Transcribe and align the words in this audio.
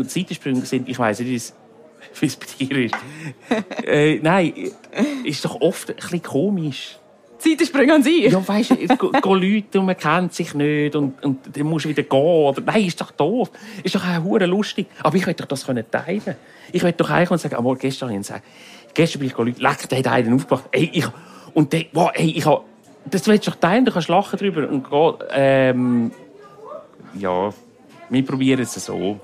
und 0.00 0.10
Zeitensprünge 0.10 0.64
sind, 0.66 0.88
ich 0.88 0.98
weiß 0.98 1.20
nicht, 1.20 1.52
wie 2.20 2.26
es 2.26 2.36
bei 2.36 2.46
dir 2.58 2.84
ist. 2.84 2.94
äh, 3.86 4.18
nein, 4.22 4.52
ist 5.24 5.44
doch 5.44 5.60
oft 5.60 5.90
ein 5.90 5.96
bisschen 5.96 6.22
komisch. 6.22 6.98
Zeitensprünge 7.42 7.94
an 7.94 8.02
sich? 8.02 8.30
Ja, 8.30 8.46
weißt 8.46 8.70
du, 8.70 8.76
gehen 8.76 9.20
Leute 9.22 9.80
und 9.80 9.86
man 9.86 9.96
kennt 9.96 10.32
sich 10.32 10.54
nicht 10.54 10.94
und, 10.94 11.22
und 11.24 11.56
dann 11.56 11.66
musst 11.66 11.84
du 11.84 11.88
wieder 11.88 12.04
gehen. 12.04 12.20
Oder, 12.20 12.60
nein, 12.60 12.84
ist 12.84 13.00
doch 13.00 13.10
doof. 13.10 13.50
Ist 13.82 13.94
doch 13.96 14.04
auch 14.06 14.22
hure 14.22 14.46
lustig. 14.46 14.86
Aber 15.02 15.16
ich 15.16 15.26
möchte 15.26 15.42
doch 15.42 15.48
das 15.48 15.66
können 15.66 15.84
teilen. 15.90 16.36
Ich 16.70 16.82
möchte 16.82 16.98
doch 17.02 17.10
eigentlich 17.10 17.40
sagen, 17.40 17.56
einmal 17.56 17.74
gestern 17.76 18.10
habe 18.10 18.20
ich 18.20 18.26
gesagt, 18.26 18.44
gestern 18.94 19.20
bin 19.20 19.28
ich 19.28 19.36
Leute, 19.36 19.60
leck, 19.60 19.88
der 19.88 19.98
hat 19.98 20.06
einen 20.06 20.34
aufgemacht. 20.34 20.68
Ey, 20.70 20.90
ich, 20.92 21.06
und 21.52 21.72
der, 21.72 21.86
wow, 21.92 22.10
ey, 22.14 22.30
ich 22.30 22.46
habe, 22.46 22.62
das 23.06 23.26
willst 23.26 23.46
du 23.48 23.50
doch 23.50 23.58
teilen, 23.58 23.84
du 23.84 23.92
kannst 23.92 24.08
lachen 24.08 24.38
drüber 24.38 24.68
und 24.68 24.88
gehen. 24.88 25.14
Ähm, 25.32 26.12
ja, 27.18 27.52
wir 28.08 28.24
probieren 28.24 28.62
es 28.62 28.74
so. 28.74 29.18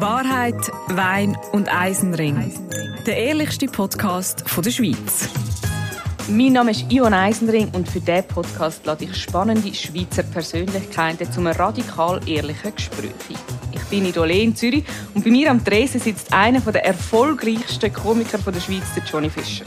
Wahrheit, 0.00 0.72
Wein 0.88 1.36
und 1.52 1.70
Eisenring. 1.70 2.50
Der 3.06 3.18
ehrlichste 3.18 3.66
Podcast 3.66 4.44
der 4.56 4.70
Schweiz. 4.70 5.28
Mein 6.26 6.54
Name 6.54 6.70
ist 6.70 6.90
Ion 6.90 7.12
Eisenring 7.12 7.68
und 7.74 7.86
für 7.86 8.00
diesen 8.00 8.24
Podcast 8.24 8.86
lade 8.86 9.04
ich 9.04 9.14
spannende 9.14 9.74
Schweizer 9.74 10.22
Persönlichkeiten 10.22 11.30
zum 11.30 11.48
radikal 11.48 12.18
ehrlichen 12.26 12.74
Gespräch 12.74 13.10
Ich 13.72 13.82
bin 13.90 14.06
in 14.06 14.12
Olé 14.14 14.40
in 14.40 14.56
Zürich 14.56 14.84
und 15.12 15.22
bei 15.22 15.30
mir 15.30 15.50
am 15.50 15.62
Tresen 15.62 16.00
sitzt 16.00 16.32
einer 16.32 16.60
der 16.60 16.86
erfolgreichsten 16.86 17.92
Komiker 17.92 18.38
der 18.38 18.60
Schweiz, 18.60 18.94
der 18.96 19.04
Johnny 19.04 19.28
Fischer. 19.28 19.66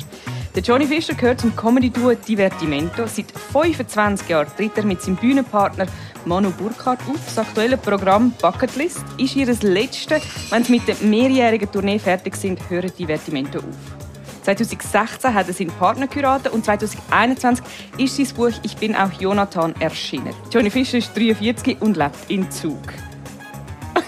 Der 0.55 0.61
Johnny 0.61 0.85
Fischer 0.85 1.15
gehört 1.15 1.41
zum 1.41 1.55
Comedy-Duo 1.55 2.13
Divertimento. 2.13 3.07
Seit 3.07 3.31
25 3.31 4.29
Jahren 4.29 4.47
tritt 4.55 4.77
er 4.77 4.85
mit 4.85 5.01
seinem 5.01 5.15
Bühnenpartner 5.15 5.87
Manu 6.25 6.51
Burkhardt 6.51 6.99
auf. 7.09 7.19
Das 7.25 7.39
aktuelle 7.39 7.75
Programm 7.75 8.31
Bucketlist 8.39 9.03
ist 9.17 9.35
ihr 9.35 9.47
letztes. 9.47 10.21
Wenn 10.51 10.63
sie 10.63 10.73
mit 10.73 10.87
der 10.87 10.95
mehrjährigen 11.01 11.71
Tournee 11.71 11.97
fertig 11.97 12.35
sind, 12.35 12.69
hören 12.69 12.91
Divertimento 12.97 13.59
auf. 13.59 14.43
2016 14.43 15.33
hat 15.33 15.47
er 15.47 15.53
seinen 15.53 15.71
Partner 15.71 16.05
geheiratet 16.05 16.53
und 16.53 16.63
2021 16.65 17.65
ist 17.97 18.17
sein 18.17 18.27
Buch 18.35 18.51
Ich 18.61 18.77
bin 18.77 18.95
auch 18.95 19.11
Jonathan 19.19 19.73
erschienen. 19.79 20.35
Johnny 20.51 20.69
Fischer 20.69 20.99
ist 20.99 21.17
43 21.17 21.81
und 21.81 21.97
lebt 21.97 22.29
in 22.29 22.51
Zug. 22.51 22.77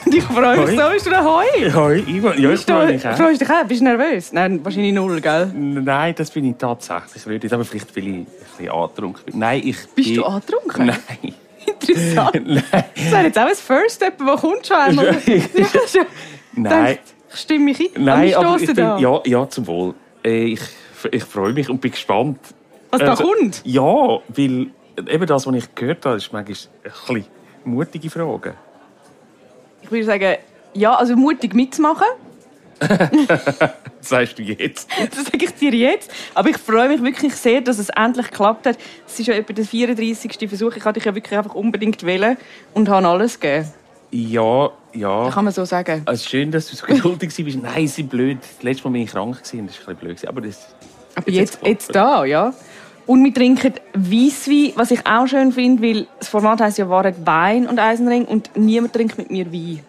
Ich 0.05 0.23
freue 0.23 0.66
mich 0.66 0.80
so, 0.80 0.89
bist 0.91 1.05
du 1.05 1.09
daheim? 1.11 1.73
Hoi, 1.75 2.00
Ivan. 2.08 2.41
Ja, 2.41 2.52
ich 2.52 2.61
freue 2.61 2.94
mich 2.94 3.08
auch. 3.08 3.16
Freust 3.17 3.41
du 3.41 3.45
dich 3.45 3.53
auch? 3.53 3.64
Bist 3.66 3.81
du 3.81 3.86
nervös? 3.86 4.33
Nein, 4.33 4.64
wahrscheinlich 4.64 4.94
null, 4.94 5.19
gell? 5.22 5.47
Nein, 5.53 6.16
das 6.17 6.31
bin 6.31 6.45
ich 6.45 6.55
tatsächlich 6.58 7.25
nicht. 7.25 7.53
Aber 7.53 7.66
vielleicht, 7.66 7.95
weil 7.95 8.03
ich 8.03 8.09
ein 8.13 8.25
bisschen 8.58 8.69
angetrunken 8.69 9.23
bin. 9.25 9.39
Nein, 9.39 9.61
ich 9.66 9.78
Bist 9.95 10.08
bin... 10.09 10.16
du 10.16 10.25
angetrunken? 10.25 10.86
Nein. 10.88 11.00
Interessant. 11.67 12.33
Nein. 12.47 12.63
Das 12.95 13.11
wäre 13.11 13.23
jetzt 13.23 13.38
auch 13.39 13.47
ein 13.47 13.56
First 13.56 13.95
Step, 13.97 14.17
der 14.17 14.36
kommt 14.36 14.67
schon 14.67 14.78
einmal. 14.78 15.06
ja, 15.25 15.66
schon. 15.88 16.06
Nein. 16.53 16.97
Ich 17.33 17.39
stimme 17.39 17.66
mich 17.66 17.80
ein. 17.80 18.03
Nein, 18.03 18.33
Wann 18.36 18.45
aber 18.45 18.59
ich 18.61 18.67
bin, 18.67 18.75
da? 18.75 18.97
ja, 18.97 19.22
ja, 19.25 19.50
zum 19.50 19.67
Wohl. 19.67 19.94
Äh, 20.23 20.45
Ich, 20.53 20.61
ich 21.11 21.23
freue 21.23 21.53
mich 21.53 21.69
und 21.69 21.81
bin 21.81 21.91
gespannt. 21.91 22.39
Was 22.91 23.00
da 23.02 23.09
Also, 23.11 23.23
kommt? 23.25 23.61
Ja, 23.66 23.83
weil 23.83 24.67
eben 25.09 25.25
das, 25.28 25.45
was 25.45 25.56
ich 25.56 25.75
gehört 25.75 26.06
habe, 26.06 26.16
ist 26.17 26.31
manchmal 26.31 26.44
ein 26.44 26.45
bisschen 26.45 27.25
mutige 27.66 28.09
Fragen. 28.09 28.53
Ich 29.86 29.91
würde 29.91 30.05
sagen, 30.05 30.38
ja, 30.73 30.95
also 30.95 31.16
mutig 31.16 31.53
mitzumachen. 31.53 32.08
Das 34.05 34.09
sagst 34.09 34.38
du 34.38 34.44
jetzt. 34.44 34.88
Das 35.16 35.25
sage 35.25 35.45
ich 35.45 35.53
dir 35.55 35.73
jetzt. 35.73 36.11
Aber 36.36 36.50
ich 36.50 36.58
freue 36.58 36.89
mich 36.89 37.02
wirklich 37.02 37.36
sehr, 37.36 37.61
dass 37.61 37.80
es 37.80 37.89
endlich 37.89 38.30
geklappt 38.30 38.67
hat. 38.67 38.78
Es 39.08 39.19
ist 39.19 39.28
ja 39.28 39.33
etwa 39.33 39.53
der 39.53 39.66
34. 39.66 40.47
Versuch. 40.47 40.75
Ich 40.75 40.86
hatte 40.86 41.00
dich 41.00 41.06
ja 41.06 41.16
wirklich 41.16 41.36
einfach 41.38 41.56
unbedingt 41.56 42.03
wählen 42.03 42.38
und 42.73 42.89
habe 42.89 43.08
alles 43.08 43.39
gegeben. 43.39 43.72
Ja, 44.11 44.69
ja. 44.94 45.30
Kann 45.31 45.45
man 45.45 45.53
so 45.53 45.66
sagen. 45.66 46.03
Es 46.06 46.22
ist 46.22 46.30
schön, 46.30 46.52
dass 46.52 46.67
du 46.67 46.75
so 46.75 46.86
geduldig 46.86 47.31
warst. 47.38 47.58
Nein, 47.63 47.88
sie 47.88 48.03
blöd. 48.03 48.38
Das 48.41 48.63
letzte 48.63 48.83
Mal 48.83 48.91
bin 48.91 49.02
ich 49.03 49.11
krank. 49.11 49.39
Das 49.41 49.53
war 49.53 49.59
ein 49.59 49.67
bisschen 49.67 49.95
blöd. 49.95 50.28
Aber 50.28 50.41
das... 50.41 50.75
Aber 51.16 51.30
jetzt, 51.30 51.59
jetzt 51.63 51.95
da, 51.95 52.25
ja. 52.25 52.53
Und 53.07 53.23
wir 53.23 53.33
trinken 53.33 53.73
Weisswein, 53.93 54.71
was 54.75 54.91
ich 54.91 55.05
auch 55.05 55.27
schön 55.27 55.51
finde, 55.51 55.83
weil 55.83 56.07
das 56.19 56.27
Format 56.27 56.61
heisst 56.61 56.77
ja 56.79 56.89
Wahrheit 56.89 57.16
Wein 57.25 57.67
und 57.67 57.79
Eisenring 57.79 58.25
und 58.25 58.49
niemand 58.55 58.93
trinkt 58.93 59.17
mit 59.17 59.29
mir 59.29 59.51
Wein. 59.51 59.81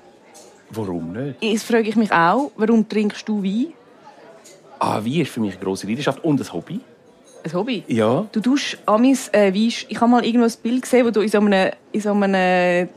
Warum 0.70 1.12
nicht? 1.12 1.42
Jetzt 1.42 1.64
frage 1.64 1.88
ich 1.88 1.96
mich 1.96 2.12
auch, 2.12 2.50
warum 2.56 2.86
trinkst 2.88 3.26
du 3.28 3.42
Wein? 3.42 3.68
Ah, 4.78 5.00
Wein 5.02 5.20
ist 5.22 5.30
für 5.30 5.40
mich 5.40 5.54
eine 5.54 5.64
grosse 5.64 5.86
Leidenschaft 5.86 6.22
und 6.22 6.40
ein 6.40 6.52
Hobby. 6.52 6.80
Ein 7.44 7.52
Hobby? 7.54 7.84
Ja. 7.86 8.26
Du 8.32 8.40
tust 8.40 8.76
amis 8.84 9.28
äh, 9.32 9.54
Wein. 9.54 9.72
Ich 9.88 10.00
habe 10.00 10.10
mal 10.10 10.24
irgendwo 10.24 10.46
ein 10.46 10.52
Bild 10.62 10.82
gesehen, 10.82 11.06
wo 11.06 11.10
du 11.10 11.20
in 11.20 11.28
so 11.28 11.38
einem, 11.38 11.70
in 11.92 12.00
so 12.00 12.12
einem 12.12 12.88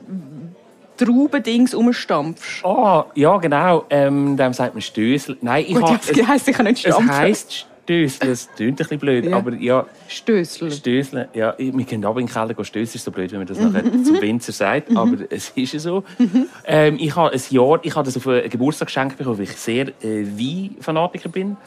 Traubendings 0.98 1.74
rumstampfst. 1.74 2.66
Ah, 2.66 3.06
ja, 3.16 3.38
genau. 3.38 3.86
Ähm, 3.90 4.36
dem 4.36 4.52
sagt 4.52 4.74
man 4.74 4.82
Stößel. 4.82 5.38
Nein, 5.42 5.64
ich 5.66 5.76
Gut, 5.76 5.84
habe... 5.84 6.00
das 6.14 6.28
heisst 6.28 6.46
sicher 6.46 6.64
nicht 6.64 6.86
Es 6.86 6.94
stampfen. 6.94 7.18
heisst 7.18 7.68
Stößel. 7.90 8.30
Es 8.30 8.50
klingt 8.56 8.72
ein 8.72 8.76
bisschen 8.76 9.00
blöd. 9.00 9.26
Ja. 9.26 9.38
Aber 9.38 9.54
ja, 9.56 9.86
Stößel. 10.08 10.72
Stößeln. 10.72 11.28
Ja, 11.34 11.56
wir 11.58 11.86
können 11.86 12.06
aber 12.06 12.20
in 12.20 12.28
den 12.28 12.34
Keller. 12.34 12.54
Stößeln 12.64 12.96
ist 12.96 13.04
so 13.04 13.12
blöd, 13.12 13.32
wenn 13.32 13.40
man 13.40 13.48
das 13.48 13.60
nachher 13.60 13.84
zum 14.04 14.22
Winzer 14.22 14.52
sagt. 14.52 14.96
Aber 14.96 15.18
es 15.30 15.50
ist 15.50 15.74
ja 15.74 15.80
so. 15.80 16.04
Ähm, 16.66 16.98
ich 17.00 17.16
habe 17.16 17.34
ein 17.34 17.42
Jahr... 17.50 17.80
Ich 17.82 17.96
habe 17.96 18.06
das 18.06 18.16
auf 18.16 18.28
einen 18.28 18.48
Geburtstag 18.48 18.90
geschenkt 18.90 19.18
bekommen, 19.18 19.40
weil 19.40 19.46
ich 19.46 19.54
sehr 19.54 19.88
äh, 20.04 20.24
Wein-Fanatiker 20.24 21.30
bin. 21.30 21.58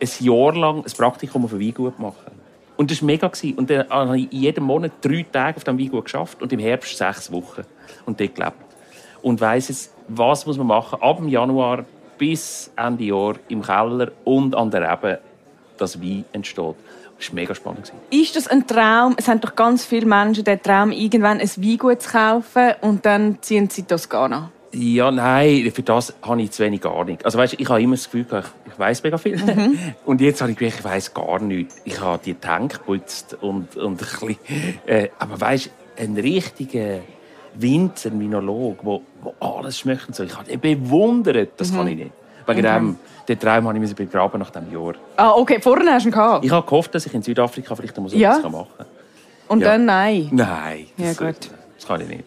Ein 0.00 0.08
Jahr 0.18 0.54
lang 0.56 0.78
ein 0.78 0.92
Praktikum 0.96 1.44
auf 1.44 1.52
Weingut 1.52 1.98
machen. 2.00 2.32
Und 2.76 2.90
das 2.90 3.00
war 3.00 3.06
mega. 3.06 3.30
Und 3.56 3.70
dann 3.70 3.88
habe 3.88 4.18
ich 4.18 4.28
jeden 4.32 4.64
Monat 4.64 4.92
drei 5.00 5.24
Tage 5.30 5.58
auf 5.58 5.64
diesem 5.64 5.78
Weingut 5.78 6.06
geschafft 6.06 6.42
und 6.42 6.52
im 6.52 6.58
Herbst 6.58 6.96
sechs 6.96 7.30
Wochen. 7.30 7.62
Und 8.04 8.18
dort 8.18 8.34
gelebt. 8.34 8.56
Und 9.22 9.40
weiss 9.40 9.68
jetzt, 9.68 9.94
was 10.08 10.44
muss 10.44 10.56
man 10.56 10.66
machen 10.66 11.00
ab 11.00 11.18
dem 11.18 11.28
Januar 11.28 11.84
bis 12.18 12.72
Ende 12.76 13.04
Jahr 13.04 13.36
im 13.48 13.62
Keller 13.62 14.10
und 14.24 14.56
an 14.56 14.70
der 14.72 14.90
Rebe, 14.90 15.20
dass 15.80 16.00
Wein 16.00 16.24
entsteht. 16.32 16.74
Das 17.18 17.28
war 17.28 17.34
mega 17.34 17.54
spannend. 17.54 17.92
Ist 18.10 18.36
das 18.36 18.46
ein 18.46 18.66
Traum? 18.66 19.16
Es 19.18 19.26
haben 19.26 19.40
doch 19.40 19.56
ganz 19.56 19.84
viele 19.84 20.06
Menschen 20.06 20.44
den 20.44 20.62
Traum, 20.62 20.92
irgendwann 20.92 21.40
ein 21.40 21.48
Weingut 21.48 22.02
zu 22.02 22.10
kaufen 22.10 22.74
und 22.80 23.04
dann 23.04 23.38
ziehen 23.40 23.68
sie 23.68 23.80
in 23.80 23.88
Toskana. 23.88 24.50
Ja, 24.72 25.10
nein, 25.10 25.70
für 25.74 25.82
das 25.82 26.14
habe 26.22 26.42
ich 26.42 26.50
zu 26.50 26.62
wenig 26.62 26.84
Ahnung. 26.84 27.18
Also 27.24 27.38
weißt, 27.38 27.54
ich 27.58 27.68
habe 27.68 27.80
immer 27.80 27.96
das 27.96 28.04
Gefühl, 28.04 28.24
gehabt, 28.24 28.52
ich, 28.66 28.72
ich 28.72 28.78
weiß 28.78 29.02
mega 29.02 29.16
viel. 29.16 29.40
Und 30.04 30.20
jetzt 30.20 30.42
habe 30.42 30.52
ich 30.52 30.58
gemerkt, 30.58 30.80
ich 30.80 30.84
weiß 30.84 31.14
gar 31.14 31.40
nichts. 31.40 31.80
Ich 31.84 32.00
habe 32.00 32.20
die 32.22 32.34
Tank 32.34 32.74
geputzt 32.74 33.36
und, 33.40 33.76
und 33.76 33.92
ein 33.92 33.96
bisschen, 33.96 34.36
äh, 34.86 35.08
aber 35.18 35.40
weißt, 35.40 35.70
ein 35.98 36.16
richtiger 36.16 36.98
Winzer, 37.54 38.10
Minolog, 38.10 38.78
wo, 38.82 39.02
wo 39.22 39.34
alles 39.40 39.78
schmeckt 39.78 40.08
und 40.08 40.14
so. 40.14 40.22
Ich 40.22 40.36
habe 40.36 40.58
bewundert. 40.58 41.52
Das 41.56 41.72
kann 41.72 41.88
ich 41.88 41.96
nicht. 41.96 42.12
Wegen 42.46 42.62
dem, 42.62 42.96
den 43.28 43.38
Traum 43.38 43.68
habe 43.68 43.84
ich 43.84 43.94
begraben 43.94 44.40
nach 44.40 44.50
diesem 44.50 44.72
Jahr. 44.72 44.94
Ah, 45.16 45.32
okay, 45.32 45.58
vorher 45.60 45.92
hast 45.92 46.04
du 46.04 46.08
ihn 46.08 46.12
gehabt. 46.12 46.44
Ich 46.44 46.50
habe 46.50 46.64
gehofft, 46.66 46.94
dass 46.94 47.04
ich 47.06 47.14
in 47.14 47.22
Südafrika 47.22 47.74
vielleicht 47.74 47.94
so 47.96 48.06
Ja. 48.16 48.38
etwas 48.38 48.50
machen 48.50 48.68
kann. 48.76 48.86
Und 49.48 49.60
Ja. 49.60 49.68
dann 49.72 49.84
nein. 49.84 50.28
Nein. 50.32 50.86
Ja, 50.96 51.06
Das, 51.08 51.16
gut. 51.18 51.50
das 51.76 51.86
kann 51.86 52.00
ich 52.00 52.08
nicht. 52.08 52.24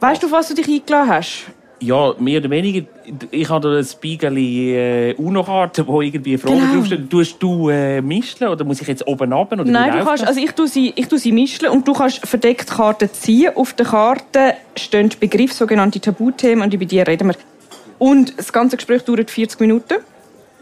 Weißt 0.00 0.22
du, 0.22 0.26
auf 0.26 0.32
was 0.32 0.48
du 0.48 0.54
dich 0.54 0.68
eingeladen 0.68 1.08
hast? 1.10 1.44
Ja, 1.80 2.14
mehr 2.20 2.38
oder 2.38 2.48
weniger. 2.50 2.86
Ich 3.32 3.48
habe 3.50 3.68
da 3.68 3.76
ein 3.78 3.84
Spiegeli 3.84 4.72
äh, 4.76 5.14
Uno-Karte, 5.16 5.84
wo 5.84 6.00
irgendwie 6.00 6.38
Fragen 6.38 6.60
Genau. 6.60 6.74
draufstehen. 6.76 7.10
Tust 7.10 7.42
du 7.42 7.70
äh, 7.70 8.00
mischen 8.00 8.46
oder 8.46 8.64
muss 8.64 8.80
ich 8.80 8.86
jetzt 8.86 9.04
oben 9.04 9.32
runter? 9.32 9.54
Oder 9.60 9.64
Nein, 9.64 9.98
du 9.98 10.04
kannst, 10.04 10.22
das? 10.22 10.28
also 10.28 10.40
ich 10.40 10.52
tue 10.52 10.68
sie, 10.68 10.92
ich 10.94 11.08
tue 11.08 11.18
sie 11.18 11.32
mischen 11.32 11.66
und 11.68 11.86
du 11.88 11.92
kannst 11.92 12.24
verdeckt 12.24 12.70
Karten 12.70 13.10
ziehen. 13.12 13.50
Auf 13.56 13.72
der 13.72 13.86
Karte 13.86 14.54
stehen 14.76 15.10
Begriff 15.18 15.52
sogenannte 15.52 15.98
Tabuthemen 15.98 16.62
und 16.64 16.72
über 16.74 16.84
die 16.84 17.00
reden 17.00 17.28
wir. 17.28 17.34
Und 17.98 18.38
das 18.38 18.52
ganze 18.52 18.76
Gespräch 18.76 19.02
dauert 19.02 19.30
40 19.32 19.58
Minuten. 19.60 19.94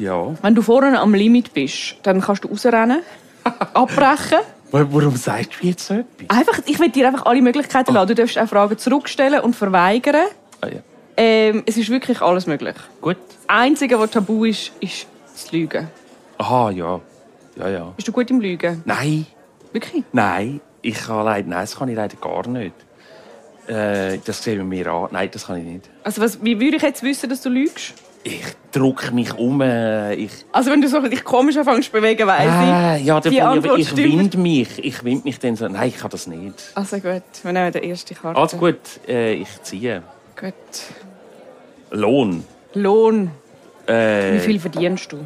Ja. 0.01 0.35
Wenn 0.43 0.55
du 0.55 0.63
vorne 0.63 0.99
am 0.99 1.15
Limit 1.15 1.53
bist, 1.55 1.97
dann 2.03 2.21
kannst 2.21 2.45
du 2.45 2.49
rausrennen, 2.49 3.03
abbrechen. 3.75 4.39
Wa- 4.71 4.87
Warum 4.91 5.17
sagst 5.17 5.51
du 5.61 5.67
jetzt 5.67 5.87
so 5.87 5.95
etwas? 5.95 6.29
Einfach, 6.39 6.61
ich 6.67 6.79
will 6.79 6.89
dir 6.91 7.07
einfach 7.09 7.27
alle 7.27 7.43
Möglichkeiten 7.43 7.93
lassen. 7.95 8.09
Du 8.09 8.15
darfst 8.15 8.39
auch 8.39 8.49
Fragen 8.49 8.79
zurückstellen 8.79 9.41
und 9.41 9.55
verweigern. 9.57 10.27
Ah, 10.61 10.67
ja. 10.69 10.79
Ähm, 11.17 11.63
es 11.67 11.77
ist 11.77 11.91
wirklich 11.91 12.21
alles 12.23 12.47
möglich. 12.47 12.77
Gut. 13.01 13.17
Das 13.29 13.37
Einzige, 13.49 13.99
was 13.99 14.11
tabu 14.11 14.45
ist, 14.45 14.73
ist 14.81 15.07
das 15.33 15.53
Lügen. 15.53 15.89
Aha, 16.39 16.71
ja. 16.71 17.01
Ja, 17.57 17.69
ja. 17.69 17.93
Bist 17.97 18.09
du 18.09 18.13
gut 18.13 18.31
im 18.31 18.41
Lügen? 18.41 18.81
Nein, 18.85 19.27
Wirklich? 19.73 20.03
nein. 20.13 20.61
Ich 20.83 20.95
kann 20.95 21.25
leider, 21.27 21.47
nein, 21.49 21.61
das 21.61 21.77
kann 21.77 21.89
ich 21.91 21.97
leider 21.97 22.17
gar 22.17 22.47
nicht. 22.49 22.75
Äh, 23.67 24.19
das 24.25 24.43
sehen 24.43 24.57
wir 24.59 24.65
mir 24.65 24.87
an. 24.91 25.09
Nein, 25.13 25.29
das 25.31 25.47
kann 25.47 25.59
ich 25.59 25.65
nicht. 25.65 25.91
Also 26.05 26.23
was, 26.23 26.43
wie 26.43 26.59
würde 26.59 26.77
ich 26.77 26.83
jetzt 26.83 27.03
wissen, 27.03 27.29
dass 27.29 27.43
du 27.43 27.51
lügst? 27.51 27.93
Ich 28.23 28.45
drücke 28.71 29.13
mich 29.13 29.33
um. 29.35 29.61
äh, 29.63 30.15
Ich, 30.15 30.31
Also 30.53 30.71
wenn 30.71 30.81
du 30.81 30.89
so 30.89 31.01
dich 31.01 31.25
komisch 31.25 31.57
anfängst 31.57 31.87
zu 31.87 31.93
bewegen, 31.93 32.27
weiss 32.27 32.49
ah, 32.49 32.97
ich. 32.97 33.05
ja, 33.05 33.21
dann 33.21 33.33
die 33.33 33.41
Antwort 33.41 33.79
ich, 33.79 33.93
ich 33.93 33.97
wind 33.97 34.37
mich. 34.37 34.85
Ich 34.85 35.03
wind 35.05 35.25
mich 35.25 35.39
dann 35.39 35.57
so. 35.57 35.69
Nein, 35.69 35.89
ich 35.89 35.97
kann 35.97 36.11
das 36.11 36.27
nicht. 36.27 36.55
Also 36.75 36.99
gut, 36.99 37.23
wir 37.43 37.53
nehmen 37.53 37.73
die 37.73 37.79
erste 37.79 38.15
Karte. 38.15 38.39
Alles 38.39 38.57
gut, 38.59 38.79
äh, 39.09 39.35
ich 39.35 39.63
ziehe. 39.63 40.03
Gut. 40.39 40.55
Lohn. 41.91 42.45
Lohn. 42.75 43.31
Äh, 43.87 44.35
Wie 44.35 44.39
viel 44.41 44.61
verdienst 44.61 45.13
du? 45.13 45.25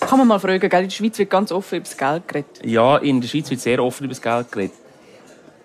Kann 0.00 0.18
man 0.18 0.28
mal 0.28 0.38
fragen, 0.38 0.68
gell? 0.68 0.82
In 0.82 0.88
der 0.88 0.94
Schweiz 0.94 1.18
wird 1.18 1.30
ganz 1.30 1.52
offen 1.52 1.76
über 1.76 1.84
das 1.84 1.96
Geld 1.96 2.28
geredet. 2.28 2.60
Ja, 2.64 2.96
in 2.98 3.20
der 3.20 3.28
Schweiz 3.28 3.50
wird 3.50 3.60
sehr 3.60 3.82
offen 3.82 4.04
über 4.04 4.14
das 4.14 4.22
Geld 4.22 4.50
geredet. 4.50 4.74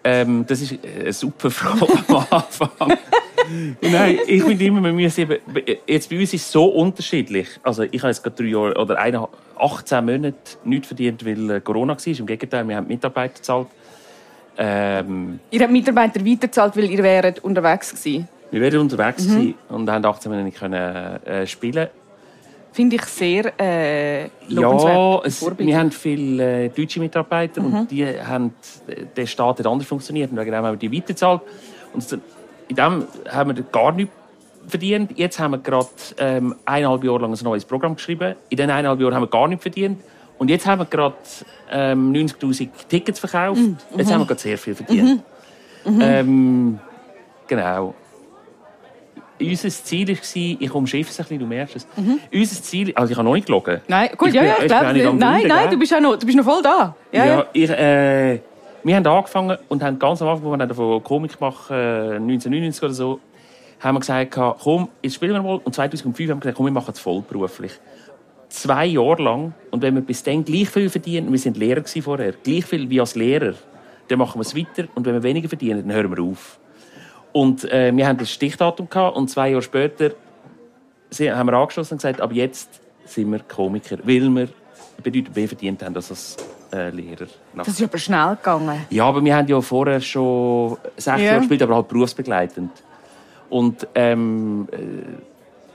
Ähm, 0.03 0.45
das 0.47 0.61
ist 0.61 0.79
eine 0.83 1.13
super 1.13 1.51
Frage 1.51 1.87
am 2.07 2.25
Anfang. 2.29 2.69
Nein, 3.81 4.19
ich 4.27 4.43
finde 4.43 4.65
immer, 4.65 4.83
wir 4.83 4.93
müssen 4.93 5.21
eben, 5.21 5.37
jetzt 5.87 6.09
bei 6.09 6.19
uns 6.19 6.33
ist 6.33 6.45
es 6.45 6.51
so 6.51 6.65
unterschiedlich. 6.65 7.47
Also 7.63 7.83
ich 7.83 8.01
habe 8.01 8.09
jetzt 8.09 8.23
gerade 8.23 8.35
drei 8.35 8.49
Jahre 8.49 8.75
oder 8.75 8.97
eine, 8.99 9.27
18 9.57 10.05
Monate 10.05 10.35
nichts 10.63 10.87
verdient, 10.87 11.25
weil 11.25 11.49
äh, 11.49 11.61
Corona 11.61 11.97
war. 11.97 12.19
Im 12.19 12.25
Gegenteil, 12.25 12.67
wir 12.67 12.75
haben 12.75 12.87
Mitarbeiter 12.87 13.33
gezahlt. 13.33 13.67
Ähm, 14.57 15.39
Ihr 15.51 15.61
habt 15.61 15.71
Mitarbeiter 15.71 16.19
weitergezahlt, 16.25 16.75
weil 16.75 16.91
ihr 16.91 17.01
wäret 17.01 17.39
unterwegs 17.39 17.91
gewesen. 17.91 18.27
wir 18.51 18.61
waren 18.61 18.79
unterwegs 18.79 19.25
mhm. 19.25 19.55
und 19.69 19.89
haben 19.89 20.05
18 20.05 20.29
Monate 20.29 20.45
nicht 20.45 20.59
können, 20.59 21.25
äh, 21.25 21.47
spielen. 21.47 21.87
Finde 22.71 22.97
ich 22.97 23.05
sehr 23.05 23.59
äh, 23.59 24.29
Ja, 24.47 25.21
es, 25.23 25.43
wir 25.57 25.77
haben 25.77 25.91
viele 25.91 26.65
äh, 26.65 26.69
deutsche 26.69 26.99
Mitarbeiter 26.99 27.61
und 27.61 27.91
die 27.91 28.05
haben, 28.05 28.53
der 29.15 29.25
Staat 29.25 29.59
hat 29.59 29.65
anders 29.65 29.87
funktioniert 29.87 30.31
und 30.31 30.37
wegen 30.37 30.51
dem 30.51 30.63
haben 30.63 30.79
wir 30.79 30.89
die 30.89 30.95
weitergezahlt. 30.95 31.41
Und 31.93 32.11
in 32.67 32.75
dem 32.75 33.05
haben 33.27 33.55
wir 33.55 33.63
gar 33.63 33.91
nichts 33.91 34.13
verdient. 34.67 35.17
Jetzt 35.17 35.39
haben 35.39 35.51
wir 35.51 35.57
gerade 35.57 35.87
ähm, 36.19 36.55
eineinhalb 36.65 37.03
Jahre 37.03 37.19
lang 37.23 37.33
ein 37.33 37.43
neues 37.43 37.65
Programm 37.65 37.95
geschrieben. 37.95 38.35
In 38.49 38.57
diesen 38.57 38.69
eineinhalb 38.69 38.99
Jahren 38.99 39.15
haben 39.15 39.23
wir 39.23 39.27
gar 39.27 39.47
nichts 39.47 39.63
verdient. 39.63 40.01
Und 40.37 40.49
jetzt 40.49 40.65
haben 40.65 40.79
wir 40.79 40.85
gerade 40.85 41.15
ähm, 41.71 42.13
90'000 42.13 42.69
Tickets 42.87 43.19
verkauft. 43.19 43.59
Jetzt 43.97 44.11
haben 44.11 44.21
wir 44.21 44.27
gerade 44.27 44.39
sehr 44.39 44.57
viel 44.57 44.75
verdient. 44.75 45.23
Ähm, 45.85 46.79
genau. 47.47 47.93
Unser 49.41 49.69
Ziel 49.69 50.07
war, 50.09 50.15
ich 50.59 50.71
umschiffe 50.73 51.09
es 51.11 51.19
ein 51.19 51.23
bisschen, 51.23 51.39
du 51.39 51.45
merkst 51.45 51.75
es. 51.77 51.87
Unser 52.33 52.61
Ziel, 52.61 52.91
also 52.95 53.11
ich 53.11 53.17
habe 53.17 53.25
noch 53.27 53.33
nicht 53.35 53.45
gelogen. 53.47 53.81
Nein, 53.87 54.09
gut, 54.17 54.29
Ich 54.29 54.33
ja, 54.35 54.41
bin- 54.41 54.49
ja, 54.49 54.55
ich 54.61 54.67
glaube. 54.67 55.17
Nein, 55.17 55.43
nein, 55.47 55.47
gell? 55.47 55.69
du 55.71 55.79
bist, 55.79 55.93
auch 55.95 55.99
noch, 56.01 56.15
du 56.17 56.25
bist 56.25 56.37
noch 56.37 56.43
voll 56.45 56.61
da. 56.61 56.95
Ja, 57.11 57.25
ja. 57.25 57.35
Ja, 57.37 57.45
ich, 57.53 57.69
äh, 57.69 58.39
wir 58.83 58.95
haben 58.95 59.07
angefangen 59.07 59.57
und 59.67 59.83
haben 59.83 59.97
ganz 59.99 60.21
am 60.21 60.27
Anfang, 60.29 60.45
wo 60.45 60.51
wir 60.51 60.65
davon 60.67 61.03
Komik 61.03 61.39
machen, 61.39 61.75
äh, 61.75 62.19
1999 62.19 62.83
oder 62.83 62.93
so, 62.93 63.19
haben 63.79 63.95
wir 63.95 63.99
gesagt, 64.01 64.37
komm, 64.61 64.89
jetzt 65.01 65.15
spielen 65.15 65.33
wir 65.33 65.41
mal. 65.41 65.59
Und 65.63 65.73
2005 65.73 66.29
haben 66.29 66.37
wir 66.37 66.41
gesagt, 66.41 66.57
komm, 66.57 66.65
wir 66.65 66.71
machen 66.73 66.91
es 66.93 66.99
vollberuflich. 66.99 67.71
Zwei 68.49 68.87
Jahre 68.87 69.21
lang. 69.21 69.53
Und 69.71 69.81
wenn 69.81 69.95
wir 69.95 70.01
bis 70.01 70.23
dann 70.23 70.43
gleich 70.43 70.69
viel 70.69 70.89
verdienen, 70.89 71.31
wir 71.31 71.39
sind 71.39 71.55
Lehrer 71.55 71.83
vorher, 72.01 72.33
gleich 72.43 72.65
viel 72.65 72.89
wie 72.89 72.99
als 72.99 73.15
Lehrer, 73.15 73.53
dann 74.07 74.19
machen 74.19 74.37
wir 74.39 74.41
es 74.41 74.55
weiter. 74.55 74.87
Und 74.95 75.05
wenn 75.05 75.13
wir 75.13 75.23
weniger 75.23 75.47
verdienen, 75.47 75.87
dann 75.87 75.95
hören 75.95 76.15
wir 76.15 76.23
auf. 76.23 76.58
Und 77.31 77.63
äh, 77.71 77.95
wir 77.95 78.07
haben 78.07 78.17
das 78.17 78.31
Stichdatum 78.31 78.89
gehabt 78.89 79.15
und 79.15 79.29
zwei 79.29 79.49
Jahre 79.49 79.61
später 79.61 80.11
haben 81.19 81.47
wir 81.49 81.53
angeschlossen 81.53 81.93
und 81.95 81.97
gesagt, 81.99 82.21
ab 82.21 82.31
jetzt 82.33 82.69
sind 83.05 83.31
wir 83.31 83.39
Komiker, 83.39 83.97
weil 84.03 84.29
wir 84.29 84.49
bedeutend 85.03 85.35
mehr 85.35 85.47
verdient 85.47 85.83
haben 85.83 85.95
als 85.95 86.09
als 86.11 86.37
äh, 86.73 86.89
Lehrer. 86.89 87.27
Das 87.55 87.67
ist 87.67 87.81
aber 87.81 87.97
schnell 87.97 88.35
gegangen. 88.35 88.85
ja, 88.89 89.05
aber 89.05 89.23
wir 89.23 89.35
haben 89.35 89.47
ja 89.47 89.59
vorher 89.61 90.01
schon 90.01 90.77
sechs 90.97 91.05
Ja. 91.19 91.25
Jahre 91.25 91.39
gespielt, 91.39 91.61
aber 91.63 91.75
halt 91.75 91.87
berufsbegleitend. 91.87 92.71
Und 93.49 93.87
ähm, 93.95 94.67
äh, 94.71 94.77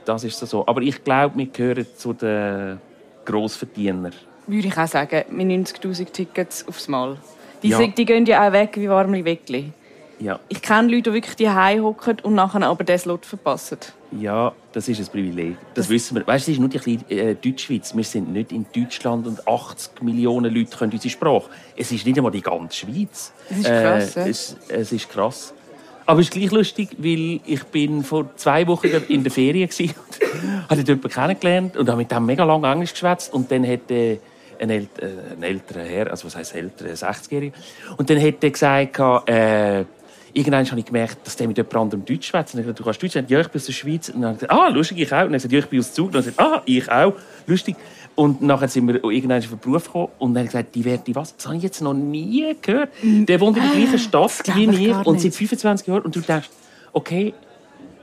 das 0.05 0.23
ist 0.23 0.39
so. 0.39 0.65
Aber 0.67 0.81
ich 0.81 1.03
glaube, 1.03 1.37
wir 1.37 1.47
gehören 1.47 1.85
zu 1.97 2.13
den 2.13 2.79
Grossverdienern. 3.25 4.13
Würde 4.47 4.67
ich 4.67 4.77
auch 4.77 4.87
sagen, 4.87 5.23
mit 5.31 5.47
90'000 5.47 6.11
Tickets 6.11 6.65
aufs 6.67 6.87
Mal. 6.87 7.17
Die, 7.63 7.69
Ja. 7.69 7.85
die 7.85 8.05
gehen 8.05 8.25
ja 8.25 8.47
auch 8.47 8.51
weg 8.53 8.71
wie 8.75 8.87
warme 8.87 9.25
Weckli. 9.25 9.71
Ja, 10.19 10.39
Ich 10.49 10.61
kenne 10.61 10.89
Leute, 10.89 11.09
die 11.09 11.13
wirklich 11.13 11.35
die 11.35 11.49
hocken 11.49 12.17
und 12.23 12.35
nachher 12.35 12.61
aber 12.63 12.83
den 12.83 12.97
Slot 12.97 13.25
verpassen. 13.25 13.77
ja, 14.11 14.53
das 14.71 14.87
ist 14.87 14.99
ein 14.99 15.07
Privileg. 15.07 15.57
Das, 15.73 15.89
wissen 15.89 16.15
wir. 16.15 16.25
Weißt 16.25 16.47
du, 16.47 16.51
es 16.51 16.57
ist 16.57 16.59
nur 16.59 16.69
die 16.69 16.79
kleine 16.79 17.09
äh, 17.09 17.35
Deutschschweiz. 17.35 17.95
Wir 17.95 18.03
sind 18.03 18.31
nicht 18.31 18.51
in 18.51 18.65
Deutschland 18.73 19.27
und 19.27 19.47
80 19.47 20.01
Millionen 20.01 20.53
Leute 20.53 20.77
können 20.77 20.93
unsere 20.93 21.09
Sprache. 21.09 21.49
Es 21.75 21.91
ist 21.91 22.05
nicht 22.05 22.17
einmal 22.17 22.31
die 22.31 22.41
ganze 22.41 22.77
Schweiz. 22.77 23.33
Das 23.49 23.57
ist 23.57 23.65
krass. 23.65 24.17
Äh, 24.17 24.29
es, 24.29 24.57
es 24.69 24.91
ist 24.91 25.09
krass. 25.09 25.53
Aber 26.05 26.19
es 26.19 26.27
ist 26.27 26.33
gleich 26.33 26.51
lustig, 26.51 26.89
weil 26.97 27.39
ich 27.45 27.63
bin 27.65 28.03
vor 28.03 28.29
zwei 28.35 28.67
Wochen 28.67 28.87
in 29.07 29.23
der 29.23 29.31
Ferien 29.31 29.69
war 29.69 29.85
und 30.69 30.69
habe 30.69 30.81
jemanden 30.81 31.09
kennengelernt 31.09 31.77
und 31.77 31.89
habe 31.89 31.97
mit 31.97 32.11
dem 32.11 32.25
mega 32.25 32.43
lange 32.43 32.71
Englisch 32.71 32.91
geschwätzt 32.91 33.33
und 33.33 33.51
dann 33.51 33.63
hätte 33.63 34.19
ein, 34.59 34.69
ält 34.69 34.99
äh, 34.99 35.07
ein 35.35 35.43
älterer 35.43 35.83
Herr, 35.83 36.11
also 36.11 36.27
was 36.27 36.35
heißt 36.35 36.55
älter, 36.55 36.85
ein 36.85 36.95
60-Jähriger, 36.95 37.53
und 37.97 38.09
dann 38.09 38.17
hätte 38.17 38.47
er 38.47 38.51
gesagt, 38.51 38.99
äh, 39.27 39.85
irgendwann 40.35 40.69
habe 40.69 40.79
ich 40.79 40.85
gemerkt, 40.85 41.25
dass 41.25 41.35
der 41.35 41.47
mit 41.47 41.57
jemand 41.57 41.75
anderem 41.75 42.05
Deutsch 42.05 42.27
schwätzt. 42.27 42.53
Und 42.53 42.59
ich 42.59 42.65
gesagt, 42.65 42.79
du 42.79 42.83
kannst 42.83 43.01
Deutsch 43.01 43.13
sagen, 43.13 43.27
ja, 43.29 43.39
ich 43.39 43.47
bin 43.47 43.59
aus 43.59 43.65
der 43.65 43.73
Schweiz. 43.73 44.09
Und 44.09 44.21
dann 44.21 44.25
habe 44.25 44.33
ich 44.33 44.39
gesagt, 44.41 44.53
ah, 44.53 44.67
lustig, 44.67 44.99
ich 44.99 45.13
auch. 45.13 45.17
Und 45.21 45.23
dann 45.23 45.33
gesagt, 45.33 45.53
ja, 45.53 45.59
ich 45.59 45.65
bin 45.65 45.79
aus 45.79 45.93
Zug. 45.93 46.07
Und 46.07 46.15
dann 46.15 46.23
gesagt, 46.23 46.39
ah, 46.39 46.61
ich 46.65 46.91
auch, 46.91 47.13
lustig. 47.47 47.75
Und 48.15 48.41
nachher 48.41 48.67
sind 48.67 48.87
wir 48.87 49.03
irgendwann 49.03 49.39
auf 49.39 49.47
den 49.49 49.59
Beruf 49.59 49.85
gekommen 49.85 50.07
und 50.19 50.33
dann 50.33 50.41
habe 50.41 50.45
ich 50.45 50.51
gesagt, 50.51 50.75
die 50.75 50.85
Werte 50.85 51.15
was? 51.15 51.35
Das 51.35 51.47
habe 51.47 51.57
ich 51.57 51.63
jetzt 51.63 51.81
noch 51.81 51.93
nie 51.93 52.55
gehört. 52.61 52.89
Der 53.03 53.39
wohnt 53.41 53.57
in 53.57 53.63
der 53.63 53.71
gleichen 53.73 53.99
Stadt 53.99 54.31
wie 54.55 54.65
ich 54.65 54.87
gar 54.89 55.05
und 55.05 55.19
seit 55.19 55.35
25 55.35 55.87
Jahren. 55.87 56.03
Und 56.03 56.15
du 56.15 56.21
denkst, 56.21 56.49
okay, 56.93 57.33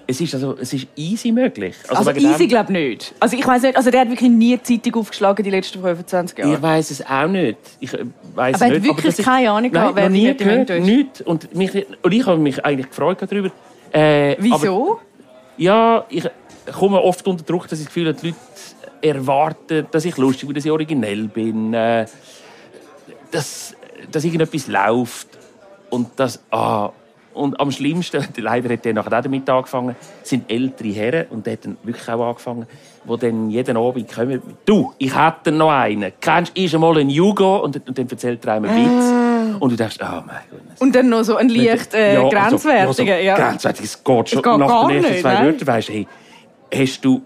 es 0.07 0.21
ist, 0.21 0.35
also, 0.35 0.57
es 0.61 0.73
ist 0.73 0.87
easy 0.97 1.33
möglich. 1.33 1.75
Also, 1.89 2.15
wegen 2.15 2.31
easy 2.31 2.47
glaube 2.47 2.73
ich 2.73 2.79
nicht. 2.79 3.15
Also 3.21 3.37
ich 3.37 3.47
weiß 3.47 3.63
nicht, 3.63 3.77
also 3.77 3.91
der 3.91 4.03
hat 4.03 4.11
wirklich 4.11 4.31
nie 4.31 4.57
die 4.57 4.81
Zeitung 4.83 5.01
aufgeschlagen 5.01 5.43
die 5.45 5.51
letzten 5.51 5.81
25 5.81 6.39
Jahre. 6.39 6.55
Ich 6.55 6.63
weiß 6.63 6.91
es 6.91 7.07
auch 7.07 7.29
nicht. 7.29 7.59
Ich 7.81 7.93
äh, 7.95 8.05
weiß 8.35 8.57
Aber 8.57 8.65
er 8.65 8.71
hat 8.71 8.83
nicht. 8.83 8.85
wirklich 8.85 9.19
ist- 9.19 9.25
keine 9.25 9.51
Ahnung 9.51 9.71
gehabt, 9.71 9.97
wer 9.97 10.09
nie 10.11 10.35
gehört, 10.35 10.69
nichts. 10.81 11.21
Und, 11.23 11.55
mich, 11.55 11.87
und 12.03 12.13
ich 12.13 12.27
habe 12.27 12.39
mich 12.39 12.65
eigentlich 12.65 12.89
gefreut 12.89 13.19
darüber. 13.21 13.51
Äh, 13.93 14.33
Aber, 14.33 14.43
Wieso? 14.43 15.01
ja, 15.57 16.05
ich 16.09 16.29
komme 16.73 17.01
oft 17.03 17.27
unter 17.27 17.45
Druck, 17.45 17.69
dass 17.69 17.79
ich 17.79 17.87
das 17.87 17.95
Gefühl 17.95 18.09
habe, 18.09 18.19
die 18.21 18.29
Leute 18.29 18.39
erwarten, 19.03 19.87
dass 19.91 20.05
ich 20.05 20.17
lustig 20.17 20.47
bin, 20.49 20.55
dass 20.55 20.65
ich 20.65 20.71
originell 20.71 21.29
bin, 21.29 21.75
äh, 21.75 22.07
dass, 23.31 23.75
dass 24.11 24.25
irgendetwas 24.25 24.67
läuft. 24.69 25.29
Und 25.91 26.09
das, 26.17 26.41
ah, 26.51 26.91
und 27.35 27.59
am 27.61 27.71
schlimmsten, 27.71 28.23
leider 28.37 28.73
hat 28.73 28.85
der 28.85 28.95
nachher 28.95 29.19
auch 29.19 29.23
damit 29.23 29.49
angefangen, 29.49 29.97
sind 30.23 30.51
ältere 30.51 30.89
Herren, 30.91 31.27
und 31.31 31.47
der 31.47 31.55
hat 31.55 31.65
dann 31.65 31.77
wirklich 31.83 32.09
auch 32.09 32.29
angefangen, 32.29 32.67
die 33.05 33.17
dann 33.19 33.51
jeden 33.51 33.77
Abend 33.77 34.13
kommen, 34.13 34.43
du, 34.65 34.93
ich 34.99 35.17
hätte 35.17 35.53
noch 35.53 35.71
einen, 35.71 36.13
kennst 36.21 36.57
du, 36.57 36.63
ist 36.63 36.75
einmal 36.75 36.99
ein 36.99 37.11
Jugo, 37.11 37.59
und, 37.65 37.87
und 37.87 37.99
dann 37.99 38.09
erzählt 38.09 38.45
er 38.45 38.55
einem 38.55 38.71
einen 38.71 38.85
Witz. 38.85 39.61
Und 39.61 39.71
du 39.71 39.77
denkst, 39.77 39.99
oh 40.01 40.23
mein 40.27 40.37
Gott. 40.51 40.61
Und 40.81 40.95
dann 40.95 41.09
noch 41.09 41.23
so 41.23 41.37
ein 41.37 41.49
leicht 41.49 41.95
äh, 41.95 42.15
Ja, 42.15 42.23
also, 42.25 42.37
grenzwertiger. 42.37 43.15
Also, 43.15 43.25
ja. 43.27 43.37
Grenzwertig, 43.37 43.85
es 43.85 44.03
geht 44.03 44.29
schon. 44.31 44.43
geht 44.43 44.59
Nach 44.59 44.87
den 44.87 44.97
ersten 44.97 45.11
nicht, 45.13 45.23
zwei 45.23 45.35
nein. 45.35 45.47
Wörtern 45.47 45.67
weisst 45.67 45.89
du, 45.89 45.93
hey, 45.93 46.07
hast 46.75 47.05
du... 47.05 47.23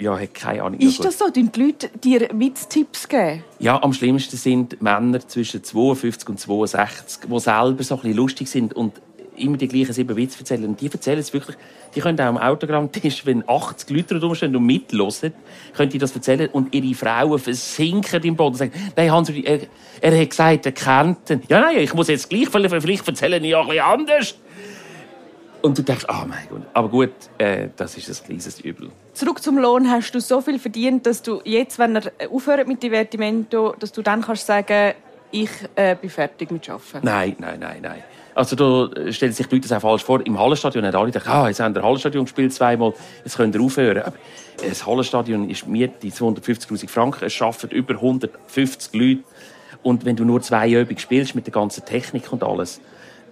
Ja, 0.00 0.18
hat 0.18 0.34
keine 0.34 0.62
Ahnung. 0.62 0.80
Ist 0.80 0.98
Ja, 0.98 1.04
das 1.04 1.18
so? 1.18 1.30
Tun 1.30 1.50
die 1.54 1.62
Leute 1.62 1.88
dir 2.02 2.28
Witztipps 2.32 3.08
geben? 3.08 3.44
Ja, 3.60 3.80
am 3.80 3.92
schlimmsten 3.92 4.36
sind 4.36 4.82
Männer 4.82 5.20
zwischen 5.26 5.62
52 5.62 6.28
und 6.28 6.40
62, 6.40 7.20
die 7.30 7.38
selber 7.38 7.82
so 7.84 7.94
ein 7.94 8.00
bisschen 8.00 8.14
lustig 8.14 8.48
sind 8.48 8.74
und 8.74 9.00
immer 9.36 9.56
die 9.56 9.68
gleichen 9.68 9.92
sieben 9.92 10.16
Witze 10.16 10.38
erzählen. 10.38 10.64
Und 10.64 10.80
die 10.80 10.90
erzählen 10.90 11.18
es 11.18 11.32
wirklich, 11.32 11.56
die 11.94 12.00
können 12.00 12.20
auch 12.20 12.24
am 12.24 12.38
Autogrammtisch, 12.38 13.26
wenn 13.26 13.48
80 13.48 13.90
Leute 13.90 14.20
rumstehen 14.20 14.54
und 14.56 14.64
mitlosen, 14.64 15.32
können 15.74 15.90
die 15.90 15.98
das 15.98 16.14
erzählen 16.14 16.48
und 16.50 16.74
ihre 16.74 16.94
Frauen 16.94 17.38
versinken 17.38 18.22
im 18.22 18.36
Boden 18.36 18.54
und 18.54 18.58
sagen, 18.58 18.72
nein, 18.96 19.12
Hans, 19.12 19.30
er, 19.30 19.60
er 20.00 20.20
hat 20.20 20.30
gesagt, 20.30 20.66
er 20.66 20.72
kennt 20.72 21.30
ihn. 21.30 21.42
Ja, 21.48 21.60
nein, 21.60 21.78
ich 21.78 21.94
muss 21.94 22.08
jetzt 22.08 22.28
gleich, 22.28 22.48
vielleicht 22.48 23.06
erzählen 23.06 23.42
ich 23.42 23.50
ja 23.50 23.60
ein 23.60 23.66
bisschen 23.66 23.84
anders. 23.84 24.34
Und 25.64 25.78
du 25.78 25.82
denkst, 25.82 26.04
ah 26.08 26.26
mein 26.28 26.46
Gott. 26.50 26.60
Aber 26.74 26.90
gut, 26.90 27.12
äh, 27.38 27.68
das 27.74 27.96
ist 27.96 28.10
ein 28.10 28.26
kleines 28.26 28.60
Übel. 28.60 28.90
Zurück 29.14 29.42
zum 29.42 29.56
Lohn. 29.56 29.90
Hast 29.90 30.12
du 30.12 30.20
so 30.20 30.42
viel 30.42 30.58
verdient, 30.58 31.06
dass 31.06 31.22
du 31.22 31.40
jetzt, 31.42 31.78
wenn 31.78 31.96
er 31.96 32.12
aufhört 32.30 32.68
mit 32.68 32.82
Divertimento, 32.82 33.74
dass 33.78 33.90
du 33.90 34.02
dann 34.02 34.20
kannst 34.20 34.46
sagen, 34.46 34.92
ich 35.30 35.48
äh, 35.74 35.96
bin 35.96 36.10
fertig 36.10 36.50
mit 36.50 36.68
Arbeiten? 36.68 37.00
Nein, 37.02 37.36
nein, 37.38 37.60
nein, 37.60 37.78
nein. 37.80 38.02
Also 38.34 38.56
da 38.56 39.12
stellen 39.12 39.32
sich 39.32 39.46
die 39.46 39.54
Leute 39.54 39.68
das 39.68 39.78
auch 39.78 39.82
falsch 39.82 40.02
vor. 40.02 40.24
Im 40.26 40.38
Hallenstadion 40.38 40.84
haben 40.84 40.94
alle 40.94 41.06
gedacht, 41.12 41.28
ah, 41.28 41.48
jetzt 41.48 41.60
haben 41.60 41.74
wir 41.74 41.82
Hallenstadion 41.82 42.24
gespielt 42.24 42.52
zweimal, 42.52 42.92
jetzt 43.24 43.36
können 43.36 43.54
wir 43.54 43.60
aufhören. 43.60 44.02
Aber 44.02 44.16
das 44.68 44.86
Hallenstadion 44.86 45.48
ist 45.48 45.66
Miete 45.66 46.08
250'000 46.08 46.88
Franken, 46.88 47.24
es 47.24 47.40
arbeiten 47.40 47.70
über 47.70 47.94
150 47.94 48.92
Leute. 48.94 49.22
Und 49.82 50.04
wenn 50.04 50.16
du 50.16 50.24
nur 50.24 50.40
zwei 50.42 50.70
Übungen 50.70 50.98
spielst 50.98 51.34
mit 51.34 51.46
der 51.46 51.52
ganzen 51.52 51.84
Technik 51.84 52.32
und 52.32 52.42
alles, 52.42 52.80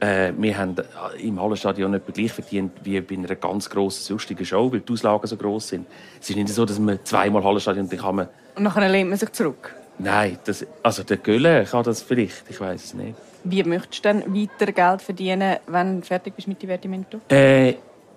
äh, 0.01 0.33
wir 0.37 0.57
haben 0.57 0.77
im 1.19 1.41
Hallenstadion 1.41 1.95
etwa 1.95 2.13
gleich 2.13 2.33
verdient 2.33 2.73
wie 2.83 3.01
bei 3.01 3.15
einer 3.15 3.35
ganz 3.35 3.71
grossen, 3.71 4.03
sonstigen 4.03 4.45
Show, 4.45 4.71
weil 4.73 4.81
die 4.81 4.93
Auslagen 4.93 5.27
so 5.27 5.37
gross 5.37 5.69
sind. 5.69 5.87
Es 6.21 6.29
ist 6.29 6.37
nicht 6.37 6.49
so, 6.49 6.65
dass 6.65 6.79
man 6.79 6.99
zweimal 7.05 7.43
Hallenstadion, 7.43 7.89
dann 7.89 7.99
kann 7.99 8.15
man... 8.17 8.29
Und 8.55 8.65
nachher 8.65 8.89
lehnt 8.89 9.11
man 9.11 9.19
sich 9.19 9.33
zurück. 9.33 9.75
Nein, 9.99 10.39
das, 10.45 10.67
also 10.83 11.03
der 11.03 11.17
Gölle 11.19 11.65
kann 11.65 11.85
das 11.85 12.03
vielleicht, 12.03 12.45
ich 12.49 12.61
weiß 12.61 12.85
es 12.85 12.95
nicht. 12.95 13.15
Wie 13.45 13.63
möchtest 13.65 14.05
du 14.05 14.09
dann 14.09 14.35
weiter 14.35 14.73
Geld 14.73 15.03
verdienen, 15.03 15.57
wenn 15.67 16.01
du 16.01 16.07
fertig 16.07 16.35
bist 16.35 16.49
mit 16.49 16.63
Divertimento? 16.63 17.21
Äh, 17.29 17.75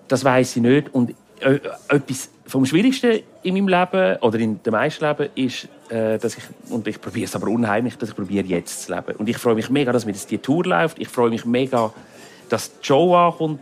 das 0.08 0.24
weiß 0.24 0.56
ich 0.56 0.62
nicht. 0.62 0.94
Und 0.94 1.14
äh, 1.40 1.58
etwas 1.88 2.30
vom 2.46 2.64
Schwierigsten 2.64 3.20
in 3.42 3.54
meinem 3.54 3.68
Leben 3.68 4.16
oder 4.20 4.38
in 4.38 4.62
dem 4.62 4.72
meisten 4.72 5.04
Leben 5.04 5.28
ist, 5.34 5.68
äh, 5.90 6.18
dass 6.18 6.38
ich 6.38 6.44
und 6.70 6.86
ich 6.86 7.00
probiere 7.00 7.24
es 7.24 7.34
aber 7.34 7.48
unheimlich, 7.48 7.98
dass 7.98 8.10
ich 8.10 8.16
probiere 8.16 8.46
jetzt 8.46 8.84
zu 8.84 8.94
leben. 8.94 9.16
Und 9.16 9.28
ich 9.28 9.38
freue 9.38 9.54
mich 9.54 9.68
mega, 9.68 9.92
dass 9.92 10.06
mir 10.06 10.12
das 10.12 10.26
die 10.26 10.38
Tour 10.38 10.64
läuft. 10.64 10.98
Ich 10.98 11.08
freue 11.08 11.30
mich 11.30 11.44
mega, 11.44 11.92
dass 12.48 12.78
die 12.78 12.86
Show 12.86 13.14
ankommt. 13.14 13.60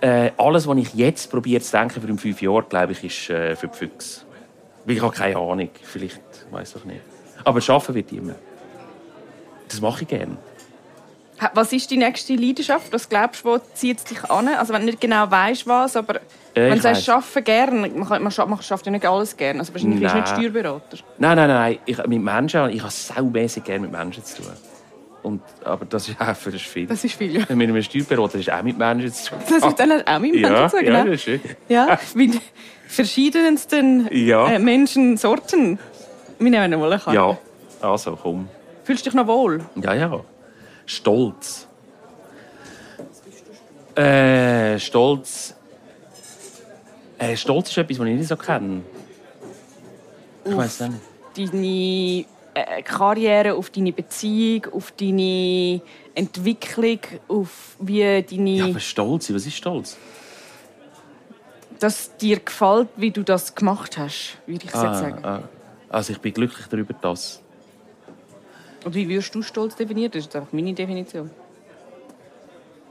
Äh, 0.00 0.32
alles, 0.36 0.66
was 0.66 0.76
ich 0.78 0.94
jetzt 0.94 1.30
probiere 1.30 1.62
zu 1.62 1.72
denken 1.72 2.00
für 2.00 2.08
in 2.08 2.18
fünf 2.18 2.42
Jahre, 2.42 2.64
glaube 2.64 2.92
ich, 2.92 3.04
ist 3.04 3.30
äh, 3.30 3.56
für 3.56 3.68
die 3.68 3.76
Füchse. 3.76 4.22
Weil 4.84 4.96
ich 4.96 5.02
habe 5.02 5.14
keine 5.14 5.36
Ahnung. 5.36 5.70
Vielleicht 5.82 6.20
weiß 6.50 6.76
ich 6.76 6.84
nicht. 6.84 7.00
Aber 7.44 7.60
schaffen 7.60 7.94
wird 7.94 8.12
immer. 8.12 8.34
Das 9.68 9.80
mache 9.80 10.02
ich 10.02 10.08
gerne. 10.08 10.36
Was 11.54 11.72
ist 11.72 11.90
die 11.90 11.96
nächste 11.96 12.34
Leidenschaft? 12.34 12.92
Was 12.92 13.08
glaubst 13.08 13.44
du, 13.44 13.48
wo 13.50 13.58
zieht 13.74 13.98
es 13.98 14.04
dich 14.04 14.22
an? 14.30 14.48
Also 14.48 14.72
wenn 14.72 14.80
du 14.82 14.86
nicht 14.86 15.00
genau 15.00 15.30
weißt 15.30 15.66
was, 15.66 15.96
aber 15.96 16.14
Ja, 16.14 16.20
wenn 16.54 16.68
ich 16.74 16.76
du 16.76 16.82
sagst, 16.82 17.08
arbeiten 17.08 17.44
gerne, 17.44 17.88
man, 17.88 18.08
kann, 18.08 18.22
man, 18.22 18.32
scha- 18.32 18.46
man 18.46 18.60
schafft 18.62 18.86
ja 18.86 18.92
nicht 18.92 19.06
alles 19.06 19.36
gerne. 19.36 19.60
Also 19.60 19.72
wahrscheinlich 19.74 20.00
bist 20.00 20.14
du 20.14 20.18
nicht 20.18 20.28
Nein. 20.28 20.36
Steuerberater. 20.52 20.98
Nein, 21.18 21.36
nein, 21.36 21.48
nein. 21.48 21.78
Ich, 21.86 21.98
mit 22.06 22.22
Menschen, 22.22 22.70
ich 22.70 22.80
habe 22.80 22.90
saumässig 22.92 23.64
gerne 23.64 23.80
mit 23.80 23.92
Menschen 23.92 24.24
zu 24.24 24.42
tun. 24.42 24.52
Und, 25.22 25.40
aber 25.64 25.84
das 25.84 26.08
ist 26.08 26.20
auch 26.20 26.34
für 26.34 26.50
das 26.50 26.62
viel. 26.62 26.86
Das 26.86 27.04
ist 27.04 27.14
viel, 27.14 27.36
ja. 27.36 27.44
Mit 27.54 27.68
einem 27.68 27.80
Steuerberater 27.82 28.38
ist 28.38 28.50
auch 28.52 28.62
mit 28.62 28.76
Menschen 28.76 29.12
zu 29.12 29.30
tun. 29.30 29.38
Das 29.48 29.64
ist 29.64 29.78
dann 29.78 29.92
auch 30.06 30.18
mit 30.18 30.32
Menschen 30.32 30.52
ja, 30.52 30.68
zu 30.68 30.76
tun, 30.76 30.84
ja, 30.86 30.90
genau. 30.92 31.04
das 31.04 31.14
ist 31.14 31.22
schön. 31.22 31.40
Ja, 31.68 31.98
mit 32.14 32.40
verschiedensten 32.88 34.08
Ja. 34.12 34.48
äh, 34.48 34.58
Menschensorten. 34.58 35.78
Wir 36.38 36.50
nehmen 36.50 36.80
mal 36.80 36.92
eine 36.92 37.00
Karte. 37.00 37.16
Ja, 37.16 37.38
also 37.88 38.18
komm. 38.20 38.48
Fühlst 38.84 39.06
du 39.06 39.10
dich 39.10 39.14
noch 39.16 39.26
wohl? 39.26 39.60
Ja, 39.76 39.94
ja. 39.94 40.20
Stolz. 40.96 41.66
Äh, 43.94 44.78
Stolz. 44.78 45.54
Äh, 47.18 47.36
Stolz 47.36 47.70
ist 47.70 47.78
etwas, 47.78 47.98
was 47.98 48.06
ich 48.06 48.14
nicht 48.16 48.28
so 48.28 48.36
kenne. 48.36 48.82
Ich 50.44 50.56
weiß 50.56 50.80
nicht. 50.80 51.00
Deine 51.36 52.24
äh, 52.54 52.82
Karriere, 52.82 53.54
auf 53.54 53.70
deine 53.70 53.92
Beziehung, 53.92 54.66
auf 54.72 54.92
deine 54.92 55.80
Entwicklung, 56.14 57.00
auf 57.28 57.76
wie 57.78 58.22
deine... 58.22 58.50
Ja, 58.50 58.64
aber 58.66 58.80
Stolz, 58.80 59.32
was 59.32 59.46
ist 59.46 59.56
Stolz? 59.56 59.96
dass 61.82 62.16
dir 62.16 62.38
gefällt, 62.38 62.88
wie 62.96 63.10
du 63.10 63.24
das 63.24 63.56
gemacht 63.56 63.98
hast, 63.98 64.38
würde 64.46 64.64
ich 64.64 64.70
jetzt 64.70 64.72
sagen. 64.72 65.24
ah. 65.24 65.42
Also 65.88 66.12
ich 66.12 66.20
bin 66.20 66.32
glücklich 66.32 66.66
darüber, 66.68 66.94
dass. 66.94 67.41
Und 68.84 68.94
wie 68.94 69.08
würdest 69.08 69.34
du 69.34 69.42
Stolz 69.42 69.76
definieren? 69.76 70.10
Das 70.12 70.26
ist 70.26 70.34
einfach 70.36 70.52
meine 70.52 70.72
Definition. 70.72 71.30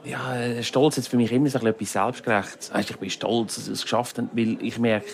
Ja, 0.03 0.36
äh, 0.36 0.63
Stolz 0.63 0.98
ist 0.98 1.10
für 1.10 1.17
mich 1.17 1.31
immer 1.31 1.50
so 1.50 1.60
etwas 1.60 1.91
Selbstgerechtes. 1.91 2.74
Weißt, 2.74 2.89
ich 2.89 2.98
bin 2.98 3.10
stolz, 3.10 3.55
dass 3.55 3.67
ich 3.67 3.74
es 3.74 3.81
geschafft 3.83 4.17
habe, 4.17 4.29
weil 4.33 4.57
ich 4.62 4.79
merke, 4.79 5.05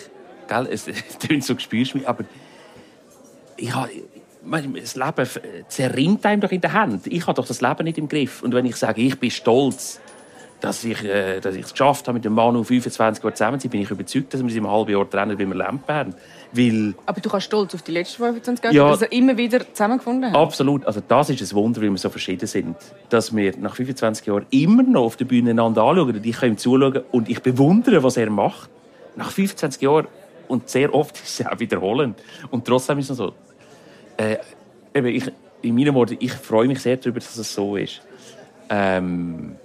gell, 0.48 0.66
es 0.70 0.86
tönt 1.18 1.44
so, 1.44 1.58
spürst 1.58 1.94
mich, 1.94 2.08
aber 2.08 2.24
ich 3.56 3.74
habe, 3.74 3.90
das 4.80 4.94
Leben 4.94 5.18
f- 5.18 5.40
zerrinnt 5.68 6.24
einem 6.24 6.40
doch 6.40 6.52
in 6.52 6.60
der 6.60 6.72
Hand. 6.72 7.06
Ich 7.06 7.26
habe 7.26 7.34
doch 7.34 7.46
das 7.46 7.60
Leben 7.60 7.84
nicht 7.84 7.98
im 7.98 8.08
Griff. 8.08 8.42
Und 8.42 8.54
wenn 8.54 8.64
ich 8.64 8.76
sage, 8.76 9.02
ich 9.02 9.18
bin 9.18 9.30
stolz, 9.30 10.00
dass 10.60 10.82
ich, 10.84 11.04
äh, 11.04 11.40
dass 11.40 11.54
ich 11.54 11.66
es 11.66 11.72
geschafft 11.72 12.08
habe, 12.08 12.14
mit 12.14 12.24
dem 12.24 12.32
Manu 12.32 12.64
25 12.64 13.22
Jahre 13.22 13.34
zusammen 13.34 13.60
zu 13.60 13.64
sein, 13.64 13.70
bin 13.72 13.82
ich 13.82 13.90
überzeugt, 13.90 14.32
dass 14.32 14.40
wir 14.40 14.44
uns 14.46 14.54
im 14.54 14.68
halben 14.70 14.90
Jahr 14.92 15.08
trennen, 15.10 15.38
wie 15.38 15.44
wir 15.46 15.54
Lampen 15.54 15.94
haben. 15.94 16.14
Weil 16.52 16.94
Aber 17.04 17.20
du 17.20 17.28
kannst 17.28 17.46
stolz 17.46 17.74
auf 17.74 17.82
die 17.82 17.92
letzten 17.92 18.16
25 18.22 18.64
Jahre 18.64 18.74
Ja. 18.74 18.90
dass 18.90 19.02
ihr 19.02 19.12
immer 19.12 19.36
wieder 19.36 19.60
zusammengefunden 19.72 20.26
habt. 20.32 20.36
Absolut. 20.36 20.86
Also 20.86 21.02
das 21.06 21.28
ist 21.28 21.52
ein 21.52 21.54
Wunder, 21.56 21.82
wie 21.82 21.90
wir 21.90 21.98
so 21.98 22.08
verschieden 22.08 22.46
sind. 22.46 22.76
Dass 23.10 23.34
wir 23.36 23.56
nach 23.58 23.76
25 23.76 24.26
Jahren 24.26 24.46
immer 24.50 24.82
noch 24.82 25.02
auf 25.04 25.16
der 25.16 25.26
Bühne 25.26 25.50
einander 25.50 25.82
anschauen 25.82 26.16
und 26.16 26.24
ich 26.24 26.36
kann 26.36 26.50
ihm 26.50 26.56
zuschauen 26.58 27.02
und 27.12 27.28
ich 27.28 27.42
bewundere, 27.42 28.02
was 28.02 28.16
er 28.16 28.30
macht. 28.30 28.70
Nach 29.16 29.30
25 29.30 29.82
Jahren 29.82 30.06
und 30.48 30.68
sehr 30.70 30.94
oft 30.94 31.16
ist 31.18 31.40
es 31.40 31.46
auch 31.46 31.58
wiederholend. 31.58 32.18
Und 32.50 32.64
trotzdem 32.66 32.98
ist 32.98 33.10
es 33.10 33.18
so. 33.18 33.34
Äh, 34.16 34.38
eben, 34.94 35.06
ich, 35.08 35.30
in 35.60 35.74
meinen 35.74 35.94
Worten, 35.94 36.16
ich 36.20 36.32
freue 36.32 36.66
mich 36.66 36.80
sehr 36.80 36.96
darüber, 36.96 37.20
dass 37.20 37.36
es 37.36 37.52
so 37.52 37.76
ist. 37.76 38.00
Ähm, 38.70 39.56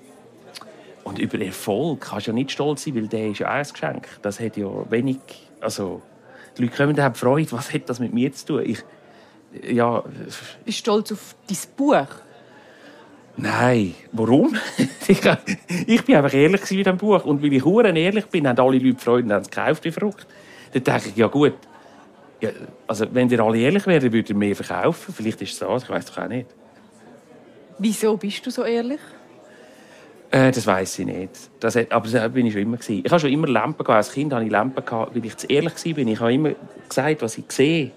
und 1.06 1.20
über 1.20 1.40
Erfolg 1.40 2.02
kannst 2.02 2.28
du 2.28 2.32
ja 2.32 2.36
nicht 2.36 2.52
stolz 2.52 2.84
sein, 2.84 2.96
weil 2.96 3.08
der 3.08 3.30
ist 3.30 3.40
ja 3.40 3.48
auch 3.48 3.52
ein 3.54 3.64
Geschenk. 3.72 4.08
Das 4.22 4.40
hat 4.40 4.58
ja 4.58 4.68
wenig... 4.90 5.18
Also, 5.62 6.02
die 6.58 6.64
Leute 6.64 6.76
kommen 6.76 6.90
und 6.90 7.00
haben 7.02 7.16
Freude. 7.16 7.52
Was 7.52 7.74
hat 7.74 7.90
das 7.90 8.00
mit 8.00 8.14
mir 8.14 8.32
zu 8.34 8.46
tun? 8.46 8.64
Ich, 8.66 8.84
ja, 9.70 10.04
Bist 10.66 10.66
du 10.66 10.72
stolz 10.72 11.12
auf 11.12 11.36
dein 11.48 11.58
Buch? 11.76 12.08
Nein, 13.36 13.96
warum? 14.12 14.56
ich, 15.08 16.06
bin 16.06 16.16
einfach 16.16 16.34
ehrlich 16.34 16.72
mit 16.72 16.86
dem 16.86 16.98
Buch 16.98 17.26
und 17.26 17.42
weil 17.42 17.54
ich 17.54 17.66
huren 17.66 17.96
ehrlich 17.96 18.26
bin, 18.28 18.48
haben 18.48 18.60
alle 18.60 18.78
Leute 18.78 19.00
Freude 19.00 19.26
und 19.26 19.34
haben 19.34 19.42
es 19.42 19.50
gekauft 19.50 19.84
wie 19.86 19.92
verrückt. 19.92 20.28
Dann 20.72 20.84
denke 20.84 21.10
ich, 21.10 21.16
ja 21.16 21.28
gut, 21.28 21.54
ja, 22.42 22.50
also 22.88 23.08
wenn 23.12 23.30
ihr 23.30 23.40
alle 23.40 23.58
ehrlich 23.58 23.88
wären, 23.88 24.04
würdet 24.04 24.30
ihr 24.30 24.36
mehr 24.36 24.56
verkaufen. 24.56 25.14
Vielleicht 25.14 25.42
ist 25.42 25.54
es 25.54 25.60
das, 25.60 25.84
ich 25.84 25.90
weiß 25.90 26.06
doch 26.06 26.18
auch 26.20 26.28
nicht. 26.28 26.48
Wieso 27.80 28.18
bist 28.18 28.46
du 28.46 28.52
so 28.52 28.64
ehrlich? 28.64 29.00
Äh, 30.34 30.52
das 30.52 30.66
weiß 30.66 30.98
ich 30.98 31.06
nicht. 31.06 31.30
Das 31.60 31.76
hat, 31.76 31.92
aber 31.92 32.10
das 32.10 32.32
bin 32.32 32.48
ich 32.48 32.54
schon 32.54 32.64
immer 32.64 32.78
gewesen. 32.78 33.04
Ich 33.06 33.12
habe 33.12 33.20
schon 33.20 33.30
immer 33.30 33.48
Lampen 33.48 33.84
gehabt. 33.84 33.98
Als 33.98 34.12
Kind 34.12 34.34
hatte 34.34 34.44
ich 34.44 34.52
Lampen 34.52 34.84
gehabt, 34.84 35.16
weil 35.16 35.24
ich 35.24 35.38
zu 35.38 35.46
ehrlich 35.46 35.74
war. 35.74 35.98
Ich 36.08 36.20
habe 36.20 36.34
immer 36.34 36.52
gesagt, 36.90 37.22
was 37.22 37.38
ich 37.38 37.52
sehe. 37.52 37.92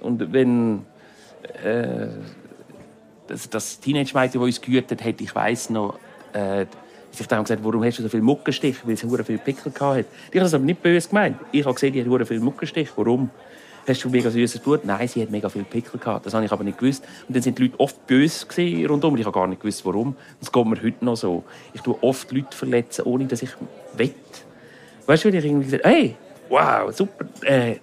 Und 0.00 0.32
wenn 0.32 0.84
äh, 1.64 2.08
das, 3.28 3.48
das 3.48 3.78
Teenage-Mädchen, 3.78 4.40
das 4.40 4.46
uns 4.48 4.60
gehütet 4.60 5.04
hat, 5.04 5.20
ich 5.20 5.32
weiß 5.32 5.70
noch, 5.70 5.96
äh, 6.32 6.66
sich 7.12 7.28
dann 7.28 7.44
gesagt, 7.44 7.62
warum 7.62 7.84
hast 7.84 8.00
du 8.00 8.02
so 8.02 8.08
viel 8.08 8.20
Muckenstich? 8.20 8.84
Weil 8.84 8.96
sie 8.96 9.06
hure 9.06 9.22
viel 9.22 9.38
Pickel 9.38 9.72
hatte. 9.78 10.00
Ich 10.00 10.06
habe 10.34 10.40
das 10.40 10.54
aber 10.54 10.64
nicht 10.64 10.82
böse 10.82 11.08
gemeint. 11.08 11.36
Ich 11.52 11.64
habe 11.64 11.74
gesehen, 11.74 11.92
die 11.92 12.00
hat 12.00 12.08
hure 12.08 12.26
viel 12.26 12.40
Muckenstich. 12.40 12.88
Warum? 12.96 13.30
Hast 13.88 14.02
du 14.02 14.10
mega 14.10 14.30
süßes 14.30 14.60
Blut? 14.60 14.84
Nein, 14.84 15.06
sie 15.06 15.22
hat 15.22 15.30
mega 15.30 15.48
viel 15.48 15.62
Pickel 15.62 16.00
gehabt. 16.00 16.26
Das 16.26 16.34
habe 16.34 16.44
ich 16.44 16.50
aber 16.50 16.64
nicht 16.64 16.78
gewusst. 16.78 17.04
Und 17.28 17.36
dann 17.36 17.42
sind 17.42 17.58
die 17.58 17.64
Leute 17.64 17.78
oft 17.78 18.04
böse 18.06 18.46
rundum. 18.88 19.12
und 19.12 19.20
Ich 19.20 19.26
habe 19.26 19.34
gar 19.34 19.46
nicht 19.46 19.60
gewusst, 19.60 19.84
warum. 19.86 20.16
Das 20.40 20.50
geht 20.50 20.66
mir 20.66 20.82
heute 20.82 21.04
noch 21.04 21.16
so. 21.16 21.44
Ich 21.72 21.82
tue 21.82 21.96
oft 22.02 22.32
Leute 22.32 22.56
verletzen, 22.56 23.04
ohne 23.04 23.26
dass 23.26 23.42
ich 23.42 23.50
will. 23.96 24.12
Weißt 25.06 25.24
du, 25.24 25.28
wenn 25.28 25.38
ich 25.38 25.44
irgendwie 25.44 25.64
gesagt 25.66 25.84
hey, 25.84 26.16
wow, 26.48 26.92
super, 26.92 27.26
äh, 27.42 27.72
äh, 27.72 27.76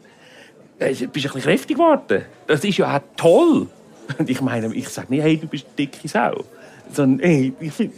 bist 0.90 1.02
du 1.02 1.06
ein 1.06 1.12
bisschen 1.12 1.42
kräftig 1.42 1.78
geworden? 1.78 2.26
Das 2.48 2.64
ist 2.66 2.78
ja 2.78 2.98
auch 2.98 3.02
toll. 3.16 3.68
Und 4.18 4.30
ich 4.30 4.42
meine, 4.42 4.74
ich 4.76 4.90
sage 4.90 5.08
nicht, 5.10 5.24
hey, 5.24 5.38
du 5.38 5.48
bist 5.48 5.66
eine 5.66 5.76
dicke 5.76 6.08
Sau. 6.08 6.44
Sondern, 6.92 7.26
hey, 7.26 7.54
ich 7.60 7.72
find... 7.72 7.94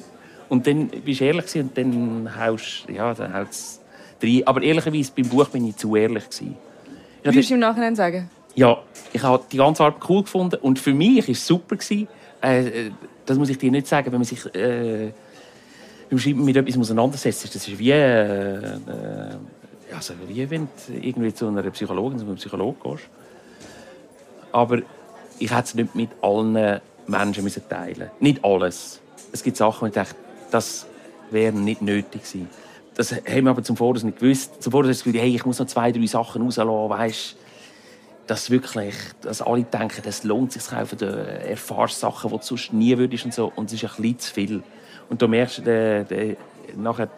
Und 0.47 0.67
dann 0.67 0.89
bist 0.89 1.21
du 1.21 1.25
ehrlich 1.25 1.55
und 1.55 1.75
dann 1.75 2.29
haust 2.39 2.85
ja, 2.87 3.15
haut's 3.33 3.81
rein. 4.21 4.43
Aber 4.45 4.61
ehrlicherweise, 4.61 5.11
beim 5.15 5.27
Buch 5.27 5.49
bin 5.49 5.67
ich 5.67 5.75
zu 5.75 5.95
ehrlich 5.95 6.29
gewesen. 6.29 6.55
Ja, 7.25 7.33
Würdest 7.33 7.49
du 7.49 7.55
im 7.55 7.59
Nachhinein 7.59 7.95
sagen? 7.95 8.29
ja, 8.55 8.77
ich 9.11 9.21
habe 9.23 9.43
die 9.51 9.57
ganze 9.57 9.83
Arbeit 9.83 10.01
cool 10.09 10.21
gefunden 10.23 10.57
und 10.61 10.79
für 10.79 10.93
mich 10.93 11.27
war 11.27 11.31
es 11.31 11.45
super. 11.45 11.75
Gewesen. 11.75 12.07
Äh, 12.41 12.67
äh, 12.67 12.91
das 13.25 13.37
muss 13.37 13.49
ich 13.49 13.57
dir 13.57 13.71
nicht 13.71 13.87
sagen, 13.87 14.11
wenn 14.11 14.19
man 14.19 14.23
sich 14.23 14.45
äh, 14.55 15.11
beim 16.09 16.19
Schreiben 16.19 16.45
mit 16.45 16.55
etwas 16.55 16.77
auseinandersetzt. 16.77 17.43
Das 17.43 17.55
ist 17.55 17.79
wie, 17.79 17.91
äh, 17.91 18.77
also 19.93 20.13
wie 20.27 20.49
wenn 20.49 20.67
du 20.87 20.93
irgendwie 20.93 21.33
zu 21.33 21.47
einer 21.47 21.63
Psychologin, 21.71 22.19
zu 22.19 22.25
einem 22.25 22.35
Psychologen 22.35 22.77
gehst. 22.81 23.09
Aber 24.51 24.79
ich 25.39 25.51
hätte 25.51 25.63
es 25.63 25.75
nicht 25.75 25.95
mit 25.95 26.09
allen 26.21 26.79
Menschen 27.07 27.43
müssen 27.43 27.63
teilen 27.67 28.09
Nicht 28.19 28.43
alles. 28.45 29.01
Es 29.31 29.43
gibt 29.43 29.57
Sachen, 29.57 29.81
wo 29.81 29.85
ich 29.87 29.93
denke, 29.93 30.15
das 30.51 30.85
wäre 31.31 31.53
nicht 31.53 31.81
nötig 31.81 32.23
gewesen. 32.23 32.49
Das 32.95 33.11
haben 33.11 33.43
wir 33.43 33.49
aber 33.49 33.63
zum 33.63 33.77
Voraus 33.77 34.03
nicht 34.03 34.19
gewusst. 34.19 34.63
Zum 34.63 34.71
Voraus 34.71 34.87
hast 34.87 35.01
du 35.05 35.09
das 35.09 35.13
Gefühl, 35.13 35.21
hey, 35.21 35.35
ich 35.35 35.45
muss 35.45 35.59
noch 35.59 35.67
zwei, 35.67 35.91
drei 35.91 36.05
Sachen 36.05 36.41
rauslassen, 36.41 36.89
weißt 36.89 37.37
dass 38.27 38.49
wirklich, 38.49 38.95
dass 39.21 39.41
alle 39.41 39.63
denken, 39.63 40.01
es 40.05 40.23
lohnt 40.23 40.51
sich 40.51 40.63
zu 40.63 40.75
kaufen, 40.75 40.97
du 40.97 41.05
erfährst 41.05 41.99
Sachen, 41.99 42.31
die 42.31 42.37
du 42.37 42.43
sonst 42.43 42.73
nie 42.73 42.97
würdest 42.97 43.25
und 43.25 43.33
so. 43.33 43.51
Und 43.55 43.71
es 43.71 43.73
ist 43.73 43.83
ein 43.83 44.01
bisschen 44.01 44.19
zu 44.19 44.33
viel. 44.33 44.63
Und 45.09 45.21
du 45.21 45.27
merkst, 45.27 45.65
der, 45.65 46.03
der, 46.03 46.35
nachher, 46.75 47.09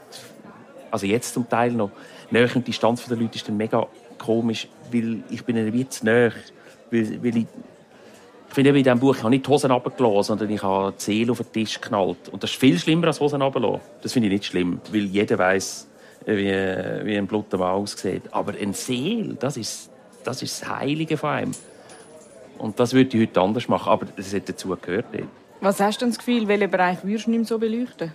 also 0.92 1.06
jetzt 1.06 1.34
zum 1.34 1.48
Teil 1.48 1.72
noch, 1.72 1.92
die 2.30 2.36
Nähe 2.36 2.46
und 2.48 2.56
die 2.56 2.72
Distanz 2.72 3.06
der 3.06 3.18
Leute 3.18 3.36
ist 3.36 3.48
dann 3.48 3.58
mega 3.58 3.88
komisch, 4.18 4.68
weil 4.92 5.24
ich 5.30 5.44
bin 5.46 5.56
ihnen 5.56 5.72
wie 5.72 5.88
zu 5.88 6.06
nahe. 6.06 6.34
Weil, 6.92 7.24
weil 7.24 7.38
ich, 7.38 7.48
ich 8.56 8.66
in 8.66 8.74
diesem 8.74 9.00
Buch, 9.00 9.16
ich 9.16 9.24
habe 9.24 9.30
nicht 9.30 9.46
die 9.46 9.50
Hosen 9.50 9.72
runtergelassen, 9.72 10.24
sondern 10.24 10.50
ich 10.50 10.64
habe 10.64 10.94
die 10.98 11.04
Seele 11.04 11.32
auf 11.32 11.40
den 11.40 11.52
Tisch 11.52 11.80
geknallt. 11.80 12.30
Und 12.32 12.42
das 12.44 12.52
ist 12.52 12.60
viel 12.60 12.78
schlimmer 12.80 13.08
als 13.08 13.20
Hosen 13.20 13.42
runterlassen. 13.42 13.82
Das 14.02 14.14
finde 14.14 14.28
ich 14.28 14.34
nicht 14.34 14.46
schlimm, 14.46 14.80
weil 14.92 15.06
jeder 15.06 15.38
weiß, 15.38 15.88
wie, 16.26 16.52
wie 17.06 17.18
ein 17.18 17.28
bluter 17.28 17.58
Mann 17.58 17.72
aussieht. 17.72 18.24
Aber 18.32 18.54
eine 18.60 18.74
Seele, 18.74 19.36
das 19.36 19.58
ist, 19.58 19.90
das 20.24 20.42
ist 20.42 20.62
das 20.62 20.70
Heilige 20.70 21.18
von 21.18 21.30
einem. 21.30 21.52
Und 22.58 22.80
das 22.80 22.94
würde 22.94 23.16
ich 23.16 23.24
heute 23.24 23.42
anders 23.42 23.68
machen, 23.68 23.90
aber 23.90 24.08
das 24.16 24.34
hat 24.34 24.50
dazu 24.50 24.76
gehört. 24.82 25.06
Was 25.62 25.80
hast 25.80 26.02
du 26.02 26.06
denn 26.06 26.10
das 26.10 26.18
Gefühl, 26.18 26.48
welchen 26.48 26.72
Bereich 26.72 26.98
würdest 27.04 27.28
du 27.28 27.32
nicht 27.32 27.40
mehr 27.40 27.48
so 27.48 27.60
beleuchten? 27.60 28.14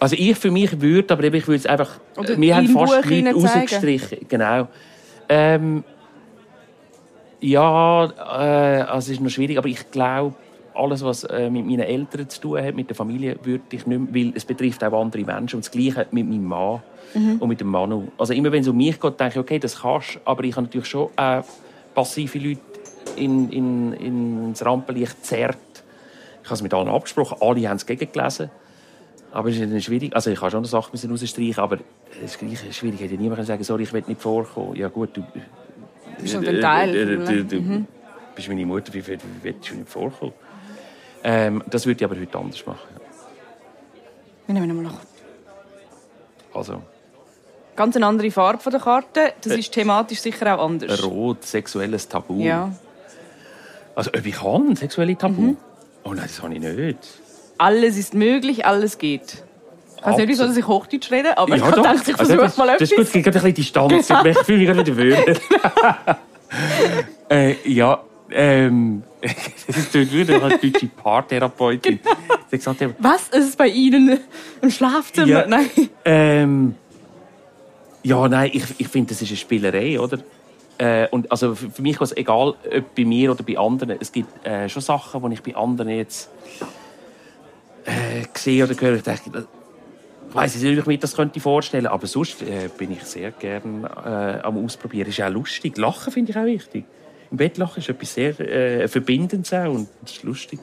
Also 0.00 0.16
ich 0.18 0.36
für 0.36 0.50
mich 0.50 0.80
würde, 0.80 1.14
aber 1.14 1.24
ich 1.24 1.46
würde 1.46 1.56
es 1.56 1.66
einfach... 1.66 2.00
Oder 2.16 2.38
wir 2.38 2.56
haben 2.56 2.68
fast 2.68 3.06
Leute 3.06 3.32
rausgestrichen. 3.32 4.26
Genau. 4.28 4.68
Ähm, 5.28 5.84
ja, 7.44 8.06
äh, 8.06 8.82
also 8.82 8.98
es 8.98 9.08
ist 9.10 9.20
noch 9.20 9.30
schwierig, 9.30 9.58
aber 9.58 9.68
ich 9.68 9.90
glaube, 9.90 10.34
alles, 10.74 11.04
was 11.04 11.24
äh, 11.24 11.50
mit 11.50 11.66
meinen 11.66 11.80
Eltern 11.80 12.28
zu 12.28 12.40
tun 12.40 12.62
hat, 12.62 12.74
mit 12.74 12.88
der 12.88 12.96
Familie, 12.96 13.36
würde 13.42 13.64
ich 13.70 13.86
nicht 13.86 13.86
mehr, 13.86 14.00
weil 14.10 14.32
es 14.34 14.44
betrifft 14.44 14.82
auch 14.82 15.00
andere 15.00 15.24
Menschen. 15.24 15.56
Und 15.56 15.64
das 15.64 15.70
Gleiche 15.70 16.06
mit 16.10 16.28
meinem 16.28 16.44
Mann 16.44 16.82
und 17.38 17.48
mit 17.48 17.60
dem 17.60 17.68
Manu. 17.68 18.08
Also 18.18 18.32
immer 18.32 18.50
wenn 18.50 18.62
es 18.62 18.68
um 18.68 18.76
mich 18.76 18.98
geht, 18.98 19.20
denke 19.20 19.34
ich, 19.34 19.38
okay, 19.38 19.58
das 19.58 19.80
kannst 19.80 20.16
du, 20.16 20.20
aber 20.24 20.42
ich 20.44 20.56
habe 20.56 20.66
natürlich 20.66 20.88
schon 20.88 21.10
äh, 21.16 21.42
passive 21.94 22.38
Leute 22.38 22.60
in, 23.16 23.50
in, 23.50 23.92
ins 23.92 24.64
Rampenlicht 24.64 25.24
zerrt. 25.24 25.58
Ich 26.42 26.48
habe 26.48 26.54
es 26.54 26.62
mit 26.62 26.74
allen 26.74 26.88
abgesprochen, 26.88 27.38
alle 27.40 27.68
haben 27.68 27.76
es 27.76 27.86
gegengelesen. 27.86 28.50
Aber 29.32 29.48
es 29.50 29.56
ist 29.56 29.70
dann 29.70 29.80
schwierig. 29.80 30.14
Also 30.14 30.30
ich 30.30 30.38
kann 30.38 30.50
schon 30.50 30.58
eine 30.58 30.66
Sache 30.66 30.92
rausstreichen, 31.08 31.58
aber 31.58 31.78
es 32.24 32.36
ist 32.36 32.74
schwierig. 32.74 33.00
Ich 33.00 33.10
hätte 33.10 33.20
niemand 33.20 33.44
sagen, 33.46 33.62
sorry, 33.64 33.82
ich 33.82 33.92
will 33.92 34.02
nicht 34.06 34.20
vorkommen. 34.20 34.76
Ja 34.76 34.88
gut, 34.88 35.16
du... 35.16 35.24
bist 36.24 36.48
ein 36.48 36.60
Teil 36.60 36.92
Du, 36.92 37.44
du 37.44 37.56
Leben. 37.56 37.86
bist 38.34 38.48
meine 38.48 38.66
Mutter, 38.66 38.92
wie, 38.94 39.06
wie 39.06 39.18
willst 39.42 39.70
du 39.70 39.74
nicht 39.76 39.88
vorkommen? 39.88 40.32
Ähm, 41.22 41.62
das 41.70 41.86
würde 41.86 41.98
ich 42.04 42.04
aber 42.10 42.20
heute 42.20 42.38
anders 42.38 42.64
machen. 42.66 42.80
ja. 42.94 43.00
Wir 44.46 44.54
nehmen 44.60 44.76
mal 44.82 44.82
noch 44.92 44.98
Also 46.52 46.82
ganz 47.76 47.96
eine 47.96 48.06
andere 48.06 48.30
Farbe 48.30 48.58
von 48.62 48.72
der 48.72 48.80
Karte. 48.80 49.32
Das 49.40 49.54
ist 49.54 49.72
thematisch 49.72 50.20
sicher 50.20 50.58
auch 50.58 50.64
anders. 50.66 51.02
rot, 51.04 51.44
sexuelles 51.44 52.08
Tabu. 52.08 52.40
Ja. 52.40 52.72
Also 53.94 54.10
ob 54.10 54.26
ich 54.26 54.34
kann, 54.34 54.76
sexuelle 54.76 55.16
Tabu? 55.16 55.40
Mhm. 55.40 55.56
Oh 56.04 56.10
nein, 56.12 56.24
das 56.26 56.42
habe 56.42 56.52
ich 56.54 56.60
nicht. 56.60 56.98
Alles 57.56 57.96
ist 57.96 58.12
möglich, 58.14 58.66
alles 58.66 58.98
geht. 58.98 59.42
Ich 60.04 60.10
weiß 60.10 60.16
nicht, 60.18 60.28
wieso 60.28 60.46
dass 60.46 60.56
ich 60.56 60.66
Hochdeutsch 60.66 61.10
rede, 61.10 61.38
aber 61.38 61.54
ich 61.54 61.60
Ja, 61.60 61.66
habe 61.66 61.76
doch. 61.76 61.82
gedacht, 61.82 62.08
ich 62.08 62.18
Also, 62.18 62.34
versuche 62.34 62.36
das, 62.46 62.56
mal 62.58 62.66
Das 62.78 62.82
ist 62.82 62.90
gut, 62.90 62.98
etwas. 62.98 63.06
es 63.08 63.12
gibt 63.12 63.24
gerade 63.24 63.38
ein 63.38 63.54
bisschen 63.54 63.54
Distanz. 63.54 64.08
Genau. 64.08 64.24
Ich 64.26 64.38
fühle 64.38 64.58
mich 64.58 64.66
gerade 64.68 64.96
wieder 64.96 65.16
wohl. 65.26 65.36
äh, 67.30 67.54
ja, 67.72 68.02
ähm, 68.30 69.02
das 69.66 69.76
ist 69.78 69.94
natürlich 69.94 70.12
wieder 70.12 70.42
eine 70.44 70.58
deutsche 70.58 70.86
Paartherapeutin. 70.88 72.00
Genau. 72.50 72.92
Was? 72.98 73.28
Ist 73.28 73.56
bei 73.58 73.68
Ihnen 73.68 74.20
im 74.60 74.70
Schlafzimmer? 74.70 75.26
Ja. 75.26 75.46
Nein. 75.46 75.70
Ähm, 76.04 76.74
ja, 78.02 78.28
nein, 78.28 78.50
ich, 78.52 78.62
ich 78.78 78.88
finde, 78.88 79.08
das 79.14 79.22
ist 79.22 79.28
eine 79.30 79.36
Spielerei, 79.38 79.98
oder? 79.98 80.18
Äh, 80.76 81.08
und 81.08 81.30
also 81.30 81.54
für, 81.54 81.70
für 81.70 81.82
mich 81.82 81.94
ist 82.00 82.12
es 82.12 82.16
egal, 82.16 82.48
ob 82.48 82.94
bei 82.94 83.04
mir 83.04 83.30
oder 83.30 83.42
bei 83.42 83.56
anderen. 83.58 83.96
Es 84.00 84.12
gibt 84.12 84.46
äh, 84.46 84.68
schon 84.68 84.82
Sachen, 84.82 85.24
die 85.30 85.34
ich 85.34 85.42
bei 85.42 85.56
anderen 85.56 85.90
jetzt 85.90 86.28
äh, 87.86 88.24
sehe 88.34 88.64
oder 88.64 88.74
höre. 88.80 88.96
Ich 88.96 89.02
denke, 89.02 89.46
das- 90.34 90.54
ich 90.54 90.60
weiß 90.60 90.62
nicht, 90.62 90.72
ob 90.78 90.78
ich 90.80 90.86
mir 90.86 90.98
das 90.98 91.14
könnte 91.16 91.40
vorstellen 91.40 91.86
aber 91.86 92.06
sonst 92.06 92.42
äh, 92.42 92.68
bin 92.76 92.90
ich 92.92 93.02
sehr 93.04 93.30
gern 93.30 93.84
äh, 93.84 94.40
am 94.42 94.62
Ausprobieren. 94.64 95.08
Ist 95.08 95.20
auch 95.22 95.30
lustig. 95.30 95.76
Lachen 95.78 96.12
finde 96.12 96.32
ich 96.32 96.38
auch 96.38 96.44
wichtig. 96.44 96.84
Im 97.30 97.36
Bett 97.36 97.56
lachen 97.58 97.78
ist 97.80 97.88
etwas 97.88 98.14
sehr 98.14 98.38
äh, 98.40 98.86
Verbindendes 98.88 99.52
auch 99.52 99.72
und 99.72 99.88
das 100.02 100.12
ist 100.12 100.22
lustig. 100.22 100.58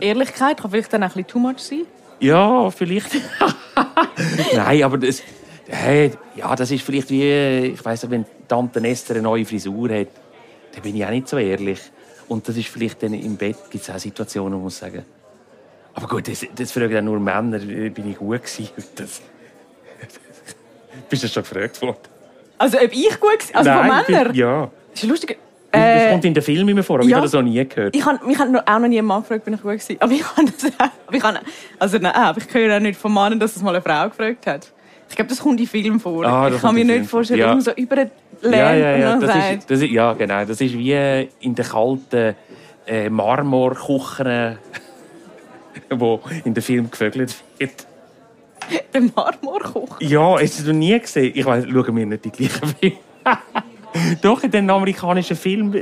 Ehrlichkeit 0.00 0.58
kann 0.60 0.70
vielleicht 0.70 0.92
dann 0.92 1.02
auch 1.02 1.06
ein 1.08 1.24
bisschen 1.24 1.26
too 1.28 1.38
much 1.38 1.58
sein. 1.58 1.86
Ja, 2.20 2.70
vielleicht. 2.70 3.10
Nein, 4.54 4.82
aber 4.82 4.98
das, 4.98 5.22
hey, 5.68 6.12
ja, 6.34 6.54
das 6.54 6.70
ist 6.70 6.82
vielleicht 6.84 7.10
wie, 7.10 7.72
ich 7.74 7.84
weiß 7.84 8.02
nicht, 8.04 8.10
wenn 8.10 8.24
Tante 8.48 8.80
Esther 8.86 9.16
eine 9.16 9.22
neue 9.22 9.44
Frisur 9.44 9.88
hat, 9.90 10.08
dann 10.72 10.82
bin 10.82 10.96
ich 10.96 11.04
auch 11.04 11.10
nicht 11.10 11.28
so 11.28 11.38
ehrlich. 11.38 11.80
Und 12.28 12.46
das 12.48 12.56
ist 12.56 12.68
vielleicht 12.68 13.02
dann 13.02 13.14
im 13.14 13.36
Bett 13.36 13.56
gibt 13.70 13.84
es 13.84 13.90
auch 13.94 13.98
Situationen, 13.98 14.52
wo 14.54 14.56
man 14.58 14.64
muss 14.64 14.78
sagen. 14.78 15.04
Aber 15.96 16.06
gut, 16.08 16.28
das, 16.28 16.46
das 16.54 16.70
fragen 16.72 16.92
dann 16.94 17.04
nur 17.06 17.18
Männer, 17.18 17.58
bin 17.58 18.10
ich 18.10 18.16
gut 18.18 18.42
gewesen? 18.42 18.68
Das, 18.96 19.20
bist 21.08 21.24
du 21.24 21.28
schon 21.28 21.42
gefragt 21.42 21.80
worden? 21.82 21.96
Also 22.58 22.78
ob 22.78 22.92
ich 22.92 23.18
gut 23.20 23.54
war? 23.54 23.56
Also 23.60 23.70
von 23.72 23.86
ich 24.00 24.06
bin- 24.06 24.14
Männern? 24.16 24.34
Ja. 24.34 24.70
Das 24.92 25.02
ist 25.02 25.08
lustig. 25.08 25.38
das 25.72 25.80
Äh, 25.82 26.10
kommt 26.10 26.24
in 26.24 26.34
den 26.34 26.42
Filmen 26.42 26.68
immer 26.68 26.82
vor, 26.82 26.96
aber 26.96 27.04
ich 27.04 27.10
ja. 27.10 27.16
habe 27.16 27.26
das 27.26 27.32
noch 27.32 27.42
nie 27.42 27.66
gehört. 27.66 27.94
ich 27.96 28.04
habe 28.04 28.24
mich 28.26 28.38
auch 28.40 28.46
noch 28.46 28.88
nie 28.88 28.98
einen 28.98 29.06
Mann 29.06 29.22
gefragt, 29.22 29.44
bin 29.44 29.54
ich 29.54 29.60
gut 29.62 29.72
gewesen. 29.72 29.96
Aber 30.00 30.12
ich 30.12 30.24
habe 30.36 30.44
das 30.50 30.64
auch. 30.78 30.90
Aber 31.06 31.16
ich 31.16 31.22
habe, 31.22 31.40
also 31.78 31.98
nein, 31.98 32.14
aber 32.14 32.40
ich 32.40 32.54
höre 32.54 32.76
auch 32.76 32.80
nicht 32.80 32.98
von 33.00 33.12
Männern, 33.12 33.40
dass 33.40 33.54
das 33.54 33.62
mal 33.62 33.74
eine 33.74 33.82
Frau 33.82 34.08
gefragt 34.08 34.46
hat. 34.46 34.72
Ich 35.08 35.16
glaube, 35.16 35.28
das 35.28 35.38
kommt 35.40 35.60
in 35.60 35.66
Filmen 35.66 36.00
vor. 36.00 36.24
Ah, 36.24 36.46
das 36.48 36.56
ich 36.56 36.62
kann 36.62 36.74
mir 36.74 36.84
nicht 36.84 37.08
vorstellen, 37.08 37.40
Ja. 37.40 37.46
dass 37.54 37.64
man 37.66 37.74
so 37.76 37.80
über 37.80 37.96
den 37.96 38.10
Ja, 38.42 38.74
ja, 38.74 38.96
ja. 38.96 39.16
Das 39.18 39.36
ist, 39.36 39.70
das 39.70 39.80
ist, 39.82 39.90
ja, 39.90 40.12
genau. 40.14 40.44
Das 40.44 40.60
ist 40.60 40.72
wie 40.76 41.28
in 41.40 41.54
den 41.54 41.64
kalten 41.64 42.34
äh, 42.86 43.08
Marmorkuchen, 43.10 44.58
wo 45.90 46.20
in 46.44 46.54
den 46.54 46.62
Film 46.62 46.90
gevögelt 46.90 47.34
wird. 47.58 47.86
der 48.92 49.00
Marmorkoch. 49.14 50.00
Ja, 50.00 50.34
hast 50.40 50.58
du 50.58 50.62
das 50.62 50.66
noch 50.66 50.72
nie 50.74 50.98
gesehen? 50.98 51.32
Ich 51.34 51.44
weiß, 51.44 51.64
schauen 51.70 51.96
wir 51.96 52.06
nicht 52.06 52.24
die 52.24 52.30
gleichen 52.30 52.68
Filme. 52.80 52.96
Doch, 54.20 54.42
in 54.42 54.50
den 54.50 54.68
amerikanischen 54.68 55.36
Film 55.36 55.72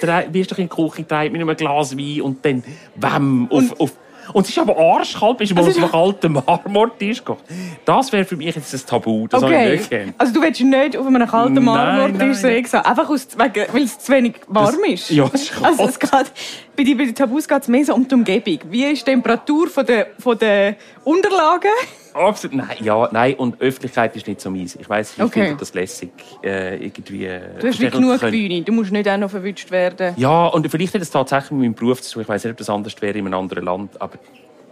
drei- 0.00 0.26
wirst 0.32 0.50
du 0.50 0.54
in 0.56 0.68
die 0.68 0.74
Küche 0.74 1.02
getragen 1.02 1.32
mit 1.32 1.40
einem 1.40 1.56
Glas 1.56 1.96
Wein 1.96 2.20
und 2.22 2.44
dann 2.44 2.64
wem 2.96 3.48
auf, 3.50 3.80
auf 3.80 3.92
und 4.32 4.44
es 4.44 4.50
ist 4.50 4.58
aber 4.58 4.76
arschkalt, 4.78 5.38
bist 5.38 5.50
du 5.52 5.56
Also 5.56 5.70
auf 5.70 5.76
einem 5.76 5.90
kalten 5.90 6.32
Marmortisch 6.34 7.18
gekocht. 7.18 7.42
Das 7.84 8.12
wäre 8.12 8.24
für 8.24 8.36
mich 8.36 8.54
jetzt 8.54 8.72
ein 8.72 8.80
Tabu, 8.86 9.26
das 9.26 9.42
habe 9.42 9.52
ich 9.52 9.58
Okay. 9.60 9.72
nicht 9.76 9.90
gern. 9.90 10.14
Also 10.18 10.32
du 10.34 10.40
willst 10.42 10.60
nicht 10.60 10.96
auf 10.96 11.06
einem 11.06 11.26
kalten 11.28 11.64
Marmortisch 11.64 12.36
sehen, 12.38 12.64
einfach 12.74 13.08
aus, 13.10 13.26
weil 13.36 13.50
es 13.82 13.98
zu 13.98 14.12
wenig 14.12 14.34
warm 14.46 14.76
ist. 14.86 15.10
ja, 15.10 15.28
es 15.32 15.42
ist 15.42 15.52
kalt. 15.52 15.64
Also 15.66 15.84
es 15.84 15.98
geht, 15.98 16.32
bei, 16.80 16.84
den, 16.84 16.96
bei 16.96 17.04
den 17.04 17.14
Tabus 17.14 17.46
geht 17.46 17.62
es 17.62 17.68
mehr 17.68 17.84
so 17.84 17.94
um 17.94 18.08
die 18.08 18.14
Umgebung. 18.14 18.58
Wie 18.70 18.84
ist 18.84 19.06
die 19.06 19.10
Temperatur 19.10 19.68
von 19.68 19.84
der, 19.84 20.08
von 20.18 20.38
der 20.38 20.76
Unterlagen? 21.04 21.70
Absolut, 22.14 22.56
nein, 22.56 22.76
ja, 22.80 23.08
nein, 23.12 23.34
und 23.34 23.60
Öffentlichkeit 23.60 24.16
ist 24.16 24.26
nicht 24.26 24.40
so 24.40 24.50
meins. 24.50 24.76
Ich 24.76 24.88
weiß, 24.88 25.14
ich 25.16 25.22
Okay. 25.22 25.42
finde 25.44 25.58
das 25.58 25.74
lässig, 25.74 26.10
äh, 26.42 26.82
irgendwie... 26.84 27.26
Du 27.26 27.54
hast 27.54 27.60
verstehen 27.60 27.90
genug 27.90 28.18
können. 28.18 28.32
Bühne, 28.32 28.62
du 28.62 28.72
musst 28.72 28.90
nicht 28.92 29.08
auch 29.08 29.16
noch 29.18 29.30
verwünscht 29.30 29.70
werden. 29.70 30.14
Ja, 30.16 30.46
und 30.46 30.68
vielleicht 30.68 30.94
hat 30.94 31.02
es 31.02 31.10
tatsächlich 31.10 31.52
mit 31.52 31.60
meinem 31.60 31.74
Beruf 31.74 32.00
zu 32.02 32.14
tun. 32.14 32.22
Ich 32.22 32.28
weiß 32.28 32.44
nicht, 32.44 32.52
ob 32.52 32.56
das 32.58 32.70
anders 32.70 33.00
wäre 33.00 33.18
in 33.18 33.26
einem 33.26 33.34
anderen 33.34 33.64
Land, 33.64 34.00
aber 34.00 34.18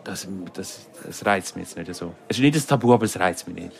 das, 0.03 0.27
das, 0.55 0.89
das 1.07 1.27
reizt 1.27 1.57
mich 1.57 1.67
jetzt 1.67 1.77
nicht 1.77 1.95
so. 1.95 2.13
Es 2.27 2.39
ist 2.39 2.43
nicht 2.43 2.57
ein 2.57 2.67
Tabu, 2.67 2.93
aber 2.95 3.05
es 3.05 3.21
reizt 3.21 3.47
mich 3.47 3.57
nicht. 3.57 3.73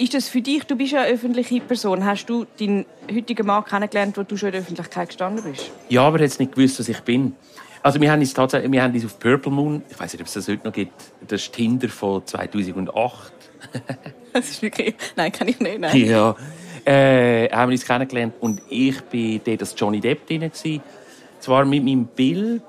Ist 0.00 0.14
das 0.14 0.30
für 0.30 0.40
dich, 0.40 0.64
du 0.64 0.76
bist 0.76 0.92
ja 0.92 1.02
eine 1.02 1.12
öffentliche 1.12 1.60
Person, 1.60 2.06
hast 2.06 2.24
du 2.24 2.46
deinen 2.58 2.86
heutigen 3.14 3.46
Mann 3.46 3.62
kennengelernt, 3.66 4.16
wo 4.16 4.22
du 4.22 4.34
schon 4.34 4.46
in 4.46 4.52
der 4.52 4.62
Öffentlichkeit 4.62 5.08
gestanden 5.08 5.44
bist? 5.44 5.70
Ja, 5.90 6.04
aber 6.04 6.20
er 6.20 6.26
hat 6.26 6.40
nicht 6.40 6.54
gewusst, 6.54 6.80
was 6.80 6.88
ich 6.88 7.00
bin. 7.00 7.34
Also 7.82 8.00
wir 8.00 8.10
haben 8.10 8.20
uns 8.20 8.32
tatsächlich, 8.32 8.72
wir 8.72 8.82
haben 8.82 8.94
uns 8.94 9.04
auf 9.04 9.18
Purple 9.18 9.52
Moon, 9.52 9.82
ich 9.90 10.00
weiß 10.00 10.14
nicht, 10.14 10.22
ob 10.22 10.26
es 10.26 10.32
das 10.32 10.48
heute 10.48 10.66
noch 10.66 10.72
gibt, 10.72 10.94
das 11.28 11.42
ist 11.42 11.52
Tinder 11.52 11.90
von 11.90 12.26
2008. 12.26 13.32
Das 14.32 14.48
ist 14.48 14.62
wirklich... 14.62 14.94
Nein, 15.16 15.32
kann 15.32 15.48
ich 15.48 15.60
nicht, 15.60 15.78
nein. 15.78 15.94
Ja. 16.06 16.34
Äh, 16.86 17.50
haben 17.50 17.68
wir 17.70 17.74
uns 17.74 17.84
kennengelernt 17.84 18.32
und 18.40 18.62
ich 18.70 18.94
war 18.96 19.40
dort 19.44 19.60
als 19.60 19.74
Johnny 19.76 20.00
Depp 20.00 20.26
drin. 20.26 20.40
gewesen. 20.40 20.80
Zwar 21.40 21.66
mit 21.66 21.84
meinem 21.84 22.06
Bild, 22.06 22.62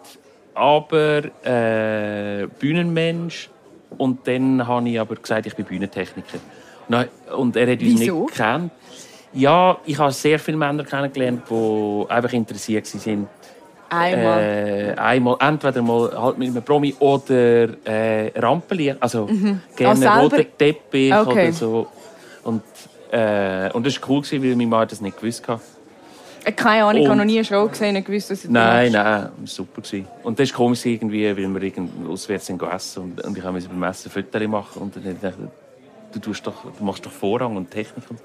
aber 0.54 1.24
äh, 1.46 2.48
Bühnenmensch. 2.60 3.50
Und 3.98 4.28
dann 4.28 4.67
habe 4.67 4.89
ich 4.89 5.00
aber 5.00 5.15
gesagt, 5.15 5.46
ich 5.46 5.56
bin 5.56 5.65
Bühnentechniker. 5.65 6.39
Nein, 6.92 7.08
Und 7.36 7.56
er 7.56 7.72
hat 7.72 7.82
uns 7.82 8.00
Wieso? 8.02 8.22
nicht 8.24 8.36
gekannt. 8.36 8.72
Ja, 9.34 9.78
ich 9.86 9.98
habe 9.98 10.12
sehr 10.12 10.38
viele 10.40 10.58
Männer 10.58 10.84
kennengelernt, 10.84 11.44
die 11.50 12.06
einfach 12.10 12.34
interessiert 12.34 12.86
waren. 13.08 13.28
Einmal. 13.90 14.42
Äh, 14.42 14.94
einmal, 14.98 15.36
entweder 15.40 15.82
mal 15.82 16.12
halt 16.22 16.38
mit 16.38 16.50
einem 16.50 16.64
Promi 16.64 16.94
oder 17.00 17.70
äh, 17.86 18.32
Rampenlicht. 18.38 18.98
Also 19.00 19.30
gerne 19.76 19.92
Ah, 19.92 19.96
selber? 19.96 20.22
roter 20.24 20.58
Teppich 20.58 21.14
Okay. 21.14 21.48
oder 21.48 21.52
so. 21.54 21.88
Und, 22.44 22.62
äh, 23.12 23.70
und 23.72 23.86
das 23.86 24.02
war 24.02 24.10
cool, 24.10 24.22
gewesen, 24.22 24.44
weil 24.44 24.56
mein 24.56 24.70
Mann 24.70 24.88
das 24.88 25.00
nicht 25.00 25.18
gewusst 25.18 25.48
hat. 25.48 25.62
Äh, 26.44 26.52
Keine 26.54 26.84
Ahnung, 26.86 27.02
ich 27.02 27.08
habe 27.08 27.18
noch 27.18 27.26
nie 27.26 27.38
eine 27.38 27.46
Show 27.46 27.68
gesehen 27.68 27.96
und 27.96 28.06
gewusst, 28.06 28.32
was 28.32 28.42
du 28.42 28.52
Nein, 28.52 28.92
nein, 28.92 29.04
war 29.04 29.32
super. 29.46 29.82
Gewesen. 29.82 30.08
Und 30.24 30.40
das 30.40 30.50
ist 30.50 30.56
komisch 30.56 30.86
irgendwie, 30.86 31.26
weil 31.26 31.38
wir 31.54 31.62
irgend 31.62 31.92
auswärts 32.10 32.50
essen 32.50 33.04
und, 33.04 33.24
und 33.24 33.38
ich 33.38 33.44
habe 33.44 33.60
beim 33.62 33.84
Essen 33.84 34.12
Fotos 34.12 34.48
machen 34.48 34.82
und 34.82 34.96
dann 34.96 35.04
dachte 35.22 35.38
ich, 35.44 35.71
du, 36.12 36.19
tust 36.19 36.45
doch, 36.45 36.63
du 36.78 36.84
machst 36.84 37.06
doch 37.06 37.12
Vorrang 37.12 37.56
und 37.58 37.71
Technik. 37.71 38.10
Und 38.10 38.19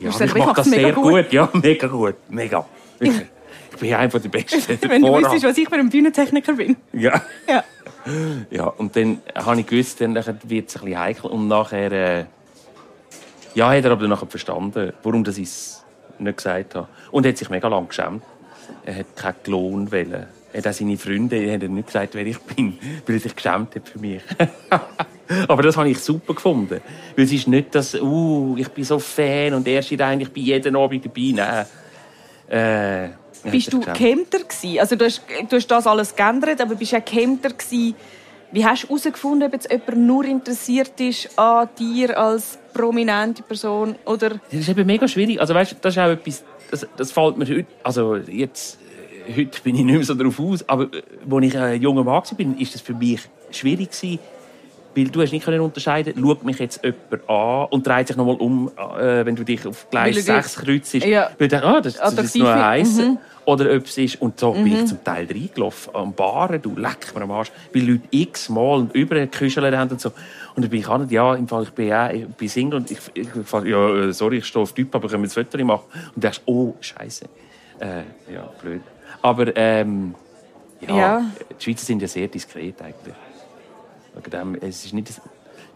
ja, 0.00 0.10
ich 0.10 0.20
ich 0.20 0.34
mache 0.34 0.54
das 0.54 0.66
sehr 0.66 0.92
gut. 0.92 1.12
gut. 1.12 1.32
Ja, 1.32 1.48
mega 1.52 1.86
gut. 1.86 2.14
Mega. 2.28 2.66
Wirklich. 2.98 3.26
Ich 3.72 3.76
bin 3.78 3.94
einer 3.94 4.08
der 4.18 4.28
Besten. 4.28 4.78
Wenn 4.88 5.02
du 5.02 5.16
wüsstest, 5.16 5.44
was 5.44 5.58
ich 5.58 5.68
für 5.68 5.76
ein 5.76 5.88
Bühnentechniker 5.88 6.54
bin. 6.54 6.76
Ja. 6.92 7.22
Ja. 7.48 7.64
Ja, 8.50 8.64
und 8.64 8.96
dann 8.96 9.20
habe 9.34 9.60
ich 9.60 9.66
gewusst, 9.66 10.00
dann 10.00 10.14
wird 10.14 10.26
es 10.26 10.28
ein 10.28 10.38
bisschen 10.48 10.98
heikel. 10.98 11.30
Und 11.30 11.48
nachher, 11.48 11.92
äh, 11.92 12.24
ja, 13.54 13.70
hat 13.70 13.84
er 13.84 13.90
aber 13.90 14.08
nachher 14.08 14.26
verstanden, 14.26 14.92
warum 15.02 15.22
das 15.22 15.36
ich 15.36 15.48
es 15.48 15.84
nicht 16.18 16.38
gesagt 16.38 16.74
habe. 16.74 16.88
Und 17.10 17.26
er 17.26 17.32
hat 17.32 17.38
sich 17.38 17.50
mega 17.50 17.68
lang 17.68 17.88
geschämt. 17.88 18.22
Er 18.84 18.96
hat 18.96 19.16
keinen 19.16 19.90
wollen. 19.92 20.26
Er 20.52 20.58
hat 20.58 20.66
auch 20.66 20.72
seine 20.72 20.96
Freunde 20.96 21.36
er 21.36 21.54
hat 21.54 21.62
nicht 21.62 21.86
gesagt, 21.86 22.14
wer 22.14 22.26
ich 22.26 22.38
bin, 22.40 22.78
weil 23.06 23.16
er 23.16 23.20
sich 23.20 23.36
geschämt 23.36 23.74
hat 23.74 23.88
für 23.88 23.98
mich. 23.98 24.22
aber 25.48 25.62
das 25.62 25.76
habe 25.76 25.88
ich 25.88 25.98
super 25.98 26.34
gefunden. 26.34 26.80
Weil 27.16 27.24
es 27.24 27.32
ist 27.32 27.46
nicht 27.48 27.74
das, 27.74 27.94
uh, 27.94 28.56
ich 28.58 28.68
bin 28.68 28.84
so 28.84 28.98
Fan 28.98 29.54
und 29.54 29.66
er 29.68 29.82
steht 29.82 30.00
eigentlich 30.00 30.32
bei 30.32 30.40
jedem 30.40 30.76
Abend 30.76 31.04
dabei. 31.04 31.32
Nein. 31.34 31.66
Äh, 32.48 33.50
Bist 33.50 33.72
du 33.72 33.80
gehemmter 33.80 34.40
gewesen? 34.40 34.80
Also 34.80 34.96
du 34.96 35.04
hast, 35.04 35.22
du 35.48 35.56
hast 35.56 35.66
das 35.68 35.86
alles 35.86 36.14
geändert, 36.14 36.60
aber 36.60 36.74
bist 36.74 36.92
du 36.92 36.96
auch 36.96 37.04
gehemmter 37.04 37.50
gewesen? 37.50 37.94
Wie 38.52 38.64
hast 38.64 38.82
du 38.82 38.88
herausgefunden, 38.88 39.46
ob 39.46 39.52
jetzt 39.52 39.70
jemand 39.70 39.96
nur 39.96 40.24
interessiert 40.24 41.00
ist 41.00 41.38
an 41.38 41.68
dir 41.78 42.18
als 42.18 42.58
prominente 42.74 43.44
Person 43.44 43.94
oder... 44.04 44.40
Das 44.50 44.60
ist 44.60 44.68
eben 44.68 44.84
mega 44.84 45.06
schwierig. 45.06 45.40
Also 45.40 45.54
weißt, 45.54 45.76
das 45.80 45.94
ist 45.94 45.98
auch 45.98 46.10
etwas, 46.10 46.42
das, 46.68 46.86
das 46.96 47.12
fällt 47.12 47.36
mir 47.36 47.46
heute, 47.46 47.66
also 47.84 48.16
jetzt, 48.16 48.80
äh, 49.28 49.36
heute 49.36 49.60
bin 49.62 49.76
ich 49.76 49.84
nicht 49.84 49.94
mehr 49.94 50.04
so 50.04 50.14
darauf 50.14 50.40
aus, 50.40 50.68
aber 50.68 50.84
äh, 50.84 51.02
als 51.30 51.44
ich 51.44 51.56
ein 51.56 51.80
junger 51.80 52.02
Mann 52.02 52.14
war, 52.14 52.36
bin, 52.36 52.58
ist 52.58 52.74
das 52.74 52.80
für 52.80 52.94
mich 52.94 53.20
schwierig 53.52 53.92
gewesen, 53.92 54.18
weil 54.94 55.04
du 55.08 55.22
hast 55.22 55.32
nicht 55.32 55.44
können 55.44 55.60
unterscheiden, 55.60 56.14
schaut 56.20 56.44
mich 56.44 56.58
jetzt 56.58 56.80
jemand 56.84 57.28
an 57.28 57.66
und 57.70 57.86
dreht 57.86 58.08
sich 58.08 58.16
nochmal 58.16 58.36
um, 58.36 58.70
äh, 58.98 59.24
wenn 59.24 59.36
du 59.36 59.44
dich 59.44 59.66
auf 59.66 59.88
Gleis 59.90 60.16
Weil 60.16 60.36
er 60.36 60.42
dich- 60.42 60.52
6 60.52 60.56
kreuzt. 60.64 60.94
Ja. 60.94 61.30
Weil 61.38 61.48
du 61.48 61.64
ah, 61.64 61.80
das, 61.80 61.94
das 61.96 62.14
ist 62.18 62.36
nur. 62.36 62.54
Heissen. 62.54 63.12
Mhm. 63.12 63.18
Oder 63.46 63.74
ob 63.74 63.86
es 63.86 63.96
ist, 63.98 64.20
und 64.20 64.38
so 64.38 64.52
bin 64.52 64.66
ich 64.66 64.86
zum 64.86 65.02
Teil 65.02 65.26
reingelaufen, 65.26 65.94
am 65.94 66.12
Baren, 66.12 66.60
du 66.60 66.76
leck 66.76 67.12
mir 67.14 67.22
am 67.22 67.30
Arsch, 67.32 67.50
weil 67.72 67.82
Leute 67.82 68.02
x-mal 68.10 68.78
und 68.80 68.94
über 68.94 69.26
Kücheln 69.26 69.76
haben 69.76 69.90
und 69.90 70.00
so. 70.00 70.10
Und 70.54 70.62
dann 70.62 70.70
bin 70.70 70.80
ich 70.80 70.86
auch 70.86 70.98
nicht, 70.98 71.10
ja, 71.10 71.34
im 71.34 71.48
Fall, 71.48 71.62
ich 71.64 71.70
bin, 71.70 71.88
ja, 71.88 72.10
ich 72.10 72.26
bin 72.26 72.48
Single 72.48 72.80
und 72.80 72.90
ich, 72.90 72.98
ich, 73.14 73.28
ja, 73.64 73.94
äh, 73.96 74.12
sorry, 74.12 74.36
ich 74.38 74.44
stehe 74.44 74.62
auf 74.62 74.72
Typ, 74.72 74.94
aber 74.94 75.08
können 75.08 75.22
wir 75.22 75.28
ein 75.28 75.30
Foto 75.46 75.64
machen? 75.64 75.84
Und 75.92 76.16
du 76.16 76.20
denkst, 76.20 76.42
oh, 76.44 76.74
Scheiße. 76.80 77.24
Äh, 77.80 78.02
ja, 78.32 78.48
blöd. 78.60 78.82
Aber, 79.22 79.56
ähm, 79.56 80.14
Ja, 80.86 80.96
Ja. 80.96 81.22
Die 81.58 81.64
Schweizer 81.64 81.86
sind 81.86 82.02
ja 82.02 82.08
sehr 82.08 82.28
diskret 82.28 82.80
eigentlich. 82.82 83.14
Wegen 84.24 84.30
dem, 84.30 84.54
es 84.60 84.84
ist 84.84 84.94
nicht, 84.94 85.10
es 85.10 85.20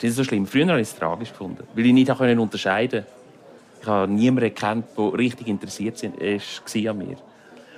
ist 0.02 0.16
so 0.16 0.24
schlimm. 0.24 0.46
Früher 0.46 0.66
habe 0.68 0.80
ich 0.80 0.88
es 0.88 0.96
tragisch 0.96 1.30
gefunden, 1.30 1.64
weil 1.74 1.86
ich 1.86 1.92
nicht 1.92 2.16
können 2.16 2.38
unterscheiden 2.38 3.04
Ich 3.80 3.86
habe 3.86 4.10
niemanden 4.10 4.50
gekannt, 4.50 4.86
der 4.96 5.12
richtig 5.14 5.48
interessiert 5.48 6.02
war 6.02 6.90
an 6.90 6.98
mir. 6.98 7.16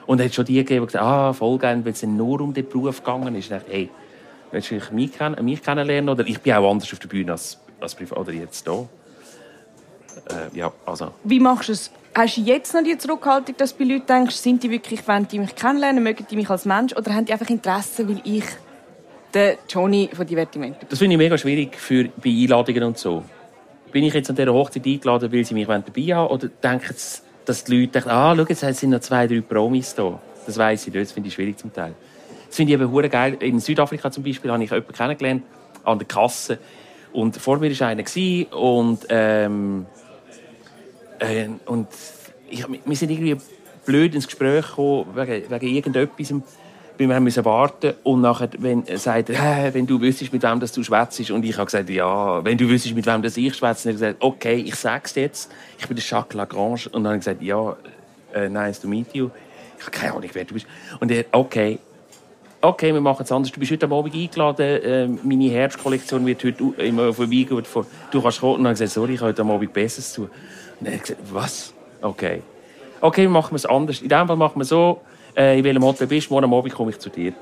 Und 0.07 0.20
es 0.20 0.26
hat 0.26 0.35
schon 0.35 0.44
die 0.44 0.55
gegeben, 0.55 0.83
die 0.83 0.87
gesagt 0.87 1.05
haben, 1.05 1.31
ah, 1.31 1.33
voll 1.33 1.59
gerne, 1.59 1.85
weil 1.85 1.92
es 1.92 2.02
nur 2.02 2.40
um 2.40 2.55
den 2.55 2.68
Beruf 2.68 3.02
gegangen 3.02 3.35
ist. 3.35 3.44
Ich 3.44 3.50
dachte, 3.50 3.70
hey, 3.70 3.90
willst 4.52 4.70
du 4.70 4.81
mich, 4.92 5.12
kenn 5.12 5.37
mich 5.42 5.62
kennenlernen? 5.62 6.09
Oder 6.09 6.26
ich 6.26 6.40
bin 6.40 6.52
auch 6.52 6.70
anders 6.70 6.92
auf 6.92 6.98
der 6.98 7.09
Bühne 7.09 7.33
als, 7.33 7.59
als 7.81 7.94
privat 7.94 8.18
oder 8.18 8.33
jetzt 8.33 8.66
hier. 8.66 8.88
Äh, 10.31 10.57
ja, 10.57 10.72
also. 10.85 11.12
Wie 11.24 11.40
machst 11.40 11.68
du 11.68 11.72
es? 11.72 11.90
Hast 12.14 12.38
du 12.38 12.40
jetzt 12.40 12.72
noch 12.72 12.83
die 12.83 12.96
Zurückhaltung, 12.96 13.57
dass 13.59 13.76
du 13.76 13.85
bei 13.85 13.92
Leuten 13.92 14.07
denkst, 14.07 14.37
sind 14.37 14.62
die 14.62 14.70
wirklich, 14.70 15.07
wenn 15.07 15.29
die 15.29 15.38
mich 15.38 15.55
kennenlernen, 15.55 16.02
mögen 16.02 16.26
die 16.31 16.37
mich 16.37 16.48
als 16.48 16.64
Mensch 16.64 16.94
oder 16.94 17.12
haben 17.12 17.26
die 17.26 17.33
einfach 17.33 17.50
Interesse, 17.50 18.09
weil 18.09 18.22
ich 18.24 18.44
der 19.37 19.59
Johnny 19.68 20.09
von 20.12 20.27
Divertimento? 20.27 20.87
Das 20.88 20.99
finde 20.99 21.14
ich 21.14 21.18
mega 21.18 21.37
schwierig 21.37 21.77
für, 21.77 22.09
bei 22.16 22.31
Einladungen 22.31 22.85
und 22.85 22.99
so. 22.99 23.22
Bin 23.92 24.03
ich 24.05 24.14
jetzt 24.14 24.31
an 24.31 24.37
dieser 24.37 24.53
Hochzeit 24.53 24.87
eingeladen, 24.87 25.31
weil 25.33 25.44
sie 25.44 25.55
mich 25.55 25.66
dabei 25.66 26.14
haben 26.14 26.29
oder 26.29 26.49
denken 26.49 26.94
sie, 26.96 27.20
dass 27.44 27.64
die 27.64 27.77
Leute 27.81 27.92
denken, 27.92 28.11
ah, 28.11 28.35
schau, 28.35 28.44
jetzt 28.49 28.81
sind 28.81 28.90
noch 28.90 29.01
zwei, 29.01 29.27
drei 29.27 29.40
Promis 29.42 29.94
da. 29.94 30.18
Das 30.46 30.57
weiss 30.57 30.87
ich 30.87 30.92
nicht, 30.92 31.05
das 31.05 31.12
finde 31.12 31.29
ich 31.29 31.35
schwierig 31.35 31.59
zum 31.59 31.72
Teil. 31.72 31.94
Das 32.46 32.57
finde 32.57 32.72
ich 32.72 32.81
eben 32.81 32.90
hure 32.90 33.09
geil. 33.09 33.37
In 33.40 33.61
Südafrika 33.61 34.11
zum 34.11 34.25
Beispiel 34.25 34.51
habe 34.51 34.64
ich 34.64 34.70
jemanden 34.70 34.92
kennengelernt, 34.92 35.42
an 35.85 35.99
der 35.99 36.09
Kasse. 36.09 36.59
Und 37.12 37.37
vor 37.37 37.59
mir 37.59 37.79
war 37.79 37.88
einer 37.88 38.05
und, 38.57 39.07
ähm, 39.09 39.87
äh, 41.18 41.49
und 41.66 41.88
ich, 42.49 42.64
wir 42.68 42.96
sind 42.96 43.11
irgendwie 43.11 43.37
blöd 43.85 44.14
ins 44.14 44.27
Gespräch 44.27 44.66
gekommen, 44.66 45.14
wegen, 45.14 45.51
wegen 45.51 45.75
irgendetwas. 45.75 46.35
Wir 46.98 47.14
haben 47.14 47.44
warten 47.44 47.92
und 48.04 48.22
nachher, 48.22 48.48
wenn 48.59 48.87
er 48.87 48.98
sagt, 48.98 49.28
«Hä, 49.28 49.68
wenn 49.72 49.87
du 49.87 50.00
wüsstest, 50.00 50.32
mit 50.32 50.42
wem 50.42 50.61
das 50.61 50.72
du 50.72 50.82
schwätzt, 50.82 51.30
und 51.30 51.44
ich 51.44 51.54
habe 51.56 51.66
gesagt, 51.66 51.90
ja, 51.90 52.42
wenn 52.42 52.56
du 52.56 52.66
wüsstest, 52.68 52.94
mit 52.94 53.04
wem 53.06 53.20
das 53.20 53.37
ich 53.37 53.54
schwätze, 53.54 53.88
und 53.88 53.90
er 53.90 53.92
gesagt, 53.92 54.16
okay, 54.20 54.54
ich 54.56 54.74
sag's 54.76 55.14
jetzt, 55.14 55.52
ich 55.78 55.87
bin 55.87 55.96
der 55.96 56.04
Jacques 56.04 56.35
Lagrange, 56.35 56.87
und 56.92 57.04
dann 57.04 57.06
habe 57.09 57.16
ich 57.16 57.20
gesagt, 57.24 57.42
ja, 57.42 57.76
äh, 58.35 58.48
nice 58.48 58.80
to 58.80 58.88
meet 58.88 59.14
you. 59.14 59.28
Ich 59.78 59.82
habe 59.85 59.90
keine 59.90 60.12
Ahnung, 60.14 60.30
wer 60.32 60.44
du 60.44 60.54
bist. 60.54 60.66
Und 60.98 61.11
er, 61.11 61.26
okay, 61.32 61.78
okay, 62.62 62.94
wir 62.94 63.00
machen 63.02 63.24
es 63.24 63.30
anders. 63.32 63.52
Du 63.52 63.61
bist 63.61 63.72
heute 63.72 63.85
Abend 63.90 64.14
eingeladen, 64.14 64.82
äh, 64.82 65.06
meine 65.22 65.50
Herbstkollektion 65.50 66.24
wird 66.24 66.42
heute 66.44 66.64
immer 66.82 67.12
vorbeigehen. 67.12 67.64
Vor- 67.66 67.85
Du 68.11 68.22
kannst 68.22 68.40
kommen. 68.40 68.54
Und 68.54 68.59
dann 68.64 68.66
habe 68.68 68.74
ich 68.74 68.80
gesagt, 68.80 68.92
sorry, 68.94 69.14
ich 69.14 69.20
habe 69.20 69.28
heute 69.32 69.42
Abend 69.42 69.72
Besseres 69.72 70.14
zu. 70.14 70.30
Und 70.80 70.87
er 70.87 70.94
hat 70.94 71.02
gesagt, 71.02 71.20
was? 71.30 71.74
Okay. 72.00 72.40
Okay, 73.02 73.22
wir 73.22 73.28
machen 73.28 73.54
es 73.54 73.66
anders. 73.66 74.00
In 74.00 74.09
dem 74.09 74.26
Fall 74.26 74.37
machen 74.37 74.59
wir 74.59 74.64
so, 74.64 75.02
äh, 75.37 75.59
in 75.59 75.64
welchem 75.64 75.85
Hotel 75.85 76.07
bist 76.07 76.31
morgen 76.31 76.53
Abend 76.53 76.72
komme 76.75 76.90
ich 76.90 76.99
zu 76.99 77.11
dir. 77.11 77.33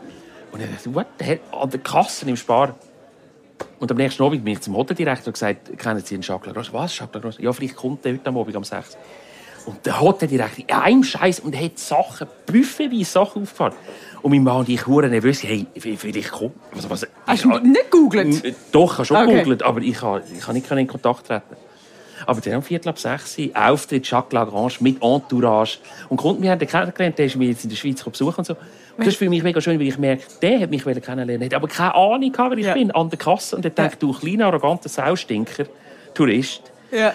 Und 0.53 0.61
er 0.61 0.69
sagt, 0.69 0.95
what 0.95 1.07
the 1.19 1.25
hell? 1.25 1.41
An 1.53 1.71
der 1.71 1.81
Kasse 1.81 2.29
im 2.29 2.37
Spar. 2.37 2.75
Und 3.79 3.91
am 3.91 3.97
nächsten 3.97 4.23
Abend 4.23 4.45
bin 4.45 4.55
ich 4.55 4.61
zum 4.61 4.77
Hoteldirektor 4.77 5.29
und 5.29 5.35
gesagt, 5.35 5.79
kennen 5.79 6.01
Sie 6.05 6.15
einen 6.15 6.23
Jacques 6.23 6.47
Lagrange? 6.47 6.69
Was, 6.73 6.99
Jacques 6.99 7.15
Lagrange? 7.15 7.37
Ja, 7.39 7.53
vielleicht 7.53 7.77
kommt 7.77 8.05
er 8.07 8.13
heute 8.13 8.27
am 8.27 8.39
Abend 8.39 8.57
um 8.57 8.65
6 8.65 8.97
und 9.67 9.87
der 9.87 10.01
Hoteldirektor, 10.01 10.65
in 10.67 10.75
einem 10.75 11.05
Scheiß 11.05 11.41
und 11.41 11.55
er 11.55 11.65
hat 11.65 11.79
Sachen, 11.79 12.27
büffetweise 12.47 13.05
Sachen 13.05 13.43
aufgefahren. 13.43 13.75
Und 14.23 14.31
mein 14.31 14.43
Mann 14.43 14.59
und 14.59 14.69
ich 14.69 14.87
hure 14.87 15.09
nervös, 15.09 15.43
hey, 15.43 15.67
vielleicht 15.75 16.33
kommt... 16.33 16.55
Was, 16.73 16.89
was, 16.89 17.07
Hast 17.27 17.45
du 17.45 17.59
nicht 17.59 17.91
gegoogelt? 17.91 18.55
Doch, 18.73 18.93
ich 18.93 18.99
habe 18.99 19.05
schon 19.07 19.17
Okay. 19.17 19.33
gegoogelt, 19.33 19.63
aber 19.63 19.81
ich 19.81 19.97
kann, 19.97 20.23
ich 20.35 20.43
kann 20.43 20.55
nicht 20.55 20.71
in 20.71 20.87
Kontakt 20.87 21.27
treten. 21.27 21.57
Aber 22.27 22.41
dann 22.41 22.57
um 22.57 22.63
Viertel 22.63 22.89
ab 22.89 22.99
sechs, 22.99 23.37
Auftritt 23.55 24.09
Jacques 24.09 24.33
Lagrange 24.33 24.75
mit 24.81 25.03
Entourage. 25.03 25.79
Und 26.09 26.17
Kunden, 26.17 26.43
wir 26.43 26.51
haben 26.51 26.59
den 26.59 26.69
kennengelernt, 26.69 27.19
der 27.19 27.27
ist 27.27 27.37
mich 27.37 27.49
jetzt 27.49 27.65
in 27.65 27.71
der 27.71 27.77
Schweiz 27.77 28.03
besuchen 28.03 28.39
und 28.39 28.45
so. 28.45 28.55
Und 28.55 29.07
das 29.07 29.09
ist 29.09 29.17
für 29.17 29.29
mich 29.29 29.43
mega 29.43 29.61
schön, 29.61 29.79
weil 29.81 29.89
ich 29.89 29.99
merke, 29.99 30.23
der 30.41 30.61
hat 30.61 30.71
mich 30.71 30.85
kennenlernen 30.85 31.45
hat 31.45 31.55
aber 31.55 31.67
keine 31.69 31.95
Ahnung 31.95 32.31
gehabt, 32.31 32.51
wer 32.53 32.59
ich 32.59 32.67
Ja. 32.67 32.75
bin, 32.75 32.91
an 32.93 33.11
der 33.11 33.19
Kasse. 33.19 33.57
Und 33.57 33.65
er 33.65 33.71
denkt, 33.71 34.03
du 34.03 34.13
kleiner, 34.13 34.47
arroganter 34.47 34.89
Saustinker, 34.89 35.65
Tourist. 36.15 36.63
Ja. 36.93 37.13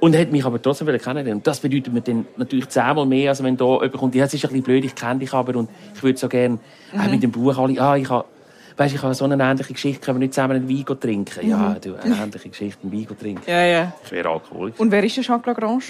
Und 0.00 0.16
hat 0.16 0.32
mich 0.32 0.44
aber 0.44 0.60
trotzdem 0.60 0.88
kennenlernen. 0.88 1.34
Und 1.34 1.46
das 1.46 1.60
bedeutet 1.60 1.92
mir 1.92 2.00
dann 2.00 2.26
natürlich 2.36 2.68
zehnmal 2.68 3.06
mehr, 3.06 3.30
als 3.30 3.42
wenn 3.42 3.56
da 3.56 3.64
jemand 3.74 3.92
kommt, 3.92 4.14
ja, 4.16 4.24
es 4.24 4.34
ist 4.34 4.44
ein 4.44 4.48
bisschen 4.48 4.64
blöd, 4.64 4.84
ich 4.84 4.94
kenne 4.94 5.20
dich 5.20 5.32
aber 5.32 5.56
und 5.56 5.70
ich 5.94 6.02
würde 6.02 6.18
so 6.18 6.28
gerne 6.28 6.58
auch 6.98 7.10
mit 7.10 7.22
dem 7.22 7.30
Buch 7.30 7.56
alle, 7.56 7.80
ah, 7.80 7.96
ich 7.96 8.10
habe, 8.10 8.24
weißt, 8.76 8.94
ich 8.94 9.02
habe 9.02 9.14
so 9.14 9.24
eine 9.24 9.42
ähnliche 9.42 9.72
Geschichte, 9.72 10.04
können 10.04 10.18
wir 10.18 10.26
nicht 10.26 10.34
zusammen 10.34 10.56
einen 10.56 10.68
Wein 10.68 11.00
trinken? 11.00 11.48
Ja, 11.48 11.76
du, 11.80 11.94
eine 11.96 12.14
ähnliche 12.16 12.48
Geschichte, 12.48 12.78
einen 12.82 12.92
Wein 12.92 13.18
trinken. 13.18 13.42
Ja, 13.50 13.64
ja. 13.64 13.92
Ich 14.04 14.12
wäre 14.12 14.28
Alkoholiker. 14.30 14.80
Und 14.80 14.90
wer 14.90 15.04
ist 15.04 15.16
der 15.16 15.24
Jacques 15.24 15.46
Lagrange? 15.46 15.82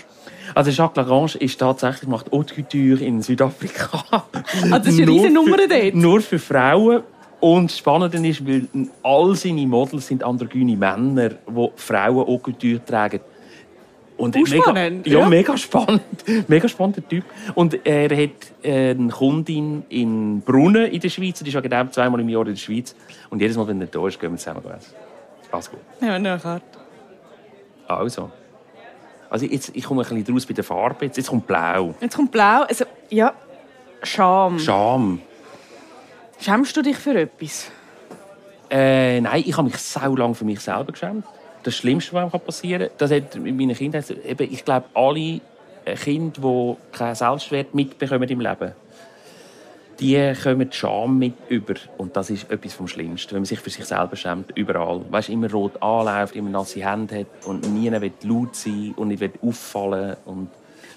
Also 0.55 0.71
Jacques 0.71 0.97
Lagrange 0.97 1.35
ist 1.41 1.59
tatsächlich, 1.59 2.09
macht 2.09 2.31
Haute 2.33 2.55
Couture 2.55 3.03
in 3.05 3.23
Südafrika. 3.23 4.03
Also 4.11 4.69
das 4.71 4.87
ist 4.89 4.97
eine 4.99 5.07
Nur 5.07 5.15
riesen 5.17 5.33
Nummer 5.35 5.59
für- 5.59 5.69
dort. 5.69 5.95
Nur 5.95 6.21
für 6.21 6.39
Frauen. 6.39 7.03
Und 7.41 7.71
das 7.71 7.77
Spannende 7.79 8.27
ist, 8.27 8.47
weil 8.47 8.67
all 9.03 9.35
seine 9.35 9.67
Models 9.67 10.07
sind 10.07 10.25
androgyne 10.25 10.77
Männer, 10.77 11.29
die 11.31 11.69
Frauen 11.77 12.27
Haute 12.27 12.39
Couture 12.43 12.83
tragen. 12.85 13.21
Und 14.17 14.37
Oh, 14.37 14.41
mega, 14.41 14.63
spannend, 14.63 15.07
ja, 15.07 15.19
ja. 15.19 15.29
mega 15.29 15.57
spannend. 15.57 16.03
Mega 16.49 16.69
spannender 16.69 17.07
Typ. 17.09 17.25
Und 17.55 17.85
er 17.85 18.09
hat 18.17 18.31
eine 18.65 19.09
Kundin 19.09 19.85
in 19.89 20.41
Brunnen 20.43 20.87
in 20.87 21.01
der 21.01 21.09
Schweiz. 21.09 21.41
Die 21.41 21.51
ist 21.51 21.65
dem 21.65 21.93
zweimal 21.93 22.21
im 22.21 22.29
Jahr 22.29 22.43
in 22.47 22.55
der 22.55 22.57
Schweiz. 22.57 22.95
Und 23.31 23.41
jedes 23.41 23.57
Mal, 23.57 23.67
wenn 23.67 23.81
er 23.81 23.89
da 23.89 24.07
ist, 24.07 24.21
gehen 24.21 24.31
wir 24.31 24.39
zusammen 24.39 24.63
essen. 24.67 24.95
Alles 25.51 25.69
gut. 25.71 25.81
Ja, 26.01 26.15
eine 26.15 26.39
Karte. 26.39 26.65
Also. 27.89 28.31
Also 29.29 29.47
jetzt, 29.47 29.73
ich 29.75 29.83
komme 29.83 30.03
ein 30.03 30.09
bisschen 30.17 30.35
raus 30.35 30.47
bei 30.47 30.55
der 30.55 30.65
Farbe. 30.65 31.07
Jetzt, 31.07 31.17
jetzt 31.17 31.29
kommt 31.29 31.47
Blau. 31.49 31.95
Jetzt 32.01 32.15
kommt 32.15 32.31
Blau. 32.31 32.63
Also, 32.63 32.85
ja, 33.11 33.35
Scham. 34.05 34.59
Scham. 34.59 35.21
Schämst 36.39 36.77
du 36.77 36.83
dich 36.83 36.97
für 36.97 37.19
etwas? 37.19 37.71
Äh, 38.71 39.21
nein, 39.21 39.43
ich 39.47 39.57
habe 39.57 39.69
mich 39.69 39.79
sau 39.79 40.15
lang 40.17 40.35
für 40.35 40.45
mich 40.45 40.61
selber 40.61 40.93
geschämt. 40.93 41.25
Das 41.65 41.75
Schlimmste, 41.75 42.13
was 42.13 42.31
passieren 42.31 42.89
kann, 42.89 42.97
das 42.99 43.11
hat 43.11 43.35
in 43.37 43.57
meinen 43.57 43.75
Kindern, 43.75 44.05
eben, 44.27 44.53
ich 44.53 44.65
glaube, 44.65 44.87
alle 44.95 45.41
Kinder, 45.97 46.41
die 46.41 46.97
keinen 46.97 47.15
Selbstwert 47.15 47.75
mitbekommen 47.75 48.29
im 48.29 48.41
Leben, 48.41 48.73
die 50.01 50.33
kommen 50.43 50.71
die 50.71 50.77
Scham 50.77 51.19
mit 51.19 51.35
über. 51.49 51.75
Und 51.99 52.17
das 52.17 52.31
ist 52.31 52.51
etwas 52.51 52.75
vom 52.75 52.89
Schlimmsten, 52.89 53.33
wenn 53.33 53.41
man 53.41 53.47
sich 53.47 53.61
für 53.61 53.71
sich 53.71 53.85
selber 53.85 54.17
schämt, 54.17 54.57
überall. 54.57 55.03
Weißt, 55.11 55.29
immer 55.29 55.51
rot 55.51 55.81
anläuft, 55.83 56.37
immer 56.37 56.51
nasse 56.51 56.85
Hände 56.85 57.21
hat 57.21 57.47
und 57.47 57.73
nie 57.73 57.91
will 57.91 58.13
laut 58.23 58.57
sein 58.57 58.93
und 58.97 59.09
nicht 59.09 59.21
will 59.21 59.33
auffallen. 59.43 60.17
Und 60.25 60.49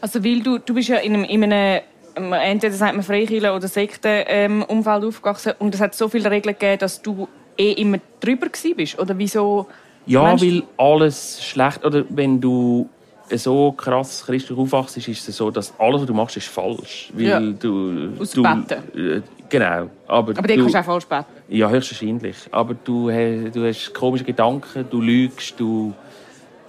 Also, 0.01 0.23
weil 0.23 0.41
du, 0.41 0.57
du 0.57 0.73
bist 0.73 0.89
ja 0.89 0.97
in 0.97 1.13
einem, 1.13 1.23
in 1.25 1.43
einem 1.43 1.81
ähm, 2.15 2.33
entweder 2.33 2.73
sagt 2.73 2.95
man 2.95 3.03
Freikirche- 3.03 3.53
oder 3.53 3.67
Sektenumfeld 3.67 5.03
aufgewachsen 5.03 5.53
und 5.59 5.75
es 5.75 5.81
hat 5.81 5.93
so 5.95 6.09
viele 6.09 6.31
Regeln 6.31 6.55
gegeben, 6.57 6.79
dass 6.79 7.01
du 7.01 7.27
eh 7.57 7.73
immer 7.73 7.99
drüber 8.19 8.47
bist. 8.75 8.99
Oder 8.99 9.17
wieso? 9.17 9.67
Ja, 10.07 10.23
Meinst 10.23 10.43
weil 10.43 10.63
alles 10.77 11.43
schlecht, 11.43 11.83
oder 11.85 12.03
wenn 12.09 12.39
du 12.41 12.89
so 13.29 13.73
krass 13.73 14.23
christlich 14.25 14.57
aufwachst, 14.57 14.95
ist 14.97 15.07
es 15.27 15.35
so, 15.35 15.51
dass 15.51 15.73
alles, 15.79 16.01
was 16.01 16.07
du 16.07 16.13
machst, 16.13 16.37
ist 16.37 16.47
falsch. 16.47 17.11
Weil 17.13 17.25
Ja. 17.25 17.39
du, 17.39 18.09
Aus 18.19 18.31
du, 18.31 18.43
äh, 18.43 19.21
Genau. 19.49 19.89
Aber, 20.07 20.31
Aber 20.37 20.41
den 20.47 20.57
du, 20.57 20.63
kannst 20.63 20.75
du 20.75 20.79
auch 20.79 20.85
falsch 20.85 21.05
beten. 21.05 21.25
Ja, 21.49 21.69
höchstwahrscheinlich. 21.69 22.35
Aber 22.51 22.73
du, 22.73 23.09
hast- 23.11 23.55
du 23.55 23.65
hast 23.67 23.93
komische 23.93 24.23
Gedanken, 24.23 24.85
du 24.89 25.01
lügst, 25.01 25.59
du... 25.59 25.93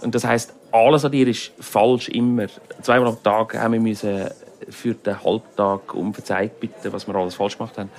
Und 0.01 0.15
das 0.15 0.25
heißt, 0.25 0.55
alles 0.71 1.05
an 1.05 1.11
dir 1.13 1.27
ist 1.27 1.53
falsch 1.61 2.09
immer. 2.09 2.47
Zweimal 2.83 3.09
am 3.09 3.23
Tag 3.23 3.57
haben 3.61 3.73
wir 3.73 3.81
müssen 3.81 4.27
für 4.69 4.95
den 4.95 5.25
Halbtag 5.25 5.95
um 5.95 6.13
Verzeihung 6.15 6.51
bitten, 6.61 6.93
was 6.93 7.07
wir 7.09 7.15
alles 7.17 7.35
falsch 7.35 7.57
gemacht 7.59 7.77
haben. 7.79 7.91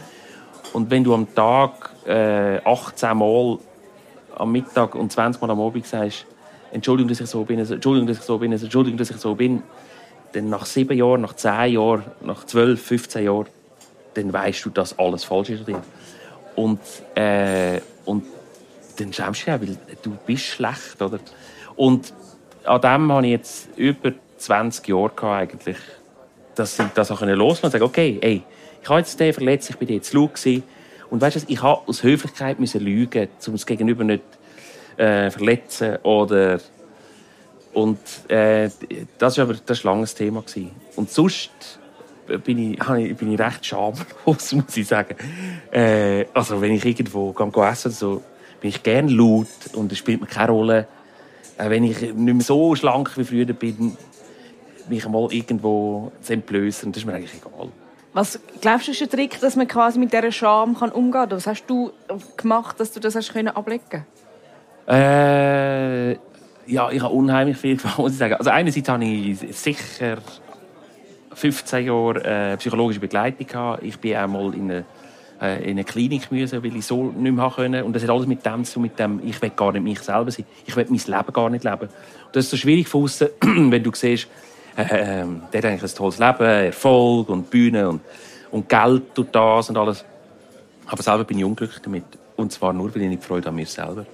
Und 0.74 0.90
wenn 0.92 1.04
du 1.04 1.14
am 1.14 1.34
Tag 1.34 1.90
äh, 2.06 2.60
18 2.64 3.18
Mal 3.18 3.58
am 4.40 4.52
Mittag 4.52 4.96
und 4.96 5.12
20 5.12 5.42
Mal 5.42 5.52
am 5.52 5.62
Abend 5.62 5.86
sagst, 5.86 6.26
Entschuldigung, 6.72 7.10
dass 7.10 7.20
ich 7.20 7.28
so 7.28 7.44
bin, 7.44 7.60
Entschuldigung, 7.60 8.08
dass 8.08 8.20
ich 8.20 8.24
so 8.24 8.38
bin, 8.38 8.52
Entschuldigung, 8.52 8.98
dass 8.98 9.10
ich 9.10 9.18
so 9.18 9.36
bin, 9.36 9.64
dann 10.34 10.50
nach 10.50 10.66
sieben 10.66 10.98
Jahren, 10.98 11.22
nach 11.22 11.36
zehn 11.36 11.74
Jahren, 11.74 12.04
nach 12.22 12.46
zwölf, 12.46 12.82
15 12.82 13.26
Jahren, 13.26 13.48
dann 14.14 14.32
weißt 14.32 14.66
du, 14.66 14.70
dass 14.70 14.98
alles 14.98 15.24
falsch 15.24 15.50
ist 15.50 15.68
dir. 15.68 15.82
Und, 16.56 16.80
äh, 17.16 17.80
und 18.06 18.26
dann 18.98 19.14
schämst 19.14 19.42
du 19.42 19.46
dich 19.46 19.54
auch, 19.54 19.62
weil 19.62 19.78
du 20.02 20.18
bist 20.26 20.44
schlecht, 20.46 21.02
oder? 21.02 21.20
Und 21.76 22.14
an 22.66 22.82
dem 22.82 23.12
habe 23.12 23.26
ich 23.26 23.32
jetzt 23.32 23.70
über 23.76 24.12
20 24.38 24.88
Jahre 24.88 25.10
gehabt, 25.10 25.54
eigentlich, 25.54 25.78
dass 26.56 26.78
ich 26.78 26.88
das 26.94 27.12
auch 27.12 27.22
loslassen 27.22 27.66
und 27.66 27.72
sagen, 27.72 27.84
okay, 27.84 28.20
ey, 28.22 28.44
ich 28.82 28.90
habe 28.90 29.00
jetzt 29.00 29.20
den 29.20 29.34
verletzt, 29.34 29.70
ich 29.70 29.78
bin 29.78 29.90
jetzt 29.90 30.14
laut 30.14 30.36
gewesen. 30.36 30.64
Und 31.10 31.22
weißt 31.22 31.38
du, 31.38 31.40
ich 31.48 31.62
habe 31.62 31.88
aus 31.88 32.04
Höflichkeit 32.04 32.60
müssen 32.60 32.82
lügen, 32.82 33.28
um 33.48 33.54
das 33.54 33.66
Gegenüber 33.66 34.04
nicht 34.04 34.24
äh, 34.98 35.32
verletzen 35.32 35.98
oder 36.04 36.60
und 37.74 38.00
äh, 38.30 38.70
das 39.18 39.38
war 39.38 39.46
aber 39.46 39.56
das 39.66 39.86
war 39.86 39.96
ein 39.96 40.06
Thema 40.06 40.42
gewesen. 40.42 40.72
Und 40.96 41.12
sonst 41.12 41.52
bin 42.44 42.74
ich- 42.74 42.80
bin 43.18 43.32
ich 43.32 43.40
recht 43.40 43.66
schamlos, 43.66 44.06
muss 44.54 44.76
ich 44.78 44.88
sagen. 44.88 45.16
Äh, 45.72 46.26
also 46.34 46.62
wenn 46.62 46.74
ich 46.74 46.86
irgendwo 46.86 47.32
gehe, 47.32 47.50
gehe 47.52 47.68
essen, 47.70 47.92
so, 47.92 48.24
bin 48.60 48.70
ich 48.70 48.84
gerne 48.84 49.12
laut 49.12 49.48
und 49.74 49.92
es 49.92 49.98
spielt 50.00 50.20
mir 50.22 50.28
keine 50.28 50.52
Rolle. 50.52 50.88
Äh, 51.58 51.70
wenn 51.70 51.84
ich 51.84 52.02
nicht 52.02 52.16
mehr 52.16 52.42
so 52.42 52.76
schlank 52.76 53.16
wie 53.18 53.24
früher 53.24 53.46
bin, 53.46 53.96
mich 54.90 55.08
mal 55.08 55.32
irgendwo 55.32 56.12
zu 56.22 56.34
entblößen, 56.34 56.92
das 56.92 57.04
ist 57.04 57.06
mir 57.06 57.14
eigentlich 57.14 57.34
egal. 57.36 57.70
Was 58.20 58.38
glaubst 58.60 58.86
du, 58.86 58.92
ist 58.92 59.02
ein 59.02 59.10
Trick, 59.10 59.40
dass 59.40 59.56
man 59.56 59.66
quasi 59.66 59.98
mit 59.98 60.12
dieser 60.12 60.30
Scham 60.34 60.78
kann 60.78 60.92
umgehen 60.92 61.22
kann? 61.22 61.32
Was 61.32 61.48
hast 61.48 61.64
du 61.68 61.94
gemacht, 62.36 62.78
dass 62.78 62.92
du 62.92 63.00
das 63.00 63.16
hast 63.16 63.32
können 63.32 63.48
ablegen 63.48 64.06
Äh, 64.90 66.12
ja, 66.66 66.92
ich 66.92 67.02
habe 67.02 67.14
unheimlich 67.14 67.56
viel 67.56 67.78
gemacht, 67.78 67.98
muss 67.98 68.12
ich 68.12 68.18
sagen. 68.18 68.34
Also 68.34 68.50
einerseits 68.50 68.90
habe 68.90 69.06
ich 69.06 69.40
sicher 69.56 70.18
15 71.32 71.86
Jahre 71.86 72.52
äh, 72.52 72.58
psychologische 72.58 73.00
Begleitung 73.00 73.48
gehabt. 73.48 73.84
Ich 73.84 73.98
bin 73.98 74.18
einmal 74.18 74.54
in 74.54 74.70
eine, 74.70 74.86
äh, 75.42 75.64
in 75.64 75.70
eine 75.70 75.86
Klinik 75.86 76.30
müssen, 76.30 76.62
weil 76.62 76.76
ich 76.76 76.86
so 76.86 77.14
nicht 77.16 77.34
mehr 77.34 77.54
können. 77.56 77.86
Und 77.86 77.96
das 77.96 78.04
hat 78.04 78.10
alles 78.10 78.28
mit 78.28 78.46
dem 78.46 78.66
zu 78.66 78.82
mit 78.82 79.00
dem, 79.00 79.22
ich 79.24 79.42
will 79.42 79.52
gar 79.52 79.72
nicht 79.72 79.84
mich 79.84 80.02
selber 80.02 80.30
sein. 80.30 80.46
Ich 80.66 80.76
will 80.76 80.88
mein 80.90 81.00
Leben 81.00 81.34
gar 81.34 81.50
nicht 81.50 81.64
leben. 81.64 81.84
Und 81.84 82.36
das 82.36 82.44
ist 82.44 82.52
so 82.52 82.58
schwierig 82.58 82.90
von 82.90 83.04
aussen, 83.06 83.30
wenn 83.42 83.82
du 83.82 83.92
siehst, 83.94 84.28
äh, 84.78 84.82
äh, 84.82 85.26
der 85.54 85.58
hat 85.58 85.66
eigentlich 85.66 85.84
ein 85.84 85.96
tolles 85.98 86.20
Leben, 86.20 86.44
Erfolg 86.44 87.30
und 87.30 87.50
Bühne 87.50 87.90
und, 87.90 88.02
und 88.52 88.70
Geld 88.70 89.16
tut 89.16 89.34
das 89.34 89.70
und 89.70 89.78
alles. 89.78 90.06
Aber 90.88 91.04
selber 91.04 91.24
bin 91.24 91.40
ich 91.40 91.46
unglücklich 91.46 91.82
damit. 91.82 92.04
Und 92.36 92.52
zwar 92.52 92.74
nur, 92.74 92.94
weil 92.94 93.04
ich 93.04 93.10
nicht 93.10 93.24
Freude 93.24 93.50
an 93.50 93.56
mir 93.56 93.66
selber. 93.66 94.06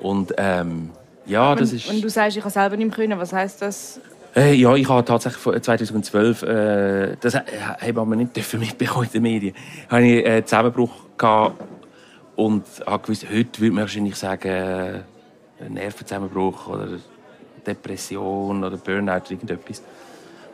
Und 0.00 0.32
ähm, 0.38 0.90
ja, 1.26 1.54
das 1.54 1.72
ist... 1.72 1.88
Wenn 1.88 2.00
du 2.00 2.08
sagst, 2.08 2.36
ich 2.36 2.42
kann 2.42 2.52
selber 2.52 2.76
nicht 2.76 2.88
mehr 2.88 2.96
können, 2.96 3.18
was 3.18 3.32
heisst 3.32 3.62
das? 3.62 4.00
Äh, 4.34 4.54
ja, 4.54 4.74
ich 4.74 4.88
habe 4.88 5.04
tatsächlich 5.04 5.40
vor 5.40 5.60
2012, 5.60 6.42
äh, 6.42 7.16
das 7.20 7.34
haben 7.36 8.10
wir 8.10 8.16
nicht 8.16 8.34
dürfen 8.34 8.58
mitbekommen 8.58 9.06
in 9.06 9.12
den 9.12 9.22
Medien, 9.22 9.54
habe 9.88 10.04
ich 10.04 10.26
einen 10.26 10.44
Zusammenbruch 10.44 10.90
gehabt 11.16 11.62
und 12.34 12.64
habe 12.84 13.02
gewusst, 13.02 13.26
heute 13.30 13.60
würde 13.60 13.74
man 13.74 13.82
wahrscheinlich 13.82 14.16
sagen, 14.16 14.48
äh, 14.48 15.00
Nervenzusammenbruch 15.68 16.66
oder 16.66 16.88
Depression 17.66 18.64
oder 18.64 18.76
Burnout 18.76 19.12
oder 19.12 19.30
irgendetwas. 19.30 19.82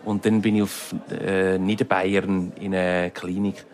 Und 0.04 0.24
dann 0.24 0.40
bin 0.40 0.56
ich 0.56 0.62
auf 0.62 0.94
äh, 1.10 1.58
Niederbayern 1.58 2.52
in 2.58 2.74
eine 2.74 3.10
Klinik. 3.10 3.64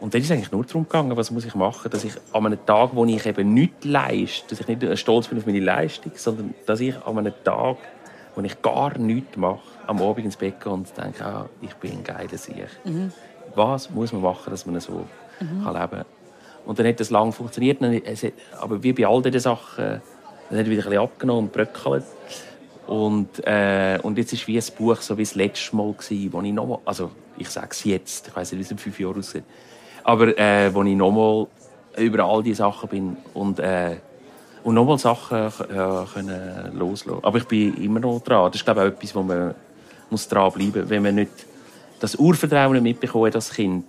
Und 0.00 0.14
dann 0.14 0.20
ist 0.20 0.28
es 0.28 0.32
eigentlich 0.32 0.52
nur 0.52 0.64
darum 0.64 0.84
gegangen, 0.84 1.16
was 1.16 1.30
muss 1.30 1.44
ich 1.44 1.54
machen, 1.54 1.90
dass 1.90 2.04
ich 2.04 2.14
an 2.32 2.46
einem 2.46 2.64
Tag, 2.64 2.90
wo 2.94 3.04
ich 3.04 3.26
eben 3.26 3.52
nichts 3.52 3.84
leiste, 3.84 4.48
dass 4.48 4.60
ich 4.60 4.68
nicht 4.68 4.98
stolz 4.98 5.28
bin 5.28 5.38
auf 5.38 5.46
meine 5.46 5.60
Leistung, 5.60 6.12
sondern 6.14 6.54
dass 6.66 6.80
ich 6.80 6.96
an 7.04 7.18
einem 7.18 7.34
Tag, 7.44 7.76
wo 8.34 8.40
ich 8.40 8.62
gar 8.62 8.96
nichts 8.96 9.36
mache, 9.36 9.60
am 9.86 10.00
Abend 10.00 10.24
ins 10.24 10.36
Bett 10.36 10.60
gehe 10.60 10.72
und 10.72 10.88
denke, 10.96 11.24
ah, 11.24 11.48
ich 11.60 11.74
bin 11.74 11.92
ein 11.92 12.04
geiler 12.04 12.38
Sieg. 12.38 12.68
Mhm. 12.84 13.12
Was 13.54 13.90
muss 13.90 14.12
man 14.12 14.22
machen, 14.22 14.50
dass 14.50 14.64
man 14.64 14.80
so 14.80 15.04
mhm. 15.40 15.64
kann 15.64 15.74
leben 15.74 15.90
kann? 15.90 16.04
Und 16.64 16.78
dann 16.78 16.86
hat 16.86 17.00
das 17.00 17.10
lange 17.10 17.32
funktioniert, 17.32 17.78
aber 18.58 18.82
wie 18.82 18.92
bei 18.92 19.06
all 19.06 19.20
diesen 19.22 19.40
Sachen, 19.40 20.00
dann 20.50 20.58
hat 20.58 20.64
es 20.64 20.70
wieder 20.70 20.82
ein 20.82 20.88
bisschen 20.88 20.98
abgenommen 20.98 21.44
und 21.44 21.52
bröckelt. 21.52 22.04
Und, 22.90 23.46
äh, 23.46 24.00
und 24.02 24.18
jetzt 24.18 24.32
ist 24.32 24.48
wie 24.48 24.58
ein 24.58 24.64
Buch, 24.76 24.96
so 24.96 25.16
wie 25.16 25.22
das 25.22 25.36
letzte 25.36 25.76
Mal 25.76 25.92
gewesen, 25.92 26.32
wo 26.32 26.42
ich 26.42 26.52
nochmal, 26.52 26.80
also 26.84 27.12
ich 27.38 27.48
sage 27.48 27.68
es 27.70 27.84
jetzt, 27.84 28.26
ich 28.26 28.34
weiß 28.34 28.50
nicht, 28.50 28.58
wie 28.58 28.64
es 28.64 28.70
in 28.72 28.78
fünf 28.78 28.98
Jahren 28.98 29.16
aussieht, 29.20 29.44
aber 30.02 30.36
äh, 30.36 30.74
wo 30.74 30.82
ich 30.82 30.96
nochmal 30.96 31.46
über 31.96 32.24
all 32.24 32.42
diese 32.42 32.56
Sachen 32.56 32.88
bin 32.88 33.16
und, 33.32 33.60
äh, 33.60 33.98
und 34.64 34.74
nochmal 34.74 34.98
Sachen 34.98 35.38
äh, 35.38 35.50
können 36.12 36.76
loslassen. 36.76 37.22
Aber 37.22 37.38
ich 37.38 37.44
bin 37.44 37.76
immer 37.76 38.00
noch 38.00 38.18
dran. 38.24 38.50
Das 38.50 38.56
ist 38.56 38.64
glaube 38.64 38.80
ich 38.80 38.86
auch 38.88 38.96
etwas, 38.96 39.14
wo 39.14 39.22
man 39.22 39.54
muss 40.10 40.26
dran 40.26 40.50
bleiben 40.50 40.90
Wenn 40.90 41.02
man 41.04 41.14
nicht 41.14 41.46
das 42.00 42.16
Urvertrauen 42.16 42.82
mitbekommt 42.82 43.36
als 43.36 43.52
Kind, 43.52 43.84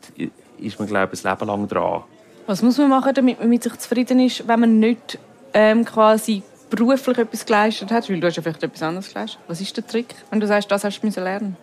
ist 0.60 0.78
man 0.78 0.88
glaube 0.88 1.16
ich 1.16 1.26
ein 1.26 1.32
Leben 1.32 1.48
lang 1.48 1.68
dran. 1.68 2.04
Was 2.46 2.62
muss 2.62 2.78
man 2.78 2.90
machen, 2.90 3.16
damit 3.16 3.40
man 3.40 3.50
mit 3.50 3.64
sich 3.64 3.76
zufrieden 3.80 4.20
ist, 4.20 4.48
wenn 4.48 4.60
man 4.60 4.80
nicht 4.80 5.18
ähm, 5.56 5.86
quasi 5.86 6.44
beruflich 6.72 7.18
etwas 7.20 7.46
geleistet 7.46 7.92
hat? 7.92 8.10
Weil 8.10 8.20
du 8.20 8.28
hast 8.28 8.38
ja 8.38 8.42
vielleicht 8.42 8.64
etwas 8.64 8.82
anderes 8.82 9.14
geleistet. 9.14 9.40
Was 9.48 9.62
ist 9.62 9.78
der 9.78 9.86
Trick, 9.86 10.16
wenn 10.32 10.40
du 10.40 10.48
sagst, 10.48 10.72
das 10.72 10.84
hast 10.84 11.00
du 11.00 11.08
lernen 11.22 11.56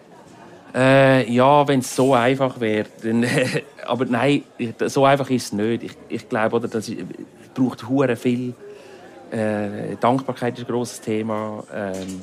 äh, 0.74 1.32
ja, 1.32 1.66
wenn 1.66 1.80
es 1.80 1.96
so 1.96 2.12
einfach 2.12 2.60
wäre. 2.60 2.86
aber 3.86 4.04
nein, 4.04 4.44
so 4.86 5.06
einfach 5.06 5.30
ist 5.30 5.46
es 5.46 5.52
nicht. 5.52 5.82
Ich, 5.82 5.92
ich 6.10 6.28
glaube, 6.28 6.56
oder, 6.56 6.68
das 6.68 6.90
ist, 6.90 6.98
braucht 7.54 7.88
hure 7.88 8.16
viel. 8.16 8.52
Äh, 9.30 9.96
Dankbarkeit 9.98 10.58
ist 10.58 10.66
ein 10.66 10.70
grosses 10.70 11.00
Thema. 11.00 11.64
Ähm, 11.74 12.20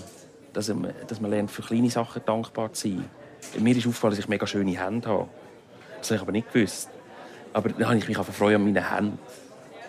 dass, 0.56 0.72
dass 1.08 1.22
man 1.22 1.32
lernt, 1.32 1.52
für 1.52 1.62
kleine 1.62 1.90
Sachen 1.90 2.22
dankbar 2.26 2.74
zu 2.74 2.88
sein. 2.88 3.06
Mir 3.60 3.76
ist 3.76 3.86
aufgefallen, 3.86 4.12
dass 4.12 4.20
ich 4.20 4.28
mega 4.28 4.48
schöne 4.48 4.72
Hände 4.72 5.08
habe. 5.08 5.28
Das 6.00 6.10
habe 6.10 6.16
ich 6.16 6.22
aber 6.22 6.32
nicht 6.32 6.52
gewusst. 6.52 6.90
Aber 7.54 7.70
dann 7.70 7.88
habe 7.88 7.98
ich 7.98 8.08
mich 8.08 8.18
einfach 8.18 8.34
freuen 8.34 8.56
an 8.56 8.64
meinen 8.64 8.90
Händen. 8.90 9.20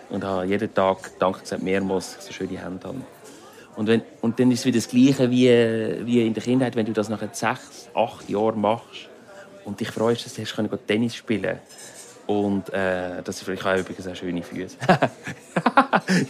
Und 0.09 0.23
habe 0.23 0.45
jeden 0.45 0.73
Tag 0.73 0.97
Danke 1.19 1.41
gesagt, 1.41 1.63
mehrmals, 1.63 2.15
dass 2.15 2.29
ich 2.29 2.35
so 2.35 2.45
schöne 2.45 2.63
Hände 2.63 2.87
habe. 2.87 3.01
Und, 3.75 3.87
wenn, 3.87 4.01
und 4.21 4.39
dann 4.39 4.51
ist 4.51 4.61
es 4.61 4.65
wieder 4.65 4.77
das 4.77 4.87
Gleiche 4.87 5.29
wie, 5.29 6.05
wie 6.05 6.25
in 6.25 6.33
der 6.33 6.41
Kindheit, 6.41 6.75
wenn 6.75 6.85
du 6.85 6.93
das 6.93 7.09
nach 7.09 7.21
sechs, 7.31 7.89
acht 7.93 8.27
Jahren 8.29 8.59
machst 8.59 9.09
und 9.65 9.79
dich 9.79 9.91
freust, 9.91 10.25
dass 10.25 10.33
du 10.33 10.41
hast, 10.41 10.87
Tennis 10.87 11.15
spielen 11.15 11.59
und 12.27 12.73
äh, 12.73 13.23
das 13.23 13.41
ist, 13.41 13.47
ich 13.47 13.63
habe 13.63 13.79
übrigens 13.79 14.05
auch 14.05 14.15
schöne 14.15 14.43
Füße. 14.43 14.75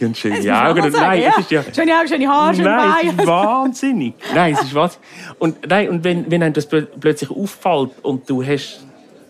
und 0.00 0.16
schöne 0.16 0.64
Augen. 0.64 0.92
Nein, 0.92 1.22
ja. 1.22 1.30
es 1.30 1.38
ist 1.38 1.50
ja... 1.50 1.64
Schöne 1.74 1.98
Augen, 1.98 2.08
schöne 2.08 2.28
Haare, 2.28 2.54
schöne 2.54 2.68
Nein, 2.68 3.08
es 3.08 3.14
ist 3.14 3.26
wahnsinnig. 3.26 4.14
nein, 4.32 4.54
es 4.54 4.62
ist 4.62 4.74
was. 4.76 5.00
Und, 5.40 5.68
nein, 5.68 5.88
und 5.88 6.04
wenn, 6.04 6.30
wenn 6.30 6.44
einem 6.44 6.54
das 6.54 6.66
plötzlich 6.66 7.30
auffällt 7.30 7.90
und 8.02 8.30
du 8.30 8.44
hast... 8.44 8.84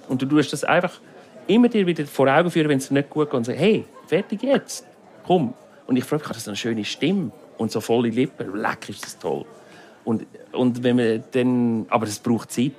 Und 0.09 0.21
du 0.21 0.27
tust 0.27 0.53
das 0.53 0.65
einfach 0.65 1.01
immer 1.49 1.69
dir 1.69 1.87
wieder 1.87 2.07
vor 2.07 2.29
Augen 2.29 2.51
führen, 2.51 2.69
wenn 2.69 2.79
es 2.79 2.91
nicht 2.91 3.11
gut 3.11 3.31
geht 3.31 3.35
und 3.35 3.45
sagst, 3.45 3.61
hey, 3.61 3.85
fertig 4.07 4.43
jetzt, 4.43 4.87
komm. 5.27 5.55
Und 5.87 5.97
ich 5.97 6.05
freue 6.05 6.19
mich, 6.19 6.29
das 6.29 6.39
ist 6.39 6.49
eine 6.49 6.57
schöne 6.57 6.85
Stimme 6.85 7.33
und 7.57 7.73
so 7.73 7.81
volle 7.81 8.11
Lippen. 8.11 8.55
Leck, 8.57 8.89
ist 8.89 9.05
das 9.05 9.19
toll. 9.19 9.45
Und, 10.05 10.27
und 10.53 10.83
wenn 10.83 10.97
man 10.97 11.25
dann, 11.33 11.87
aber 11.89 12.07
es 12.07 12.19
braucht 12.19 12.53
Zeit. 12.53 12.73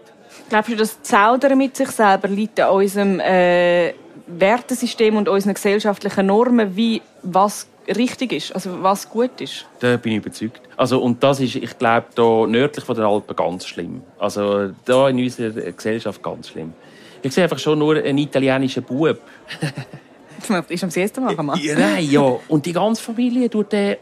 Glaubst 0.50 0.72
du, 0.72 0.76
das 0.76 1.02
Zaudern 1.02 1.58
mit 1.58 1.76
sich 1.76 1.90
selber 1.90 2.28
liegt 2.28 2.60
an 2.60 2.72
unserem 2.72 3.20
äh, 3.20 3.94
Wertesystem 4.28 5.16
und 5.18 5.28
unseren 5.28 5.54
gesellschaftlichen 5.54 6.28
Normen, 6.28 6.76
wie 6.76 7.02
was 7.24 7.68
richtig 7.88 8.32
ist, 8.34 8.54
also 8.54 8.82
was 8.82 9.10
gut 9.10 9.42
ist? 9.42 9.66
Da 9.80 9.98
bin 9.98 10.14
ich 10.14 10.18
überzeugt. 10.20 10.62
Also, 10.78 11.02
und 11.02 11.24
das 11.24 11.40
ist, 11.40 11.56
ich 11.56 11.78
glaube, 11.78 12.08
da 12.16 12.46
nördlich 12.48 12.86
von 12.86 12.96
den 12.96 13.06
Alpen 13.06 13.36
ganz 13.36 13.66
schlimm. 13.66 14.02
Also 14.20 14.72
da 14.86 15.10
in 15.10 15.18
unserer 15.18 15.72
Gesellschaft 15.72 16.22
ganz 16.22 16.50
schlimm. 16.50 16.74
Ich 17.22 17.34
sehe 17.34 17.44
einfach 17.44 17.60
schon 17.60 17.80
nur 17.80 17.96
einen 17.96 18.18
italienischen 18.18 18.84
Bub. 18.84 19.20
das 20.48 20.66
ist 20.70 20.84
am 20.84 20.90
ersten 20.90 21.24
Mal 21.24 21.36
gemacht. 21.36 21.62
Ja, 21.62 21.78
nein, 21.78 22.10
ja. 22.10 22.38
Und 22.48 22.66
die 22.66 22.74
ganze 22.74 23.02
Familie 23.04 23.50
tut 23.50 23.72
den 23.72 23.98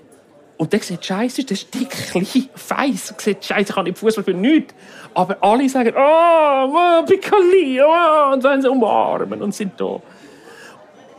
und 0.58 0.74
der 0.74 0.80
sieht 0.80 1.06
scheiße, 1.06 1.44
der 1.44 1.54
ist 1.54 1.72
dick, 1.72 1.90
klein, 1.90 2.50
feiss, 2.56 3.14
sieht 3.18 3.46
scheiße, 3.46 3.74
kann 3.74 3.84
nicht 3.84 3.98
Fußball 3.98 4.24
für 4.24 4.34
nichts. 4.34 4.74
Aber 5.14 5.38
alle 5.42 5.70
sagen, 5.70 5.94
oh, 5.96 7.06
Piccoli, 7.06 7.80
oh, 7.80 8.34
und 8.34 8.44
wollen 8.44 8.62
sie 8.62 8.70
umarmen 8.70 9.42
und 9.44 9.54
sind 9.54 9.80
da. 9.80 10.02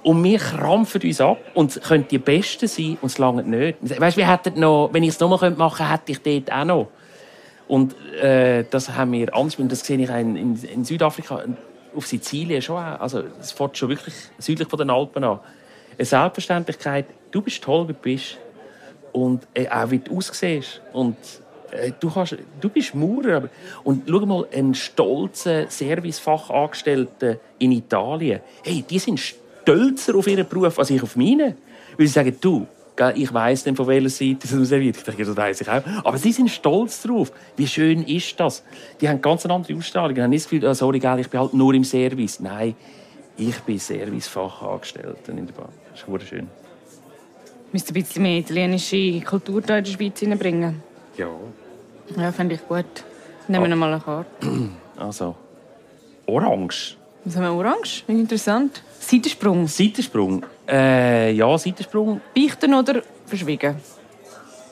Und 0.03 0.25
wir 0.25 0.39
krampfen 0.39 1.03
uns 1.03 1.21
ab 1.21 1.39
und 1.55 1.81
können 1.83 2.07
die 2.11 2.19
Besten 2.19 2.67
sein 2.67 2.99
und 3.01 3.07
es 3.07 3.19
lange 3.19 3.45
nicht. 3.45 3.79
Weißt, 4.01 4.17
wir 4.17 4.29
hätten 4.29 4.59
noch, 4.59 4.91
wenn 4.93 5.05
ich 5.05 5.11
es 5.11 5.21
nochmal 5.21 5.51
machen 5.53 5.87
könnte, 5.87 5.93
hätte 5.93 6.13
ich 6.13 6.45
dort 6.45 6.59
auch 6.61 6.65
noch. 6.65 6.89
Und 7.69 7.95
äh, 8.21 8.65
das 8.69 8.91
haben 8.91 9.13
wir 9.13 9.35
anders. 9.35 9.57
Und 9.57 9.71
das 9.71 9.81
sehe 9.81 9.99
ich 9.99 10.09
in, 10.09 10.37
in, 10.37 10.63
in 10.65 10.85
Südafrika, 10.85 11.45
auf 11.95 12.07
Sizilien 12.07 12.63
schon 12.63 12.77
auch. 12.77 13.01
Also, 13.01 13.25
es 13.41 13.53
fährt 13.53 13.77
schon 13.77 13.89
wirklich 13.89 14.15
südlich 14.39 14.69
von 14.69 14.79
den 14.79 14.91
Alpen 14.91 15.25
an. 15.25 15.41
Eine 15.97 16.05
Selbstverständlichkeit, 16.05 17.07
du 17.31 17.43
bist 17.43 17.63
toll, 17.63 17.89
wie 17.89 17.93
du 17.93 17.99
bist 17.99 18.39
und 19.13 19.47
äh, 19.55 19.69
auch 19.69 19.91
wie 19.91 19.99
du 19.99 20.17
aussiehst. 20.17 20.81
Und 20.93 21.17
äh, 21.71 21.93
du, 21.99 22.11
kannst, 22.11 22.37
du 22.61 22.69
bist 22.69 22.95
Maurer. 22.95 23.49
Und 23.85 24.05
schau 24.09 24.27
mal, 24.27 24.47
einen 24.53 24.75
stolzen 24.75 25.69
Servicefachangestellten 25.69 27.39
in 27.59 27.73
Italien, 27.73 28.41
hey, 28.65 28.85
die 28.89 28.99
sind 28.99 29.21
stolzer 29.21 30.15
auf 30.15 30.27
ihren 30.27 30.49
Beruf 30.49 30.79
als 30.79 30.91
ich 30.91 31.03
auf 31.03 31.17
meinen. 31.17 31.57
Weil 31.97 32.07
sie 32.07 32.13
sagen, 32.13 32.37
du, 32.41 32.67
ich 33.15 33.33
weiß 33.33 33.65
dann, 33.65 33.77
von 33.77 33.87
welcher 33.87 34.09
Seite 34.09 34.49
du 34.49 34.65
serviert. 34.65 34.97
Ich 34.97 35.03
denke, 35.03 35.25
das 35.25 35.37
weiß 35.37 35.61
ich 35.61 35.69
auch. 35.69 35.83
Aber 36.05 36.19
sie 36.19 36.33
sind 36.33 36.51
stolz 36.51 37.03
darauf. 37.03 37.33
Wie 37.57 37.67
schön 37.67 38.03
ist 38.05 38.39
das? 38.39 38.65
Die 39.01 39.09
haben 39.09 39.21
ganz 39.21 39.45
eine 39.45 39.55
andere 39.55 39.77
Ausstrahlung. 39.77 40.15
Die 40.15 40.23
haben 40.23 40.31
nicht 40.31 40.45
das 40.45 40.51
Gefühl, 40.51 40.69
oh, 40.69 40.75
sorry, 40.75 40.99
ich 40.99 41.31
bin 41.31 41.41
halt 41.41 41.55
nur 41.55 41.75
im 41.75 41.85
Service. 41.85 42.41
Nein, 42.41 42.75
ich 43.37 43.59
bin 43.61 43.79
Servicefachangestellter 43.79 45.33
in 45.33 45.47
der 45.47 45.55
Bahn. 45.55 45.69
Das 45.91 46.01
ist 46.01 46.09
wunderschön 46.09 46.49
müsste 47.73 47.93
ein 47.93 47.95
bisschen 47.95 48.23
mehr 48.23 48.39
italienische 48.39 49.21
Kultur 49.21 49.61
in 49.61 49.67
der 49.67 49.85
Schweiz 49.85 50.21
hineinbringen. 50.21 50.83
Ja. 51.17 51.29
Ja, 52.17 52.33
finde 52.33 52.55
ich 52.55 52.67
gut. 52.67 52.87
Nehmen 53.49 53.69
wir 53.69 53.75
oh. 53.75 53.79
mal 53.79 53.93
eine 53.93 54.03
Karte. 54.03 54.29
Also, 54.97 55.37
Orange. 56.27 56.97
Was 57.29 57.37
haben 57.37 57.43
wir 57.43 57.53
Orange? 57.53 58.05
Interessant. 58.09 58.83
Seitensprung. 59.01 59.69
Seitensprung. 59.69 60.47
Äh, 60.67 61.33
ja, 61.33 61.59
Seitensprung. 61.59 62.23
Beichten 62.35 62.73
oder 62.73 63.03
verschwiegen? 63.27 63.77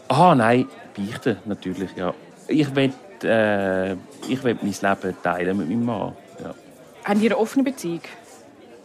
Ah, 0.09 0.35
nein, 0.35 0.66
beichten 0.97 1.37
natürlich, 1.45 1.90
ja. 1.95 2.14
Ich 2.49 2.75
will, 2.75 2.95
äh, 3.25 3.92
ich 4.27 4.42
will 4.42 4.57
mein 4.62 4.73
Leben 4.73 5.16
teilen 5.23 5.59
mit 5.59 5.69
meinem 5.69 5.85
Mann. 5.85 6.14
Ja. 6.42 6.55
Haben 7.05 7.21
Sie 7.21 7.27
eine 7.27 7.37
offene 7.37 7.62
Beziehung? 7.62 8.01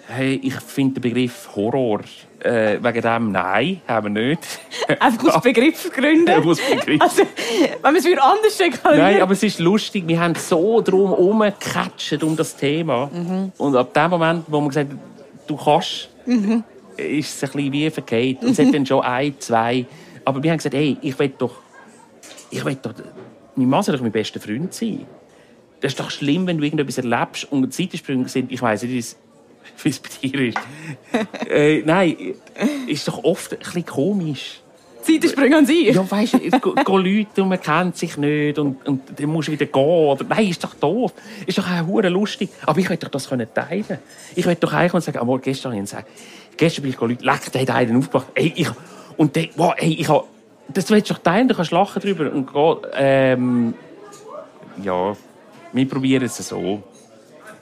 Hey, 0.08 0.40
ich 0.44 0.56
finde 0.56 1.00
den 1.00 1.02
Begriff 1.02 1.50
Horror 1.56 2.02
äh, 2.40 2.78
wegen 2.82 3.02
dem 3.02 3.32
nein, 3.32 3.82
haben 3.88 4.16
wir 4.16 4.30
nicht. 4.30 4.60
Einfach 5.00 5.36
aus 5.36 5.44
Begriffsgründen. 5.44 6.44
Aus 6.46 6.60
Begriff. 6.60 7.02
Also, 7.02 7.22
wenn 7.22 7.82
man 7.82 7.96
es 7.96 8.06
wieder 8.06 8.24
anders 8.24 8.58
deklarieren 8.58 9.04
Nein, 9.04 9.22
aber 9.22 9.34
es 9.34 9.44
ist 9.44 9.60
lustig. 9.60 10.08
Wir 10.08 10.20
haben 10.20 10.36
so 10.36 10.82
drum 10.82 11.10
herumgecatcht 11.10 12.24
um 12.24 12.36
das 12.36 12.56
Thema. 12.56 13.10
Und 13.58 13.76
ab 13.76 13.94
dem 13.94 14.10
Moment, 14.10 14.46
wo 14.48 14.60
man 14.60 14.70
gesagt 14.70 14.92
hat, 14.92 15.00
du 15.48 15.56
kannst, 15.56 16.10
ist 16.98 17.44
es 17.44 17.44
ein 17.44 17.52
bisschen 17.52 17.72
wie 17.74 17.90
verkehrt. 17.90 18.44
Und 18.44 18.52
es 18.52 18.60
hat 18.60 18.74
dann 18.74 18.86
schon 18.86 19.02
ein, 19.02 19.36
zwei. 19.40 19.86
Aber 20.26 20.42
wir 20.42 20.52
haben 20.52 20.58
gesagt, 20.58 20.76
hey, 20.76 20.98
ich 21.02 21.18
will 21.18 21.34
doch, 21.38 21.56
ich 22.50 22.64
will 22.64 22.78
doch, 22.82 22.94
mein 23.56 23.70
Mann 23.70 23.84
soll 23.84 23.96
doch 23.96 24.02
mein 24.02 24.12
bester 24.12 24.40
Freund 24.40 24.74
sein. 24.74 25.06
Das 25.80 25.94
ist 25.94 26.00
doch 26.00 26.12
schlimm, 26.12 26.46
wenn 26.46 26.58
du 26.58 26.64
irgendetwas 26.64 26.98
erlebst 27.00 27.52
und 27.52 27.74
Zeitsprünge 27.74 28.30
sind, 28.30 28.52
ich 28.52 28.62
weiß 28.62 28.84
nicht, 28.84 29.16
wie 29.84 29.90
es- 29.90 30.00
bei 30.00 30.10
dir 30.28 30.40
ist. 30.50 30.58
äh, 31.50 31.82
nein, 31.86 32.16
ist 32.88 33.08
doch 33.08 33.24
oft 33.24 33.54
ein 33.54 33.60
bisschen 33.60 33.86
komisch. 33.86 34.62
Zeitensprünge 35.04 35.58
an 35.58 35.66
Sie. 35.66 35.90
Ja, 35.90 36.12
weißt 36.12 36.36
du, 36.36 36.60
go 36.84 36.98
Leute 37.00 37.42
und 37.42 37.50
man 37.50 37.60
kennt 37.60 37.98
sich 37.98 38.18
nicht 38.18 38.60
und, 38.60 38.86
und 38.88 39.02
dann 39.20 39.30
musst 39.30 39.48
du 39.48 39.52
wieder 39.54 39.66
gehen. 39.66 39.82
Oder, 39.84 40.24
nein, 40.30 40.48
ist 40.48 40.64
doch 40.64 40.76
doof. 40.76 41.12
Ist 41.48 41.58
doch 41.58 41.68
auch 41.68 41.88
hure 41.88 42.10
lustig. 42.10 42.50
Aber 42.68 42.78
ich 42.80 42.88
möchte 42.88 43.08
doch 43.08 43.12
das 43.12 43.28
können 43.28 43.48
teilen. 43.52 43.98
Ich 44.36 44.46
möchte 44.46 44.62
doch 44.68 44.74
eigentlich 44.74 45.04
sagen, 45.04 45.18
amor, 45.18 45.40
gestern 45.42 45.72
habe 45.72 45.82
ich 45.84 45.90
gesagt, 45.90 46.08
gestern 46.56 46.84
bin 46.84 46.92
ich 46.92 47.00
Leute, 47.00 47.26
leck, 47.26 47.52
der 47.52 47.62
hat 47.62 47.70
einen 47.72 47.98
aufgebracht. 47.98 48.28
Ey, 48.36 48.54
ich, 48.56 48.70
und 49.18 49.36
der, 49.36 49.48
wow, 49.56 49.74
ey, 49.76 49.94
ich 49.94 50.08
habe, 50.08 50.26
das 50.68 50.88
willst 50.92 51.10
du 51.10 51.16
doch 51.16 51.22
teilen, 51.24 51.48
du 51.48 51.56
kannst 51.56 51.72
lachen 51.72 52.00
drüber 52.00 52.32
und 52.32 52.54
gehen. 52.54 52.78
Ähm, 52.94 53.74
ja, 54.84 55.18
wir 55.74 55.90
probieren 55.90 56.26
es 56.26 56.38
so. 56.38 56.84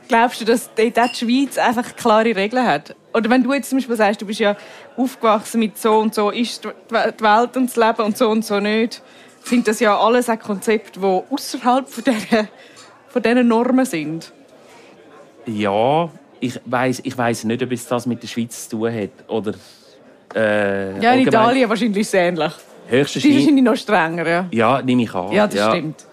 Glaubst 0.10 0.42
du, 0.42 0.46
dass 0.46 0.72
die 0.74 0.92
Schweiz 1.14 1.58
einfach 1.60 1.96
klare 1.96 2.36
Regeln 2.36 2.66
hat? 2.66 2.96
Oder 3.14 3.30
wenn 3.30 3.44
du 3.44 3.54
jetzt 3.54 3.70
zum 3.70 3.78
Beispiel 3.78 3.96
sagst, 3.96 4.20
du 4.20 4.26
bist 4.26 4.40
ja 4.40 4.58
aufgewachsen 4.98 5.60
mit 5.60 5.78
so 5.78 5.98
und 6.00 6.16
so 6.16 6.32
ist 6.32 6.64
die 6.66 6.70
die 6.90 7.24
Welt 7.24 7.56
und 7.56 7.68
das 7.68 7.76
Leben 7.76 8.02
und 8.02 8.18
so 8.18 8.28
und 8.30 8.44
so 8.44 8.60
nicht, 8.60 9.04
sind 9.44 9.68
das 9.68 9.80
ja 9.80 9.98
alles 9.98 10.28
auch 10.28 10.40
Konzepte, 10.40 11.00
die 11.00 11.06
außerhalb 11.06 11.88
von 11.88 12.04
dieser, 12.04 12.48
von 13.08 13.22
diesen 13.22 13.48
Normen 13.48 13.86
sind. 13.86 14.34
Ja, 15.46 16.10
ich 16.40 16.60
weiß 16.66 17.02
ich 17.04 17.16
weiss 17.18 17.44
nicht, 17.44 17.62
ob 17.62 17.72
es 17.72 17.88
das 17.88 18.08
mit 18.08 18.24
der 18.24 18.28
Schweiz 18.28 18.68
zu 18.68 18.78
tun 18.78 18.92
hat. 18.94 19.30
Oder, 19.30 19.54
äh, 20.36 21.00
Ja, 21.02 21.14
in 21.14 21.28
Italien 21.28 21.70
wahrscheinlich 21.70 22.02
ist 22.02 22.08
es 22.08 22.14
ähnlich. 22.16 22.52
Die 22.52 22.96
ist 22.96 23.02
Höchstwahrscheinlich. 23.02 23.40
wahrscheinlich 23.42 23.64
noch 23.64 23.76
strenger, 23.76 24.28
ja. 24.28 24.46
Ja, 24.52 24.82
nehme 24.82 25.04
ich 25.04 25.14
an. 25.14 25.32
Ja, 25.32 25.46
das 25.46 25.70
stimmt. 25.70 26.06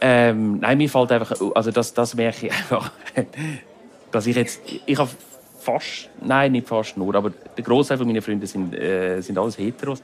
Ähm, 0.00 0.60
nein, 0.60 0.78
mir 0.78 0.88
fällt 0.88 1.12
einfach, 1.12 1.32
also 1.54 1.70
das, 1.70 1.94
das 1.94 2.14
merke 2.14 2.46
ich 2.46 2.52
einfach, 2.52 2.92
dass 4.10 4.26
ich 4.26 4.36
jetzt, 4.36 4.60
ich 4.84 4.98
habe 4.98 5.10
fast, 5.58 6.10
nein, 6.20 6.52
nicht 6.52 6.68
fast 6.68 6.96
nur, 6.96 7.14
aber 7.14 7.30
der 7.30 7.64
Großteil 7.64 7.98
von 7.98 8.06
meinen 8.06 8.22
Freunden 8.22 8.46
sind, 8.46 8.74
äh, 8.74 9.20
sind 9.20 9.38
alles 9.38 9.58
Heteros. 9.58 10.02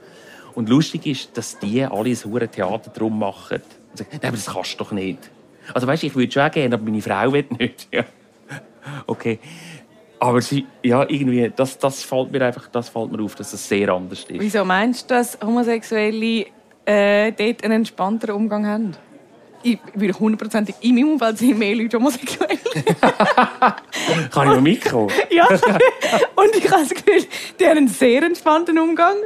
Und 0.55 0.69
lustig 0.69 1.07
ist, 1.07 1.37
dass 1.37 1.59
die 1.59 1.83
alle 1.85 2.11
ein 2.11 2.17
hure 2.25 2.49
Theater 2.49 2.91
drum 2.91 3.19
machen. 3.19 3.63
Und 3.91 3.99
sagen, 3.99 4.11
nein, 4.13 4.29
aber 4.29 4.37
das 4.37 4.47
kannst 4.47 4.75
du 4.75 4.85
doch 4.85 4.93
nicht. 4.93 5.31
Also 5.73 5.87
weißt 5.87 6.03
du, 6.03 6.07
ich 6.09 6.15
würde 6.15 6.33
schon 6.33 6.51
gerne, 6.51 6.75
aber 6.75 6.85
meine 6.85 7.03
Frau 7.03 7.33
will 7.33 7.47
nicht. 7.59 7.89
Okay. 9.07 9.39
Aber 10.19 10.41
sie, 10.41 10.67
ja, 10.83 11.09
irgendwie, 11.09 11.53
das, 11.55 11.79
das 11.79 12.03
fällt 12.03 12.33
mir 12.33 12.45
einfach, 12.45 12.67
das 12.69 12.89
fällt 12.89 13.13
mir 13.13 13.23
auf, 13.23 13.37
dass 13.37 13.53
das 13.53 13.69
sehr 13.69 13.89
anders 13.89 14.25
ist. 14.25 14.41
Wieso 14.41 14.65
meinst 14.65 15.09
du, 15.09 15.15
dass 15.15 15.39
Homosexuelle 15.41 16.47
äh, 16.85 17.31
dort 17.31 17.63
einen 17.63 17.75
entspannteren 17.75 18.35
Umgang 18.35 18.67
haben? 18.67 18.97
Ich 19.63 19.79
würde 19.95 20.19
hundertprozentig 20.19 20.75
in 20.81 20.95
meinem 20.95 21.13
Umfeld 21.13 21.39
sind 21.39 21.59
mehr 21.59 21.75
Leute 21.75 21.97
homosexuell. 21.97 22.59
Kann 24.31 24.49
ich 24.49 24.55
noch 24.55 24.61
mitkommen? 24.61 25.11
ja. 25.31 25.47
Und 25.49 26.57
ich 26.57 26.71
habe 26.71 26.83
das 26.83 26.91
Gefühl, 26.91 27.25
die 27.59 27.67
haben 27.67 27.79
einen 27.79 27.89
sehr 27.89 28.23
entspannten 28.23 28.79
Umgang. 28.79 29.17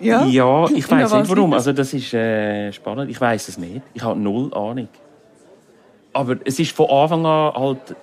Ja. 0.00 0.24
Ja, 0.26 0.68
ich 0.70 0.90
weiß 0.90 1.12
nicht 1.12 1.28
warum. 1.28 1.52
Also 1.52 1.72
das 1.72 1.92
ist 1.92 2.12
äh, 2.14 2.72
spannend. 2.72 3.10
Ich 3.10 3.20
weiß 3.20 3.48
es 3.48 3.58
nicht. 3.58 3.82
Ich 3.94 4.02
habe 4.02 4.18
null 4.18 4.52
Ahnung. 4.54 4.88
Aber 6.12 6.36
es 6.44 6.58
ist 6.58 6.72
von 6.72 6.88
Anfang 6.90 7.26
an 7.26 7.54
halt, 7.54 7.96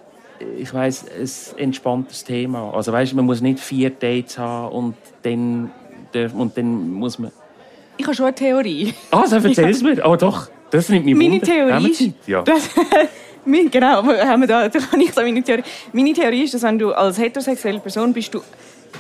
ich 0.58 0.74
weiß, 0.74 1.06
ein 1.58 1.60
entspanntes 1.60 2.24
Thema. 2.24 2.74
Also 2.74 2.92
weißt, 2.92 3.14
man 3.14 3.26
muss 3.26 3.42
nicht 3.42 3.60
vier 3.60 3.90
Dates 3.90 4.38
haben 4.38 4.74
und 4.74 4.96
dann 5.24 5.72
und 6.34 6.58
dann 6.58 6.94
muss 6.94 7.20
man. 7.20 7.32
Ich 7.98 8.06
habe 8.06 8.16
schon 8.16 8.26
eine 8.26 8.36
Theorie. 8.36 8.94
Ah, 9.12 9.26
so 9.26 9.36
erzähl's 9.48 9.82
mir. 9.82 10.04
Aber 10.04 10.18
doch, 10.18 10.50
das 10.76 10.90
nimmt 10.90 11.06
mich 11.06 11.16
Meine 11.16 11.34
Wunder. 11.34 11.46
Theorie 11.46 11.90
ist? 11.90 12.28
Ja. 12.28 12.42
dass, 12.42 12.70
genau, 13.46 14.04
haben 14.04 14.42
wir 14.42 14.48
da, 14.48 14.68
da 14.68 14.80
kann 14.80 15.02
ich 15.02 15.14
so 15.14 15.22
meine 15.22 15.42
Theorie. 15.42 15.64
Meine 15.94 16.14
Theorie 16.14 16.44
ist, 16.44 16.54
dass 16.54 16.64
wenn 16.64 16.80
du 16.80 16.94
als 16.94 17.18
heterosexuelle 17.18 17.80
Person 17.80 18.14
bist, 18.14 18.34
du 18.34 18.42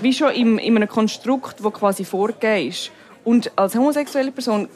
wie 0.01 0.13
schon 0.13 0.31
in, 0.31 0.57
in 0.57 0.75
einem 0.75 0.89
Konstrukt, 0.89 1.63
das 1.63 1.73
quasi 1.73 2.03
vorgegeben 2.03 2.69
ist. 2.69 2.91
Und 3.23 3.51
als 3.55 3.75
homosexuelle 3.75 4.31
Person 4.31 4.67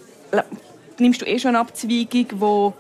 nimmst 0.97 1.21
du 1.21 1.25
eh 1.25 1.39
schon 1.39 1.49
eine 1.49 1.59
Abzweigung, 1.59 2.73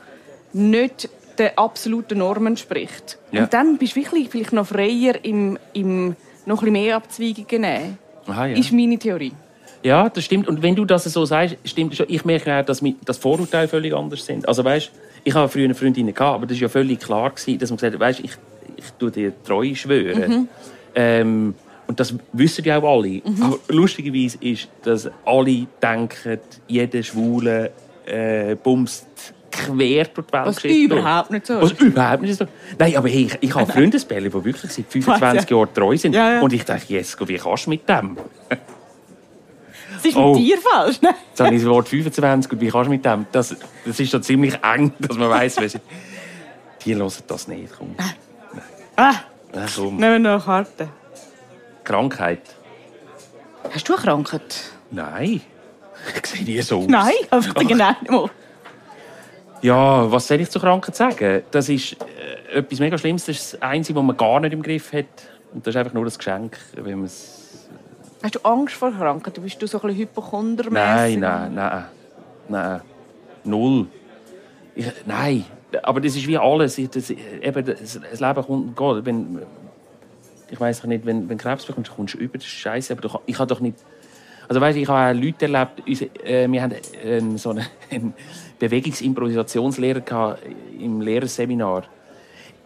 die 0.53 0.57
nicht 0.57 1.09
den 1.37 1.57
absoluten 1.57 2.19
Normen 2.19 2.47
entspricht. 2.47 3.17
Ja. 3.31 3.43
Und 3.43 3.53
dann 3.53 3.77
bist 3.77 3.95
du 3.95 4.01
wirklich 4.01 4.29
vielleicht 4.29 4.53
noch 4.53 4.67
freier 4.67 5.23
im, 5.23 5.57
im 5.73 6.15
noch 6.45 6.61
ein 6.61 6.65
bisschen 6.65 6.71
mehr 6.73 6.95
Abzweigungen 6.95 7.61
nehmen. 7.61 7.97
Aha, 8.27 8.47
ja. 8.47 8.57
Ist 8.57 8.71
meine 8.71 8.97
Theorie. 8.97 9.31
Ja, 9.83 10.09
das 10.09 10.25
stimmt. 10.25 10.47
Und 10.47 10.61
wenn 10.61 10.75
du 10.75 10.83
das 10.85 11.05
so 11.05 11.25
sagst, 11.25 11.55
stimmt 11.63 11.95
schon. 11.95 12.05
Ich 12.09 12.25
merke 12.25 12.53
auch, 12.53 12.65
dass 12.65 12.83
dass 13.05 13.17
Vorurteile 13.17 13.67
völlig 13.67 13.93
anders 13.95 14.25
sind. 14.25 14.47
Also 14.47 14.63
weißt, 14.63 14.91
ich 15.23 15.33
habe 15.33 15.47
früher 15.49 15.65
eine 15.65 15.75
Freundin 15.75 16.07
gehabt, 16.13 16.35
aber 16.35 16.45
das 16.45 16.55
ist 16.55 16.61
ja 16.61 16.69
völlig 16.69 16.99
klar 16.99 17.29
gewesen, 17.29 17.57
dass 17.59 17.69
man 17.69 17.77
gesagt 17.77 17.93
hat, 17.93 17.99
weißt, 18.01 18.19
ich, 18.19 18.31
ich 18.77 18.85
tue 18.97 19.11
dir 19.11 19.31
treu 19.43 19.73
schwören. 19.75 20.49
Ähm, 20.95 21.55
und 21.87 21.99
das 21.99 22.13
wissen 22.33 22.63
ja 22.65 22.77
auch 22.79 22.97
alle. 22.97 23.21
Aber 23.41 23.57
lustigerweise 23.69 24.37
ist, 24.41 24.67
dass 24.83 25.09
alle 25.25 25.65
denken, 25.81 26.39
jeder 26.67 27.01
Schwule 27.01 27.71
äh, 28.05 28.55
bumst 28.55 29.07
quer 29.51 30.05
durch 30.05 30.27
die 30.27 30.33
Was 30.33 30.45
Weltgeschichte. 30.45 30.87
durch. 30.89 30.99
überhaupt 31.01 31.31
nicht 31.31 31.47
so 31.47 31.61
Was 31.61 31.71
ist. 31.71 31.81
überhaupt 31.81 32.21
nicht 32.21 32.37
so. 32.37 32.45
Nein, 32.77 32.95
aber 32.95 33.09
hey, 33.09 33.23
ich, 33.25 33.37
ich 33.41 33.55
habe 33.55 33.71
Freundesbälle, 33.71 34.29
die 34.29 34.45
wirklich 34.45 34.71
seit 34.71 34.85
25 34.87 35.49
Ja. 35.49 35.57
Jahren 35.57 35.73
treu 35.73 35.97
sind. 35.97 36.13
Ja, 36.13 36.33
ja. 36.35 36.41
Und 36.41 36.53
ich 36.53 36.63
denke, 36.63 36.83
Jesko, 36.89 37.27
wie 37.27 37.37
kannst 37.37 37.65
du 37.65 37.69
mit 37.71 37.87
dem? 37.89 38.17
Es 39.99 40.05
ist 40.05 40.15
Oh. 40.17 40.33
mit 40.33 40.43
dir 40.45 40.57
falsch. 40.57 40.97
Jetzt 41.01 41.39
habe 41.39 41.55
ich 41.55 41.61
das 41.61 41.69
Wort 41.69 41.87
25 41.89 42.51
und 42.53 42.61
wie 42.61 42.69
kannst 42.69 42.87
du 42.87 42.89
mit 42.91 43.05
dem? 43.05 43.25
Das, 43.31 43.55
das 43.85 43.99
ist 43.99 44.09
schon 44.11 44.23
ziemlich 44.23 44.57
eng, 44.63 44.93
dass 44.99 45.17
man 45.17 45.29
weiss, 45.29 45.57
wer 45.59 45.69
sie... 45.69 45.79
Die 46.85 46.95
hören 46.95 47.11
das 47.27 47.47
nicht. 47.47 47.73
Komm. 47.77 47.95
Ah, 48.95 49.13
Ja, 49.53 49.65
komm. 49.75 49.97
nehmen 49.97 50.23
wir 50.23 50.37
noch 50.37 50.47
eine 50.47 50.63
Karte. 50.65 50.89
Krankheit? 51.83 52.41
Hast 53.73 53.87
du 53.89 53.93
eine 53.93 54.01
Krankheit? 54.03 54.55
Nein. 54.91 55.41
Ich 56.15 56.25
sehe 56.27 56.43
nie 56.45 56.61
so 56.61 56.79
aus. 56.79 56.87
Nein, 56.87 57.11
einfach 57.29 57.53
genau 57.55 57.89
nicht 57.89 58.09
mal. 58.09 58.29
Ja, 59.61 60.09
was 60.09 60.27
soll 60.27 60.39
ich 60.39 60.49
zur 60.49 60.61
Krankheit 60.61 60.95
sagen? 60.95 61.43
Das 61.51 61.67
ist 61.67 61.97
äh, 62.53 62.59
etwas 62.59 62.79
mega 62.79 62.97
Schlimmes. 62.97 63.25
Das 63.25 63.35
ist 63.35 63.53
das 63.53 63.61
Einzige, 63.61 63.99
was 63.99 64.05
man 64.05 64.15
gar 64.15 64.39
nicht 64.39 64.53
im 64.53 64.61
Griff 64.61 64.93
hat. 64.93 65.05
Und 65.53 65.67
das 65.67 65.75
ist 65.75 65.79
einfach 65.79 65.93
nur 65.93 66.05
das 66.05 66.17
Geschenk, 66.17 66.57
wenn 66.75 66.97
man 66.99 67.05
es... 67.05 67.38
Hast 68.21 68.35
du 68.35 68.39
Angst 68.43 68.75
vor 68.75 68.91
Krankheiten? 68.91 69.41
Bist 69.41 69.61
du 69.61 69.67
so 69.67 69.77
ein 69.79 69.87
bisschen 69.87 69.99
hypochondermäßig? 70.01 70.73
Nein, 70.73 71.19
nein, 71.19 71.53
nein. 71.55 71.85
Nein. 72.49 72.81
Null. 73.45 73.87
Ich, 74.75 74.85
nein. 75.05 75.45
Aber 75.83 76.01
das 76.01 76.15
ist 76.15 76.27
wie 76.27 76.37
alles. 76.37 76.77
Ich- 76.77 76.89
Das, 76.89 77.09
eben, 77.09 77.65
das, 77.65 77.99
das 78.11 78.19
Leben 78.19 78.43
kommt 78.45 78.49
und 78.49 78.75
geht. 78.75 79.05
Wenn, 79.05 79.39
ich 80.51 80.59
weiß 80.59 80.83
nicht, 80.85 81.05
wenn, 81.05 81.29
wenn 81.29 81.37
Krebs 81.37 81.65
bekommst, 81.65 81.91
kommst 81.95 82.15
du 82.15 82.17
über. 82.17 82.37
Das 82.37 82.45
scheiße. 82.47 82.93
Aber 82.93 83.07
kann- 83.07 83.21
ich 83.25 83.37
habe 83.39 83.47
doch 83.47 83.59
nicht. 83.61 83.77
Also 84.47 84.59
weißt, 84.59 84.77
ich 84.79 84.87
habe 84.87 85.17
Leute 85.17 85.45
erlebt. 85.45 85.83
Äh, 86.25 86.51
wir 86.51 86.61
haben 86.63 86.73
ähm, 87.03 87.37
so 87.37 87.51
einen, 87.51 87.65
Bewegungsimprovisationslehrer 88.59 90.37
im 90.79 91.01
Lehrerseminar. 91.01 91.83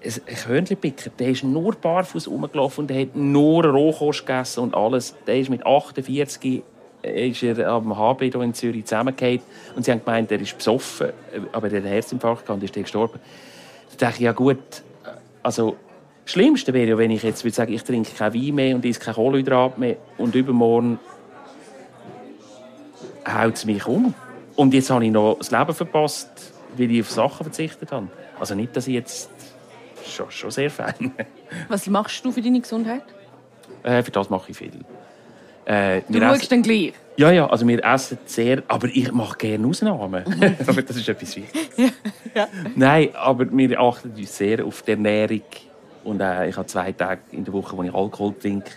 Ein 0.03 0.47
Hörnchenpicker, 0.47 1.11
der 1.17 1.29
ist 1.29 1.43
nur 1.43 1.75
barfuß 1.75 2.27
rumgelaufen 2.27 2.81
und 2.81 2.89
der 2.89 3.01
hat 3.01 3.15
nur 3.15 3.65
Rohkost 3.65 4.25
gegessen 4.25 4.59
und 4.59 4.75
alles. 4.75 5.15
Der 5.25 5.39
ist 5.39 5.49
mit 5.49 5.65
48 5.65 6.61
ist 7.03 7.43
er 7.43 7.67
am 7.67 7.97
HB 7.97 8.33
in 8.35 8.53
Zürich 8.53 8.85
zusammengefallen 8.85 9.41
und 9.75 9.83
sie 9.83 9.91
haben 9.91 10.03
gemeint, 10.03 10.31
er 10.31 10.39
ist 10.39 10.57
besoffen, 10.57 11.09
aber 11.51 11.67
er 11.67 11.77
hat 11.77 11.85
einen 11.85 11.93
Herzinfarkt 11.93 12.49
und 12.49 12.63
ist 12.63 12.73
gestorben. 12.73 13.19
Da 13.97 14.07
dachte 14.07 14.19
ich, 14.19 14.23
ja 14.25 14.31
gut, 14.31 14.57
also 15.41 15.75
das 16.23 16.31
Schlimmste 16.31 16.73
wäre 16.73 16.89
ja, 16.89 16.97
wenn 16.97 17.11
ich 17.11 17.23
jetzt 17.23 17.43
würde 17.43 17.55
sagen, 17.55 17.73
ich 17.73 17.83
trinke 17.83 18.11
kein 18.13 18.33
Wein 18.33 18.55
mehr 18.55 18.75
und 18.75 18.85
esse 18.85 18.99
kein 18.99 19.13
Kohlenhydrat 19.15 19.77
mehr 19.77 19.97
und 20.17 20.33
übermorgen 20.35 20.99
haut 23.27 23.56
es 23.56 23.65
mich 23.65 23.85
um. 23.85 24.13
Und 24.56 24.73
jetzt 24.73 24.89
habe 24.89 25.06
ich 25.06 25.12
noch 25.12 25.37
das 25.37 25.51
Leben 25.51 25.73
verpasst, 25.73 26.54
weil 26.77 26.91
ich 26.91 27.01
auf 27.01 27.12
Sachen 27.12 27.43
verzichtet 27.43 27.91
habe. 27.91 28.08
Also 28.39 28.56
nicht, 28.56 28.75
dass 28.75 28.87
ich 28.87 28.93
jetzt 28.93 29.29
schon, 30.06 30.31
schon 30.31 30.51
sehr 30.51 30.69
fein. 30.69 31.12
Was 31.67 31.87
machst 31.87 32.23
du 32.23 32.31
für 32.31 32.41
deine 32.41 32.62
Gesundheit? 32.62 33.04
äh, 33.83 34.04
für 34.04 34.12
das 34.12 34.29
mache 34.29 34.51
ich 34.51 34.58
viel. 34.58 34.71
Äh, 35.65 36.01
Du 36.10 36.19
schaust 36.19 36.51
dann 36.51 36.62
gleich. 36.62 36.93
ja, 37.17 37.31
ja, 37.31 37.49
also 37.49 37.67
wir 37.67 37.83
essen 37.83 38.17
sehr, 38.25 38.63
aber 38.67 38.87
ich 38.87 39.12
mache 39.12 39.37
gerne 39.37 39.67
Ausnahmen. 39.67 40.23
aber 40.67 40.81
das 40.81 40.97
ist 40.97 41.08
etwas 41.08 41.35
Wichtiges. 41.35 41.93
ja. 42.35 42.47
Nein, 42.75 43.10
aber 43.13 43.45
wir 43.51 43.79
achten 43.79 44.12
uns 44.12 44.37
sehr 44.37 44.65
auf 44.65 44.81
die 44.81 44.91
Ernährung. 44.91 45.41
Und 46.04 46.19
äh, 46.19 46.49
ich 46.49 46.58
habe 46.58 46.67
zwei 46.67 46.91
Tage 46.91 47.21
in 47.31 47.45
der 47.45 47.54
Woche, 47.54 47.77
wo 47.77 47.83
ich 47.83 47.93
Alkohol 47.93 48.33
trinke. 48.39 48.71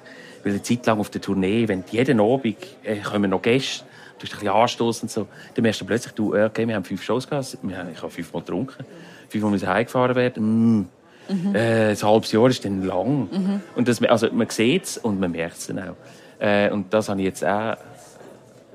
Weil 0.44 0.52
eine 0.52 0.62
Zeit 0.62 0.86
lang 0.86 1.00
auf 1.00 1.10
der 1.10 1.20
Tournee, 1.20 1.66
wenn 1.66 1.82
jeden 1.90 2.20
Abend 2.20 2.56
äh, 2.84 2.96
kommen 2.98 3.30
noch 3.30 3.42
Gäste, 3.42 3.84
Du 4.18 4.22
hast 4.22 4.32
ein 4.32 4.38
bisschen 4.40 4.54
Anstoß 4.54 5.02
und 5.02 5.10
so. 5.10 5.26
Dann 5.54 5.62
merkst 5.62 5.80
du 5.82 5.84
plötzlich, 5.84 6.14
du, 6.14 6.32
äh, 6.32 6.44
okay, 6.44 6.66
wir 6.66 6.74
haben 6.74 6.84
fünf 6.84 7.02
Shows 7.02 7.28
gehabt, 7.28 7.58
ich 7.62 8.02
habe 8.02 8.10
fünfmal 8.10 8.42
getrunken, 8.42 8.84
fünfmal 9.28 9.50
müssen 9.50 9.68
heimgefahren 9.68 10.16
werden. 10.16 10.78
Mm. 10.78 10.88
Äh, 11.28 11.90
ein 11.90 12.02
halbes 12.02 12.32
Jahr 12.32 12.48
ist 12.48 12.64
dann 12.64 12.84
lang. 12.84 13.60
Und 13.74 13.88
das, 13.88 14.02
also, 14.02 14.28
man 14.32 14.48
sieht 14.48 14.84
es 14.84 14.98
und 14.98 15.18
man 15.20 15.32
merkt 15.32 15.58
es 15.58 15.66
dann 15.66 15.78
auch. 15.80 15.96
Äh, 16.38 16.70
und 16.70 16.92
das 16.92 17.08
habe 17.08 17.20
ich 17.20 17.26
jetzt 17.26 17.44
auch 17.44 17.76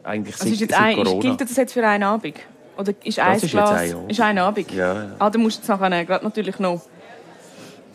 eigentlich 0.03 0.35
Also 0.35 0.45
seit, 0.45 0.53
ist 0.53 0.61
jetzt 0.61 0.71
seit 0.73 0.81
ein, 0.81 0.97
ist, 0.97 1.03
Corona. 1.03 1.21
gilt 1.21 1.41
das 1.41 1.55
jetzt 1.55 1.73
für 1.73 1.87
einen 1.87 2.03
Abend? 2.03 2.35
Oder 2.77 2.93
ist 3.03 3.19
ein 3.19 3.35
ist 3.35 3.51
Glas 3.51 3.69
ein 3.69 3.93
Abend. 3.93 4.11
ist 4.11 4.21
ein 4.21 4.37
Abend? 4.37 4.71
Ja, 4.71 4.93
ja. 4.93 5.09
Ah, 5.19 5.29
dann 5.29 5.41
musst 5.41 5.57
du 5.57 5.61
jetzt 5.61 5.81
nachher 5.81 6.05
gerade 6.05 6.25
natürlich 6.25 6.57
noch 6.59 6.81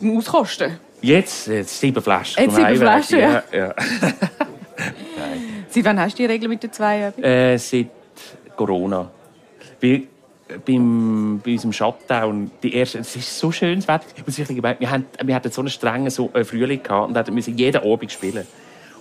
auskosten. 0.01 0.79
Jetzt, 1.01 1.47
jetzt 1.47 1.79
sieben 1.79 2.01
Flaschen. 2.01 2.43
Jetzt 2.43 2.55
sieben. 2.55 2.75
Flaschen, 2.75 3.19
ja. 3.19 3.43
ja. 3.51 3.75
Seit 5.69 5.85
wann 5.85 5.99
hast 5.99 6.13
du 6.17 6.23
die 6.23 6.25
Regel 6.25 6.49
mit 6.49 6.63
den 6.63 6.71
zwei 6.71 7.07
Abenden? 7.07 7.23
Äh, 7.23 7.57
seit 7.57 7.87
Corona. 8.55 9.11
Weil 9.81 10.03
beim, 10.65 11.41
bei 11.43 11.53
unserem 11.53 11.73
Shutdown, 11.73 12.51
die 12.63 12.73
erste, 12.73 12.99
es 12.99 13.15
ist 13.15 13.37
so 13.37 13.51
schönes 13.51 13.87
Wetter. 13.87 14.05
Ich 14.15 14.23
gemerkt, 14.55 14.79
wir, 14.79 14.89
haben, 14.89 15.05
wir 15.23 15.35
hatten 15.35 15.51
so 15.51 15.61
einen 15.61 15.69
strengen 15.69 16.09
so, 16.09 16.29
äh, 16.33 16.43
Frühling 16.43 16.81
gehabt 16.81 17.07
und 17.07 17.13
müssen 17.33 17.57
jeden 17.57 17.83
Abend 17.83 18.11
spielen. 18.11 18.47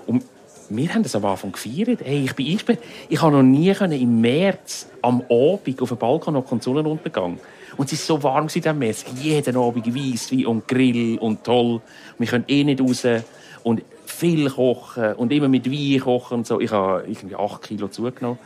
Und 0.07 0.25
wir 0.69 0.93
haben 0.93 1.03
das 1.03 1.15
am 1.15 1.25
Anfang 1.25 1.53
gefeiert. 1.53 2.01
Hey, 2.05 2.25
ich 2.25 2.35
bin 2.35 2.47
eingesperrt. 2.47 2.81
Ich 3.09 3.23
habe 3.23 3.37
noch 3.37 3.43
nie 3.43 3.73
können 3.73 4.01
im 4.01 4.21
März 4.21 4.89
am 5.03 5.23
Abend 5.31 5.81
auf 5.81 5.89
dem 5.89 5.99
Balkon 5.99 6.35
noch 6.35 6.49
den 6.49 6.61
Sonnenuntergang. 6.61 7.39
Und 7.77 7.93
es 7.93 8.09
war 8.09 8.17
so 8.17 8.23
warm 8.23 8.45
in 8.45 8.49
diesem 8.49 8.79
März. 8.79 9.05
Jeden 9.21 9.57
Abend 9.57 9.87
Weisswein 9.95 10.47
und 10.47 10.67
Grill 10.67 11.19
und 11.19 11.45
toll. 11.45 11.81
Wir 12.19 12.27
können 12.27 12.45
eh 12.49 12.65
nicht 12.65 12.81
raus. 12.81 13.07
Und 13.63 13.83
viel 14.07 14.49
kochen 14.49 15.15
und 15.15 15.33
immer 15.33 15.49
mit 15.49 15.71
Wein 15.71 16.01
kochen 16.01 16.39
und 16.39 16.47
so. 16.47 16.61
Ich 16.61 16.71
habe 16.71 17.05
irgendwie 17.07 17.37
acht 17.37 17.63
Kilo 17.63 17.89
zugenommen. 17.89 18.39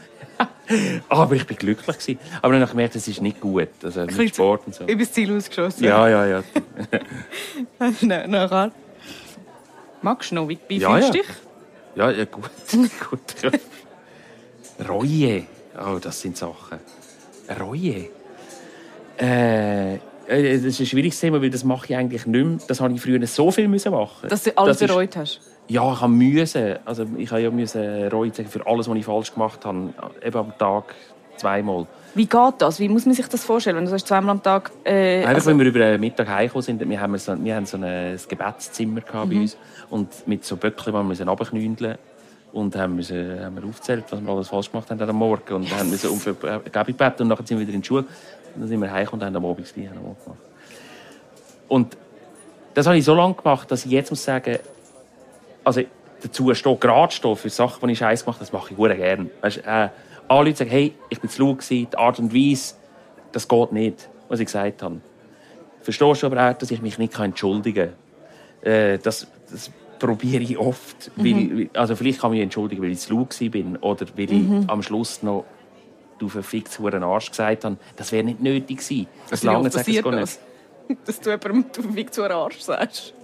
Aber 1.09 1.35
ich 1.35 1.47
bin 1.47 1.57
glücklich 1.57 1.99
gewesen. 1.99 2.19
Aber 2.43 2.53
dann 2.53 2.61
habe 2.63 2.65
ich 2.65 2.71
gemerkt, 2.71 2.95
das 2.95 3.09
ist 3.09 3.21
nicht 3.21 3.41
gut. 3.41 3.69
Also 3.83 4.03
mit 4.07 4.35
Sport 4.35 4.67
und 4.67 4.75
so. 4.75 4.85
Übers 4.87 5.13
Ziel 5.13 5.37
ausgeschossen. 5.37 5.85
Ja, 5.85 6.09
ja, 6.09 6.27
ja. 6.27 6.43
Na, 8.03 8.27
nachher. 8.27 8.73
Magst 10.03 10.31
du 10.31 10.37
noch? 10.37 10.49
Wie, 10.49 10.59
wie 10.69 10.79
Ja, 10.79 10.93
fühlst 10.95 11.15
du 11.15 11.19
ja. 11.19 11.23
dich? 11.25 11.31
Ja, 11.97 12.11
ja, 12.11 12.25
gut. 12.25 12.51
gut. 13.11 13.21
ja. 13.43 13.51
Reue. 14.89 15.45
Oh, 15.79 15.99
das 16.01 16.21
sind 16.21 16.37
Sachen. 16.37 16.79
Reue. 17.61 18.09
Äh, 19.21 19.95
äh, 19.95 19.99
das 20.27 20.65
ist 20.65 20.81
ein 20.81 20.87
schwieriges 20.87 21.21
Thema, 21.21 21.43
weil 21.43 21.51
das 21.51 21.65
mache 21.65 21.87
ich 21.91 21.97
eigentlich 21.97 22.25
nicht 22.27 22.47
mehr. 22.47 22.59
Das 22.69 22.81
habe 22.81 22.95
ich 22.95 23.01
früher 23.01 23.25
so 23.27 23.51
viel 23.51 23.69
müssen 23.69 23.93
machen. 23.93 24.29
Dass 24.29 24.45
du 24.45 24.57
alles 24.57 24.79
Das 24.79 24.83
ist- 24.83 24.95
bereut 24.95 25.17
hast? 25.17 25.41
Ja, 25.71 25.93
ich 25.93 26.01
habe 26.01 26.13
müssen. 26.13 26.79
Also 26.85 27.07
ich 27.17 27.31
habe 27.31 27.43
ja 27.43 27.51
müssen 27.51 28.09
Reue 28.09 28.33
zeigen 28.33 28.49
für 28.49 28.67
alles, 28.67 28.89
was 28.89 28.97
ich 28.97 29.05
falsch 29.05 29.33
gemacht 29.33 29.65
habe. 29.65 29.95
Eben 30.21 30.37
am 30.37 30.59
Tag 30.59 30.97
zweimal. 31.37 31.87
Wie 32.17 32.27
geht 32.27 32.55
das? 32.59 32.81
Wie 32.81 32.89
muss 32.89 33.07
man 33.07 33.15
sich 33.15 33.29
das 33.29 33.45
vorstellen? 33.45 33.77
Wenn 33.77 33.85
du 33.85 33.91
sagst, 33.91 34.09
zweimal 34.09 34.33
am 34.33 34.43
Tag... 34.43 34.73
Äh, 34.85 35.19
Einfach, 35.19 35.35
also, 35.35 35.51
wenn 35.51 35.61
wir 35.61 35.67
über 35.67 35.97
Mittag 35.99 36.29
heimgekommen 36.29 36.65
sind, 36.65 36.89
wir 36.89 37.01
haben 37.01 37.17
so, 37.19 37.45
wir 37.45 37.55
haben 37.55 37.67
so 37.67 37.77
ein, 37.77 38.19
Gebetszimmer 38.29 39.01
gehabt 39.01 39.29
Mhm. 39.29 39.31
bei 39.31 39.41
uns 39.43 39.57
und 39.91 40.27
mit 40.27 40.45
so 40.45 40.57
Böckchen, 40.57 40.93
die 40.93 41.19
wir 41.19 41.29
runterknündeln 41.29 41.99
und 42.53 42.75
haben, 42.75 42.97
müssen, 42.97 43.41
haben 43.41 43.55
wir 43.55 43.69
aufgezählt, 43.69 44.07
was 44.11 44.21
wir 44.21 44.29
alles 44.29 44.49
falsch 44.49 44.73
gemacht 44.73 44.91
haben 44.91 45.01
am 45.01 45.17
Morgen 45.17 45.55
und 45.55 45.71
haben 45.79 45.89
müssen 45.89 46.11
um 46.11 46.19
Vergebung 46.19 46.65
gebeten 46.65 47.23
und 47.23 47.29
dann 47.29 47.47
sind 47.47 47.61
wir 47.61 47.61
wieder 47.61 47.75
in 47.75 47.83
die 47.83 47.87
Schule 47.87 48.07
und 48.57 48.63
dann 48.63 48.69
sind 48.69 48.81
wir 48.81 48.91
heimgekommen 48.91 49.23
und 49.23 49.27
haben 49.29 49.37
am 49.37 49.49
Abend 49.49 49.67
das 49.67 49.73
Gleiche 49.73 49.91
gemacht. 49.91 50.17
Und 51.69 51.97
das 52.75 52.87
habe 52.87 52.99
ich 52.99 53.05
so 53.05 53.15
lange 53.15 53.35
gemacht, 53.35 53.71
dass 53.71 53.85
ich 53.85 53.93
jetzt 53.93 54.11
muss 54.11 54.25
sagen, 54.25 54.59
also 55.65 55.83
dazu 56.23 56.55
stehen, 56.55 56.81
gerade 56.81 57.13
stehen 57.13 57.37
für 57.37 57.51
Sachen, 57.51 57.87
die 57.87 57.93
ich 57.93 57.99
scheiße 57.99 58.25
gemacht 58.25 58.41
das 58.41 58.53
mache 58.53 58.73
ich 58.73 58.79
sehr 58.79 58.97
gerne. 58.97 59.31
Weißt, 59.41 59.59
äh, 59.59 59.89
alle 60.29 60.45
Leute 60.45 60.59
sagen, 60.59 60.71
hey, 60.71 60.95
ich 61.09 61.21
bin 61.21 61.31
zu 61.31 61.43
laut 61.43 61.59
gewesen, 61.59 61.89
die 61.91 61.99
Art 61.99 62.19
und 62.19 62.35
Weise, 62.35 62.75
das 63.33 63.49
geht 63.49 63.73
nicht, 63.73 64.09
was 64.29 64.41
ich 64.41 64.47
gesagt 64.47 64.83
habe. 64.83 65.01
Verstehst 65.83 66.23
du 66.23 66.27
aber 66.27 66.51
auch, 66.51 66.55
dass 66.55 66.71
ich 66.71 66.83
mich 66.83 66.99
nicht 66.99 67.19
entschuldigen 67.19 67.93
kann? 68.61 68.73
Äh, 68.73 68.99
das, 68.99 69.27
das 69.51 69.71
probiere 69.99 70.43
ich 70.43 70.59
oft. 70.59 71.11
Weil, 71.17 71.71
also 71.75 71.97
vielleicht 71.97 72.21
kann 72.21 72.33
ich 72.33 72.37
mich 72.37 72.43
entschuldigen, 72.43 72.83
weil 72.83 72.91
ich 72.91 73.01
zu 73.01 73.15
laut 73.15 73.37
bin 73.39 73.77
oder 73.79 74.07
weil 74.17 74.33
ich 74.33 74.69
am 74.69 74.83
Schluss 74.83 75.23
noch 75.23 75.45
du 76.19 76.29
verfickt 76.29 76.79
huren 76.79 77.03
Arsch 77.03 77.31
gesagt 77.31 77.65
habe. 77.65 77.77
Das 77.97 78.13
wäre 78.13 78.25
nicht 78.25 78.41
nötig 78.41 78.79
gewesen. 78.79 79.07
Das 79.31 79.43
lange 79.43 79.71
sagt 79.71 79.89
es 79.89 80.03
gar 80.03 80.13
nicht. 80.13 80.23
das? 80.23 80.41
Dass 81.07 81.21
du 81.21 81.31
jemandem 81.31 81.65
du 81.73 82.23
einem 82.23 82.37
Arsch 82.37 82.61
sagst. 82.61 83.15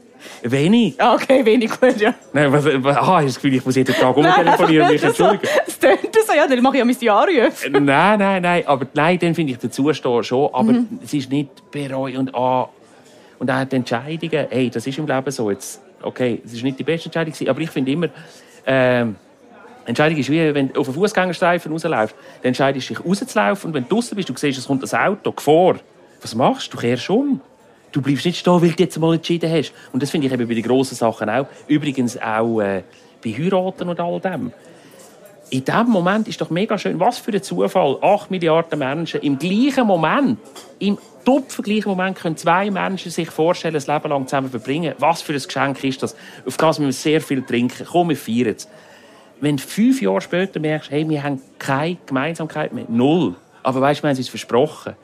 Wenig. 0.43 0.95
Ah, 0.99 1.15
okay, 1.15 1.45
wenig 1.45 1.71
gut, 1.79 1.97
ja. 2.01 2.15
Nein, 2.33 2.53
was, 2.53 2.65
was, 2.65 2.97
ah, 2.97 3.01
ich 3.01 3.07
habe 3.07 3.25
das 3.27 3.35
Gefühl, 3.37 3.55
ich 3.55 3.65
muss 3.65 3.77
jeden 3.77 3.95
Tag 3.95 4.17
umtelefonieren 4.17 4.87
und 4.87 4.93
mich 4.93 5.03
entschuldigen. 5.03 5.49
es 5.67 5.79
tönt 5.79 5.99
so, 6.27 6.33
ja, 6.33 6.47
dann 6.47 6.63
mache 6.63 6.77
ich 6.77 6.79
ja 6.81 6.85
mein 6.85 6.99
Diarrhöf. 6.99 7.69
nein, 7.71 8.19
nein, 8.19 8.43
nein. 8.43 8.63
Aber 8.67 8.87
nein, 8.95 9.19
dann 9.19 9.35
finde 9.35 9.53
ich 9.53 9.59
dazu 9.59 9.93
stehen 9.93 10.25
schon. 10.25 10.51
Aber 10.53 10.73
Mhm. 10.73 10.99
es 11.05 11.13
ist 11.15 11.31
nicht 11.31 11.71
bereu 11.71 12.19
und 12.19 12.35
ah. 12.35 12.69
Und 13.39 13.51
auch 13.51 13.65
die 13.65 13.77
Entscheidungen, 13.77 14.47
hey, 14.51 14.71
das 14.71 14.87
ist 14.87 14.99
im 14.99 15.07
Leben 15.07 15.31
so. 15.31 15.51
Jetzt, 15.51 15.81
okay, 16.03 16.41
es 16.45 16.55
ist 16.55 16.63
nicht 16.65 16.79
die 16.79 16.85
beste 16.85 17.07
Entscheidung 17.09 17.35
aber 17.49 17.61
ich 17.61 17.71
finde 17.71 17.93
immer, 17.93 18.09
ähm, 18.67 19.17
Entscheidung 19.85 20.19
ist 20.19 20.31
wie, 20.31 20.55
wenn 20.55 20.73
du 20.73 20.81
auf 20.81 20.89
einen 20.89 20.97
Fußgängerstreifen 20.97 21.71
rausläufst, 21.71 22.17
dann 22.43 22.49
entscheidest 22.49 22.91
du 22.91 22.95
dich 22.95 23.05
rauszulaufen 23.05 23.69
und 23.69 23.75
wenn 23.75 23.85
du 23.85 23.95
draußen 23.95 24.17
bist, 24.17 24.29
du 24.29 24.35
siehst, 24.37 24.59
es 24.59 24.67
kommt 24.67 24.93
ein 24.93 25.01
Auto, 25.01 25.33
Gefahr. 25.33 25.77
Was 26.23 26.35
machst 26.35 26.73
du? 26.73 26.77
Du 26.77 26.83
kehrst 26.83 27.09
um. 27.11 27.41
Du 27.97 28.03
bleibst 28.03 28.27
nicht 28.27 28.39
stehen, 28.39 28.61
weil 28.61 28.73
du 28.73 28.83
jetzt 28.83 28.99
mal 28.99 29.15
entschieden 29.15 29.51
hast. 29.51 29.73
Und 29.91 30.03
das 30.03 30.11
finde 30.11 30.27
ich 30.27 30.33
eben 30.35 30.47
bei 30.47 30.53
den 30.53 30.63
grossen 30.63 30.97
Sachen 30.97 31.31
auch. 31.31 31.47
Übrigens 31.67 32.21
auch 32.21 32.61
äh, 32.61 32.83
bei 33.25 33.31
Heiraten 33.33 33.89
und 33.89 33.99
all 33.99 34.21
dem 34.21 34.53
in 35.49 35.65
dem 35.65 35.87
Moment 35.87 36.29
ist 36.29 36.41
doch 36.41 36.51
mega 36.51 36.77
schön, 36.77 36.99
was 36.99 37.19
für 37.19 37.33
ein 37.33 37.43
Zufall. 37.43 37.97
Acht 38.03 38.31
Milliarden 38.31 38.79
Menschen 38.81 39.21
im 39.21 39.39
gleichen 39.39 39.87
Moment, 39.87 40.41
im 40.79 40.99
tupfen 41.25 41.63
gleichen 41.63 41.89
Moment 41.89 42.19
können 42.19 42.37
zwei 42.37 42.71
Menschen 42.71 43.11
sich 43.11 43.31
vorstellen, 43.31 43.77
ein 43.77 43.95
Leben 43.95 44.11
lang 44.11 44.27
zusammen 44.27 44.51
verbringen. 44.51 44.95
Was 44.99 45.23
für 45.23 45.33
ein 45.33 45.41
Geschenk 45.41 45.83
ist 45.85 46.03
das? 46.03 46.17
Auf 46.45 46.57
das 46.57 46.79
müssen 46.79 46.89
wir 46.89 46.93
sehr 46.93 47.21
viel 47.21 47.43
trinken. 47.43 47.87
Komm, 47.89 48.09
wir 48.09 48.17
feiern 48.17 48.57
es. 48.57 48.69
Wenn 49.41 49.57
du 49.57 49.63
fünf 49.63 50.03
Jahre 50.03 50.21
später 50.21 50.59
merkst, 50.59 50.91
hey, 50.91 51.09
wir 51.09 51.23
haben 51.23 51.41
keine 51.59 51.97
Gemeinsamkeit 52.05 52.73
mehr, 52.73 52.85
null. 52.89 53.37
Aber 53.63 53.81
weißt 53.81 54.01
du, 54.01 54.03
wir 54.03 54.09
haben 54.09 54.15
es 54.15 54.19
uns 54.19 54.29
versprochen. 54.29 54.97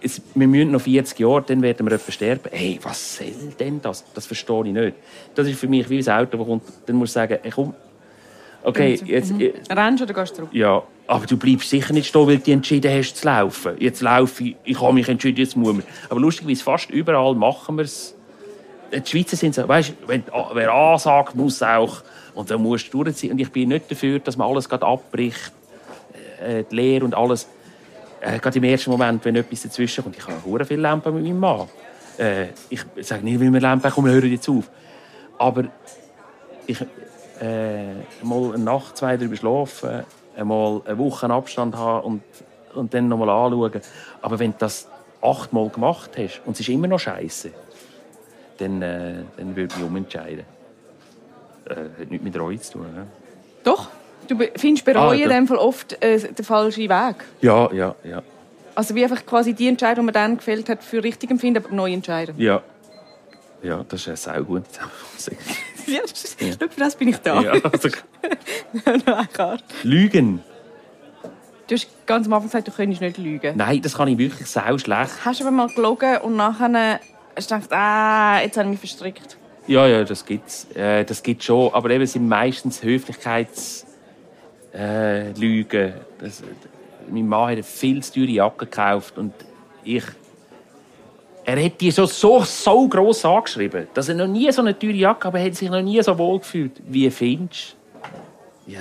Es, 0.00 0.22
wir 0.34 0.46
müssen 0.46 0.70
noch 0.70 0.80
40 0.80 1.18
Jahre, 1.18 1.42
dann 1.42 1.60
werden 1.62 1.86
wir 1.86 1.94
etwa 1.94 2.12
sterben. 2.12 2.50
Hey, 2.52 2.78
was 2.82 3.16
soll 3.16 3.32
denn 3.58 3.80
das? 3.82 4.04
Das 4.14 4.26
verstehe 4.26 4.66
ich 4.66 4.72
nicht. 4.72 4.96
Das 5.34 5.46
ist 5.46 5.58
für 5.58 5.66
mich 5.66 5.88
wie 5.90 5.98
ein 5.98 6.08
Auto, 6.08 6.36
das 6.36 6.46
kommt. 6.46 6.62
Dann 6.86 6.96
musst 6.96 7.16
du 7.16 7.20
sagen, 7.20 7.38
hey, 7.42 7.50
komm, 7.52 7.74
okay, 8.62 9.00
jetzt, 9.04 9.32
Rennst 9.70 10.02
oder 10.02 10.14
gehst 10.14 10.32
du 10.32 10.36
zurück? 10.36 10.50
ja, 10.52 10.82
aber 11.08 11.26
du 11.26 11.36
bleibst 11.36 11.70
sicher 11.70 11.92
nicht 11.94 12.06
stehen, 12.06 12.26
weil 12.26 12.38
du 12.38 12.52
entschieden 12.52 12.92
hast 12.92 13.16
zu 13.16 13.26
laufen. 13.26 13.72
Jetzt 13.78 14.02
laufe 14.02 14.44
ich, 14.44 14.56
ich 14.64 14.80
habe 14.80 14.92
mich 14.92 15.08
entschieden, 15.08 15.38
jetzt 15.38 15.56
muss 15.56 15.72
man. 15.72 15.82
Aber 16.10 16.20
lustigerweise, 16.20 16.62
fast 16.62 16.90
überall 16.90 17.34
machen 17.34 17.76
wir 17.76 17.84
es. 17.84 18.14
Die 18.92 19.10
Schweizer 19.10 19.36
sind 19.36 19.54
so, 19.54 19.66
weißt 19.66 19.90
du, 19.90 20.08
wenn, 20.08 20.22
wer 20.52 20.72
A 20.72 20.98
sagt, 20.98 21.34
muss 21.34 21.62
auch. 21.62 22.02
Und 22.34 22.50
dann 22.50 22.62
musst 22.62 22.92
du 22.92 23.02
durchziehen. 23.02 23.32
Und 23.32 23.38
ich 23.38 23.50
bin 23.50 23.70
nicht 23.70 23.90
dafür, 23.90 24.18
dass 24.18 24.36
man 24.36 24.48
alles 24.48 24.68
gerade 24.68 24.86
abbricht, 24.86 25.52
äh, 26.42 26.64
die 26.70 26.76
Lehre 26.76 27.04
und 27.04 27.14
alles. 27.14 27.48
Äh, 28.20 28.38
gerade 28.38 28.58
im 28.58 28.64
ersten 28.64 28.90
Moment, 28.90 29.24
wenn 29.24 29.36
etwas 29.36 29.62
dazwischen 29.62 30.04
kommt. 30.04 30.16
Ich 30.16 30.26
habe 30.26 30.44
hure 30.44 30.64
viele 30.64 30.82
Lampen 30.82 31.14
mit 31.14 31.24
meinem 31.24 31.38
Mann. 31.38 31.68
Äh, 32.18 32.48
ich 32.68 32.84
sage 33.00 33.24
nicht, 33.24 33.40
weil 33.40 33.52
wir 33.52 33.60
Lampen 33.60 33.84
haben, 33.84 33.94
komm, 33.94 34.06
wir 34.06 34.12
hören 34.12 34.30
jetzt 34.30 34.48
auf. 34.48 34.68
Aber 35.38 35.64
ich 36.66 36.80
äh, 37.40 37.94
mal 38.22 38.54
eine 38.54 38.64
Nacht, 38.64 38.96
zwei 38.96 39.16
drüber 39.16 39.36
schlafen, 39.36 40.04
einmal 40.36 40.82
eine 40.84 40.98
Woche 40.98 41.30
Abstand 41.30 41.76
haben 41.76 42.04
und, 42.04 42.22
und 42.74 42.92
dann 42.92 43.08
nochmal 43.08 43.30
anschauen. 43.30 43.80
Aber 44.20 44.38
wenn 44.38 44.52
du 44.52 44.56
das 44.58 44.88
achtmal 45.22 45.68
gemacht 45.68 46.10
hast 46.16 46.42
und 46.44 46.54
es 46.54 46.60
ist 46.60 46.68
immer 46.68 46.88
noch 46.88 46.98
scheiße, 46.98 47.50
dann, 48.58 48.82
äh, 48.82 49.14
dann 49.36 49.56
würde 49.56 49.72
ich 49.72 49.76
mich 49.76 49.86
umentscheiden. 49.86 50.44
Äh, 51.66 51.74
hat 52.00 52.10
nichts 52.10 52.24
mit 52.24 52.38
Reue 52.38 52.60
zu 52.60 52.72
tun. 52.72 52.82
Ne? 52.94 53.06
Doch. 53.62 53.88
Du 54.28 54.36
findest 54.56 54.84
bereuen 54.84 55.18
Ah, 55.20 55.24
in 55.24 55.28
dem 55.28 55.48
Fall 55.48 55.56
oft 55.56 56.02
äh, 56.02 56.18
den 56.18 56.44
falschen 56.44 56.82
Weg. 56.88 57.16
Ja, 57.40 57.72
ja, 57.72 57.94
ja. 58.04 58.22
Also 58.74 58.94
wie 58.94 59.02
einfach 59.02 59.24
quasi 59.26 59.54
die 59.54 59.66
Entscheidung, 59.68 60.04
die 60.04 60.12
man 60.12 60.14
dann 60.14 60.36
gefällt 60.36 60.68
hat, 60.68 60.84
für 60.84 61.02
richtig 61.02 61.30
empfinden, 61.30 61.64
aber 61.64 61.74
neu 61.74 61.92
entscheiden. 61.92 62.34
Ja, 62.38 62.62
ja 63.62 63.84
das 63.88 64.02
ist 64.02 64.08
eine 64.08 64.16
sehr 64.16 64.42
gute 64.42 64.70
Zusammenfassung. 64.70 65.36
Ja, 65.88 66.00
das 66.02 66.22
ist, 66.22 66.36
Schau, 66.38 66.68
für 66.68 66.80
das 66.80 66.96
bin 66.96 67.08
ich 67.08 67.16
da. 67.16 67.40
ja, 67.40 67.52
also. 67.52 67.88
Lügen. 69.82 70.42
du 71.66 71.74
hast 71.74 71.88
ganz 72.04 72.26
am 72.26 72.34
Anfang 72.34 72.48
gesagt, 72.50 72.68
du 72.68 72.72
könntest 72.72 73.00
nicht 73.00 73.16
lügen. 73.16 73.56
Nein, 73.56 73.80
das 73.80 73.94
kann 73.96 74.06
ich 74.08 74.18
wirklich 74.18 74.50
sau 74.50 74.76
schlecht. 74.76 75.12
Hast 75.24 75.40
du 75.40 75.44
aber 75.44 75.50
mal 75.50 75.68
gelogen 75.68 76.18
und 76.18 76.36
nachher 76.36 77.00
hast 77.34 77.50
du 77.50 77.54
gedacht, 77.54 77.72
ah, 77.72 78.38
jetzt 78.42 78.58
habe 78.58 78.66
ich 78.66 78.72
mich 78.72 78.80
verstrickt. 78.80 79.38
Ja, 79.66 79.86
ja, 79.86 80.04
das 80.04 80.26
gibt's. 80.26 80.66
Äh, 80.74 81.06
das 81.06 81.22
gibt's 81.22 81.46
schon. 81.46 81.72
Aber 81.72 81.88
eben 81.88 82.06
sind 82.06 82.28
meistens 82.28 82.82
Höflichkeitslügen. 82.82 83.87
Äh, 84.74 85.32
Lügen. 85.32 85.94
das, 86.18 86.42
mein 87.10 87.26
Mann 87.26 87.42
hat 87.42 87.52
eine 87.52 87.62
viel 87.62 88.02
zu 88.02 88.14
teure 88.14 88.30
Jacke 88.30 88.66
gekauft 88.66 89.16
und 89.18 89.32
ich. 89.84 90.04
Er 91.44 91.64
hat 91.64 91.80
die 91.80 91.90
so, 91.90 92.04
so, 92.04 92.42
so 92.42 92.86
gross 92.88 93.24
angeschrieben, 93.24 93.88
dass 93.94 94.10
er 94.10 94.16
noch 94.16 94.26
nie 94.26 94.52
so 94.52 94.60
eine 94.60 94.78
teure 94.78 94.92
Jacke 94.92 95.28
aber 95.28 95.38
er 95.38 95.46
hat 95.46 95.54
sich 95.54 95.70
noch 95.70 95.80
nie 95.80 96.02
so 96.02 96.16
wohl 96.18 96.38
gefühlt. 96.38 96.72
Wie 96.86 97.10
findest 97.10 97.74
du? 98.66 98.72
Ja. 98.72 98.80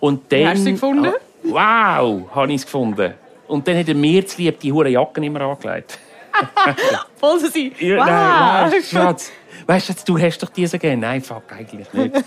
Und 0.00 0.32
dann, 0.32 0.48
hast 0.48 0.58
du 0.58 0.64
sie 0.64 0.72
gefunden? 0.72 1.12
wow, 1.44 2.28
habe 2.34 2.52
ich 2.52 2.56
es 2.56 2.64
gefunden. 2.64 3.14
Und 3.46 3.68
dann 3.68 3.78
hat 3.78 3.86
er 3.86 3.94
mir 3.94 4.26
zu 4.26 4.42
lieb 4.42 4.58
die 4.58 4.72
hure 4.72 4.88
Jacken 4.88 5.22
immer 5.22 5.42
angelegt. 5.42 5.98
Voll. 7.16 7.38
Ja, 7.78 7.96
wow. 7.98 8.06
Nein, 8.06 8.70
nein, 8.70 8.82
Schatz. 8.82 9.32
Weißt 9.66 9.90
du, 9.90 9.94
du 10.06 10.18
hast 10.18 10.42
doch 10.42 10.48
diese 10.48 10.78
gerne. 10.78 10.96
Nein, 10.96 11.22
fuck, 11.22 11.44
eigentlich 11.52 11.92
nicht. 11.92 12.14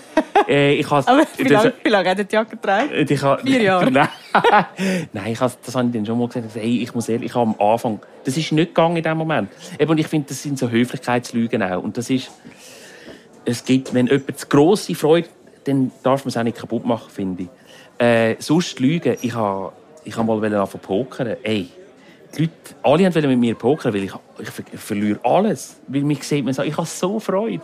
äh, 0.48 0.74
ich 0.74 0.90
has, 0.90 1.06
Aber 1.08 1.24
wie 1.36 1.44
das- 1.44 1.64
lange, 1.64 1.74
wie 1.82 1.88
lange 1.88 2.10
hat 2.10 2.18
er 2.18 2.24
die 2.24 2.34
Jacke 2.34 2.56
getragen? 2.56 2.90
äh, 2.92 3.02
Ich 3.02 3.22
ha, 3.22 3.38
Vier 3.44 3.62
Jahre. 3.62 3.90
Nein, 3.90 4.08
Nein 5.12 5.32
ich 5.32 5.40
has, 5.40 5.58
das 5.60 5.74
habe 5.74 5.86
ich 5.88 5.92
dann 5.94 6.06
schon 6.06 6.18
mal 6.18 6.28
gesagt. 6.28 6.54
Hey, 6.54 6.82
ich 6.82 6.94
muss 6.94 7.08
ehrlich, 7.08 7.30
ich 7.30 7.34
habe 7.34 7.50
am 7.58 7.66
Anfang, 7.68 8.00
das 8.24 8.36
ist 8.36 8.52
nicht 8.52 8.68
gegangen 8.74 8.96
in 8.96 9.02
dem 9.02 9.18
Moment. 9.18 9.50
Eben, 9.78 9.90
und 9.90 9.98
ich 9.98 10.06
finde, 10.08 10.28
das 10.28 10.42
sind 10.42 10.58
so 10.58 10.68
Höflichkeitslügen 10.70 11.62
auch. 11.62 11.82
Und 11.82 11.96
das 11.96 12.10
ist, 12.10 12.30
es 13.44 13.64
gibt, 13.64 13.94
wenn 13.94 14.06
jemand 14.06 14.38
zu 14.38 14.46
grosse 14.46 14.94
Freude, 14.94 15.28
dann 15.64 15.90
darf 16.02 16.24
man 16.24 16.28
es 16.28 16.36
auch 16.36 16.42
nicht 16.42 16.56
kaputt 16.58 16.84
machen, 16.84 17.10
finde 17.10 17.44
ich. 17.44 17.48
Äh, 18.04 18.36
sonst 18.38 18.78
Lügen, 18.80 19.16
ich 19.22 19.34
habe, 19.34 19.72
ich 20.04 20.16
habe 20.16 20.26
mal 20.26 20.54
anfangen 20.54 20.82
pokern. 20.82 21.36
Ey, 21.42 21.68
die 22.36 22.42
Leute, 22.42 22.52
alle 22.82 23.14
wollten 23.14 23.28
mit 23.30 23.38
mir 23.38 23.54
pokern, 23.54 23.94
weil 23.94 24.04
ich, 24.04 24.12
ich 24.38 24.78
verliere 24.80 25.18
alles. 25.24 25.76
Weil 25.88 26.02
mich 26.02 26.22
sieht 26.24 26.44
man 26.44 26.52
so, 26.54 26.62
ich 26.62 26.76
habe 26.76 26.86
so 26.86 27.18
Freude. 27.18 27.62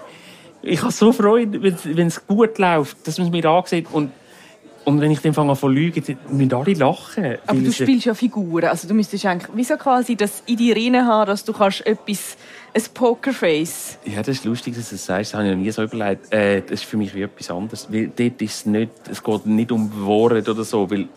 Ich 0.62 0.82
habe 0.82 0.92
so 0.92 1.12
Freude, 1.12 1.60
wenn 1.62 2.06
es 2.06 2.26
gut 2.26 2.58
läuft, 2.58 3.06
dass 3.06 3.18
man 3.18 3.28
es 3.28 3.32
mir 3.32 3.44
ansieht. 3.46 3.86
Und, 3.92 4.12
und 4.84 5.00
wenn 5.00 5.10
ich 5.10 5.20
dann 5.20 5.34
fange 5.34 5.50
an 5.50 5.56
zu 5.56 5.68
lügen, 5.68 6.02
dann 6.06 6.36
müssen 6.36 6.54
alle 6.54 6.74
lachen. 6.74 7.38
Aber 7.46 7.58
du 7.58 7.72
spielst 7.72 8.06
ja 8.06 8.14
Figuren. 8.14 8.66
Also 8.66 8.86
du 8.86 8.94
müsstest 8.94 9.26
eigentlich 9.26 9.50
wieso 9.54 9.76
quasi 9.76 10.14
das 10.14 10.42
in 10.46 10.56
dir 10.56 10.76
rein 10.76 11.06
haben, 11.06 11.26
dass 11.26 11.44
du 11.44 11.52
kannst 11.52 11.84
etwas, 11.86 12.36
ein 12.74 12.82
Pokerface. 12.94 13.98
Ja, 14.04 14.18
das 14.18 14.36
ist 14.36 14.44
lustig, 14.44 14.74
dass 14.76 14.88
du 14.88 14.94
das 14.94 15.04
sagst. 15.04 15.32
Das 15.32 15.38
habe 15.38 15.48
ich 15.48 15.54
noch 15.54 15.62
nie 15.62 15.70
so 15.70 15.82
überlegt. 15.82 16.32
Äh, 16.32 16.62
das 16.62 16.80
ist 16.80 16.84
für 16.84 16.96
mich 16.96 17.14
wie 17.14 17.22
etwas 17.22 17.50
anderes. 17.50 17.88
Weil 17.90 18.08
dort 18.08 18.40
ist 18.40 18.54
es 18.54 18.66
nicht, 18.66 18.90
es 19.10 19.22
geht 19.22 19.46
nicht 19.46 19.72
um 19.72 20.04
Worte 20.06 20.50
oder 20.50 20.64
so. 20.64 20.90
Weil 20.90 21.08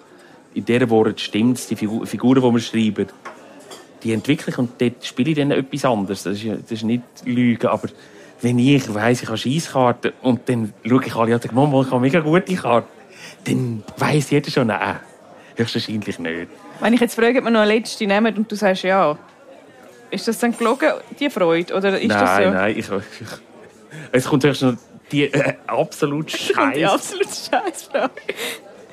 in 0.56 0.66
dieser 0.66 0.90
Worte 0.90 1.22
stimmt 1.22 1.58
es, 1.58 1.68
die 1.68 1.76
Figu 1.76 2.06
Figuren, 2.06 2.42
die 2.42 2.52
wir 2.54 2.60
schreiben, 2.60 3.08
die 4.04 4.14
entwickle 4.14 4.52
ich 4.52 4.58
und 4.58 4.80
dort 4.80 5.04
spiele 5.04 5.32
ich 5.32 5.38
dann 5.38 5.52
etwas 5.52 5.86
anderes. 5.86 6.24
Das 6.24 6.42
ist, 6.42 6.46
das 6.46 6.72
ist 6.72 6.84
nicht 6.84 7.04
Lügen, 7.26 7.68
aber 7.68 7.90
wenn 8.46 8.60
ich 8.60 8.94
weiss, 8.94 9.22
ich 9.22 9.28
habe 9.28 9.38
Scheisskarten 9.38 10.14
und 10.22 10.48
dann 10.48 10.74
schaue 10.88 11.04
ich 11.06 11.16
alle 11.16 11.26
an 11.28 11.34
und 11.34 11.44
denke, 11.44 11.56
Mama, 11.56 11.82
ich 11.82 11.92
habe 11.92 12.00
mega 12.00 12.20
gute 12.22 12.56
Karten, 12.56 12.88
dann 13.44 13.84
weiss 13.98 14.30
jeder 14.30 14.50
schon, 14.50 14.68
nein, 14.68 14.98
höchstwahrscheinlich 15.56 16.20
nicht. 16.20 16.48
Wenn 16.80 16.94
ich 16.94 17.02
jetzt 17.02 17.16
frage, 17.16 17.40
ob 17.40 17.46
wir 17.46 17.52
noch 17.52 17.62
eine 17.62 17.74
letzte 17.76 18.06
nehmen 18.08 18.36
und 18.36 18.52
du 18.52 18.56
sagst 18.56 18.84
ja, 18.84 19.18
ist 20.12 20.28
das 20.28 20.38
dann 20.40 20.56
gelogen, 20.58 20.90
die 21.20 21.30
Freude? 21.30 21.74
Oder 21.74 22.00
ist 22.00 22.08
nein, 22.08 22.20
das 22.20 22.44
so? 22.44 22.50
nein, 22.52 22.72
ich, 22.78 22.86
ich, 22.90 23.28
es 24.12 24.26
kommt 24.26 24.44
höchstens 24.44 24.74
noch 24.74 24.80
die 25.12 25.24
äh, 25.26 25.54
absolut 25.68 26.32
Die 26.34 26.38
scheiß 26.38 26.84
absolute 26.92 27.30
Scheißfrage. 27.30 28.12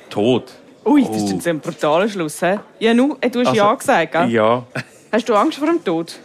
Tod. 0.09 0.51
Ui, 0.85 1.01
das 1.01 1.11
Oh. 1.11 1.15
ist 1.25 1.31
jetzt 1.31 1.47
ein 1.47 1.59
brutaler 1.59 2.09
Schluss. 2.09 2.39
He? 2.39 2.57
Ja, 2.79 2.93
nu, 2.93 3.15
äh, 3.21 3.29
du 3.29 3.41
hast 3.45 3.55
ja 3.55 3.73
gesagt, 3.73 4.11
gell? 4.11 4.29
Ja. 4.29 4.63
Hast 5.11 5.29
du 5.29 5.33
Angst 5.35 5.57
vor 5.59 5.67
dem 5.67 5.83
Tod? 5.83 6.17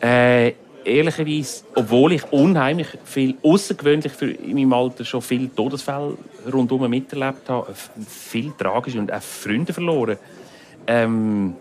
Äh, 0.00 0.52
ehrlicherweise, 0.88 1.64
obwohl 1.74 2.12
ich 2.12 2.32
unheimlich 2.32 2.88
viel, 3.04 3.36
außergewöhnlich 3.42 4.12
für 4.12 4.30
in 4.30 4.54
meinem 4.54 4.72
Alter 4.72 5.04
schon 5.04 5.22
viele 5.22 5.54
Todesfälle 5.54 6.16
rundum 6.52 6.88
miterlebt 6.88 7.48
habe, 7.48 7.74
viel 8.06 8.52
tragische 8.56 8.98
und 8.98 9.12
auch 9.12 9.22
Freunde 9.22 9.72
verloren, 9.72 10.16
ähm, 10.86 11.54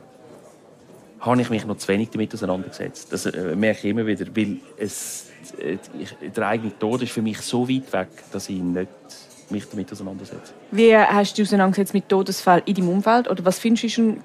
habe 1.19 1.41
ich 1.41 1.49
mich 1.49 1.65
noch 1.65 1.78
zu 1.78 1.88
wenig 1.89 2.09
damit 2.09 2.34
auseinandergesetzt. 2.34 3.11
Das 3.11 3.25
äh, 3.25 3.55
merke 3.55 3.80
ich 3.80 3.86
immer 3.86 4.05
wieder, 4.05 4.25
weil 4.36 4.57
es, 4.78 5.30
äh, 5.59 5.78
der 6.30 6.47
eigene 6.47 6.78
Tod 6.78 7.01
ist 7.01 7.11
für 7.11 7.21
mich 7.21 7.39
so 7.41 7.67
weit 7.67 7.91
weg, 7.91 8.09
dass 8.32 8.49
ich 8.49 8.59
nicht 8.59 8.89
mich 9.49 9.65
damit 9.69 9.91
auseinandersetze. 9.91 10.53
Wie 10.71 10.95
hast 10.95 11.32
du 11.32 11.41
dich 11.41 11.49
auseinandergesetzt 11.49 11.93
mit 11.93 12.09
Todesfällen 12.09 12.63
in 12.65 12.75
deinem 12.75 12.89
Umfeld? 12.89 13.30
Oder 13.30 13.45
was 13.45 13.59
findest 13.59 13.84
du 13.84 13.88
ist 13.88 13.97
ein 13.97 14.23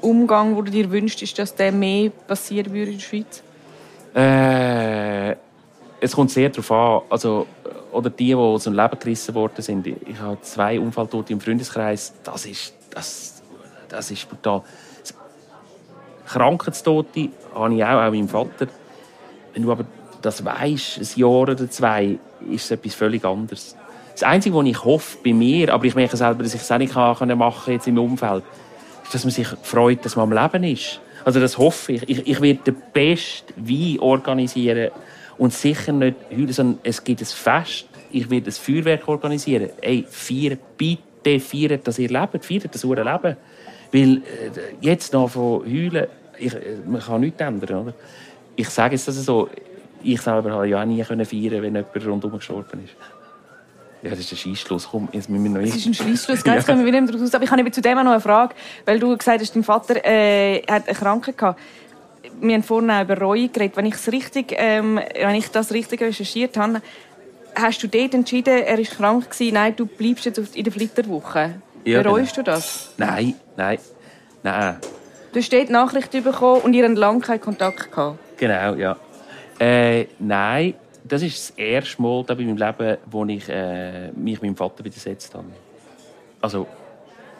Umgang, 0.00 0.56
wo 0.56 0.62
du 0.62 0.70
dir 0.70 0.90
wünschst, 0.90 1.38
dass 1.38 1.54
der 1.54 1.72
mehr 1.72 2.10
passieren 2.10 2.72
würde 2.72 2.92
in 2.92 2.98
der 2.98 3.04
Schweiz? 3.04 3.42
Äh, 4.14 5.36
es 6.00 6.12
kommt 6.12 6.30
sehr 6.30 6.48
darauf 6.48 6.70
an. 6.72 7.02
Also, 7.10 7.46
oder 7.92 8.10
die, 8.10 8.26
die 8.26 8.34
aus 8.34 8.64
dem 8.64 8.74
Leben 8.74 8.98
gerissen 8.98 9.34
worden 9.34 9.62
sind. 9.62 9.86
Ich 9.86 10.18
habe 10.20 10.40
zwei 10.42 10.80
Unfalltote 10.80 11.32
im 11.32 11.40
Freundeskreis. 11.40 12.14
Das 12.24 12.46
ist, 12.46 12.74
das, 12.90 13.42
das 13.88 14.10
ist 14.10 14.28
brutal. 14.28 14.62
Krankheitstote 16.26 17.28
habe 17.54 17.74
ich 17.74 17.84
auch, 17.84 17.88
auch 17.88 18.10
meinem 18.10 18.28
Vater. 18.28 18.66
Wenn 19.52 19.62
du 19.62 19.72
aber 19.72 19.84
das 20.22 20.44
weißt, 20.44 20.98
ein 20.98 21.20
Jahr 21.20 21.30
oder 21.30 21.70
zwei, 21.70 22.18
ist 22.48 22.64
es 22.64 22.70
etwas 22.70 22.94
völlig 22.94 23.24
anderes. 23.24 23.76
Das 24.12 24.22
Einzige, 24.22 24.56
was 24.56 24.66
ich 24.66 24.84
hoffe 24.84 25.18
bei 25.24 25.32
mir, 25.32 25.72
aber 25.72 25.84
ich 25.84 25.94
merke 25.94 26.16
selber, 26.16 26.42
dass 26.42 26.54
ich 26.54 26.60
es 26.60 26.70
auch 26.70 26.78
nicht 26.78 26.94
machen 26.94 27.28
kann, 27.28 27.72
jetzt 27.72 27.86
im 27.86 27.98
Umfeld, 27.98 28.44
ist, 29.04 29.14
dass 29.14 29.24
man 29.24 29.30
sich 29.30 29.48
freut, 29.62 30.04
dass 30.04 30.16
man 30.16 30.32
am 30.32 30.42
Leben 30.42 30.64
ist. 30.64 31.00
Also 31.24 31.40
das 31.40 31.58
hoffe 31.58 31.92
ich. 31.92 32.08
Ich, 32.08 32.26
ich 32.26 32.40
werde 32.40 32.72
den 32.72 32.82
besten 32.92 33.54
Wein 33.56 34.00
organisieren 34.00 34.90
und 35.38 35.52
sicher 35.52 35.92
nicht 35.92 36.16
heute, 36.36 36.52
sondern 36.52 36.78
es 36.82 37.02
gibt 37.02 37.20
ein 37.20 37.26
Fest. 37.26 37.86
Ich 38.10 38.28
werde 38.28 38.50
ein 38.50 38.52
Feuerwerk 38.52 39.08
organisieren. 39.08 39.70
Ey, 39.80 40.04
feiert, 40.08 40.60
bitte 40.76 41.40
feiert, 41.40 41.86
dass 41.86 41.98
ihr 41.98 42.08
lebt, 42.08 42.44
feiert 42.44 42.74
das 42.74 42.84
hure 42.84 43.02
Leben. 43.02 43.36
Weil 43.92 44.16
äh, 44.18 44.20
jetzt 44.80 45.12
noch 45.12 45.30
von 45.30 45.64
heulen, 45.64 46.06
ich, 46.38 46.54
äh, 46.54 46.78
man 46.86 47.00
kann 47.00 47.20
nichts 47.20 47.40
ändern, 47.40 47.78
oder? 47.78 47.94
Ich 48.56 48.68
sage 48.68 48.94
jetzt 48.94 49.08
das 49.08 49.16
so, 49.24 49.48
ich 50.02 50.20
selber 50.20 50.50
habe 50.52 50.68
ja 50.68 50.80
auch 50.80 50.84
nie 50.84 51.02
können 51.02 51.24
feiern, 51.24 51.62
wenn 51.62 51.74
jemand 51.74 52.06
rundherum 52.06 52.38
gestorben 52.38 52.84
ist. 52.84 53.21
Ja, 54.02 54.10
das 54.10 54.20
ist 54.20 54.32
ein 54.32 54.36
Scheissschluss. 54.36 54.88
Komm, 54.90 55.08
jetzt 55.12 55.30
müssen 55.30 55.44
wir 55.44 55.50
noch 55.50 55.60
Das 55.60 55.76
ist 55.76 55.86
ein 55.86 55.94
Schlussschluss, 55.94 56.42
gell? 56.44 56.54
Jetzt 56.54 56.66
kommen 56.66 56.84
wir 56.84 56.92
wieder 56.92 57.20
raus. 57.20 57.34
Aber 57.34 57.44
ich 57.44 57.50
habe 57.50 57.60
eben 57.60 57.72
zu 57.72 57.80
dem 57.80 57.98
auch 57.98 58.04
noch 58.04 58.12
eine 58.12 58.20
Frage, 58.20 58.54
weil 58.84 58.98
du 58.98 59.16
gesagt 59.16 59.40
hast, 59.40 59.54
dein 59.54 59.62
Vater 59.62 60.04
äh, 60.04 60.62
hat 60.62 60.88
eine 60.88 60.96
Krankheit 60.96 61.38
gehabt. 61.38 61.60
Wir 62.40 62.54
haben 62.54 62.62
vorhin 62.62 62.90
auch 62.90 63.02
über 63.02 63.18
Reue 63.18 63.48
geredet. 63.48 63.76
Wenn 63.76 63.86
richtig, 63.86 64.54
ähm, 64.56 64.98
wenn 65.14 65.34
ich 65.36 65.48
das 65.50 65.72
richtig 65.72 66.00
recherchiert 66.00 66.56
habe, 66.56 66.82
hast 67.54 67.82
du 67.82 67.88
dort 67.88 68.14
entschieden, 68.14 68.58
er 68.58 68.78
war 68.78 68.84
krank 68.84 69.30
gewesen, 69.30 69.54
nein, 69.54 69.76
du 69.76 69.86
bleibst 69.86 70.24
jetzt 70.24 70.56
in 70.56 70.64
der 70.64 70.72
Flitterwoche. 70.72 71.54
Ja, 71.84 72.02
Bereust 72.02 72.36
du 72.36 72.42
das? 72.42 72.92
Nein, 72.96 73.34
nein, 73.56 73.78
nein. 74.42 74.76
Du 75.32 75.40
hast 75.40 75.52
dort 75.52 75.70
Nachrichten 75.70 76.22
bekommen 76.22 76.62
und 76.62 76.74
ihr 76.74 76.84
habt 76.84 76.96
lange 76.96 77.20
keinen 77.20 77.40
Kontakt 77.40 77.90
gehabt. 77.90 78.18
Genau, 78.36 78.74
ja. 78.74 78.96
Äh, 79.58 80.06
nein, 80.18 80.74
das 81.04 81.22
ist 81.22 81.50
das 81.50 81.58
erste 81.58 82.00
Mal 82.00 82.24
in 82.28 82.46
meinem 82.46 82.56
Leben, 82.56 82.98
wo 83.06 83.24
ich 83.24 83.48
äh, 83.48 84.10
mich 84.12 84.40
meinem 84.40 84.56
Vater 84.56 84.84
widersetzt 84.84 85.34
habe. 85.34 85.46
Also 86.40 86.66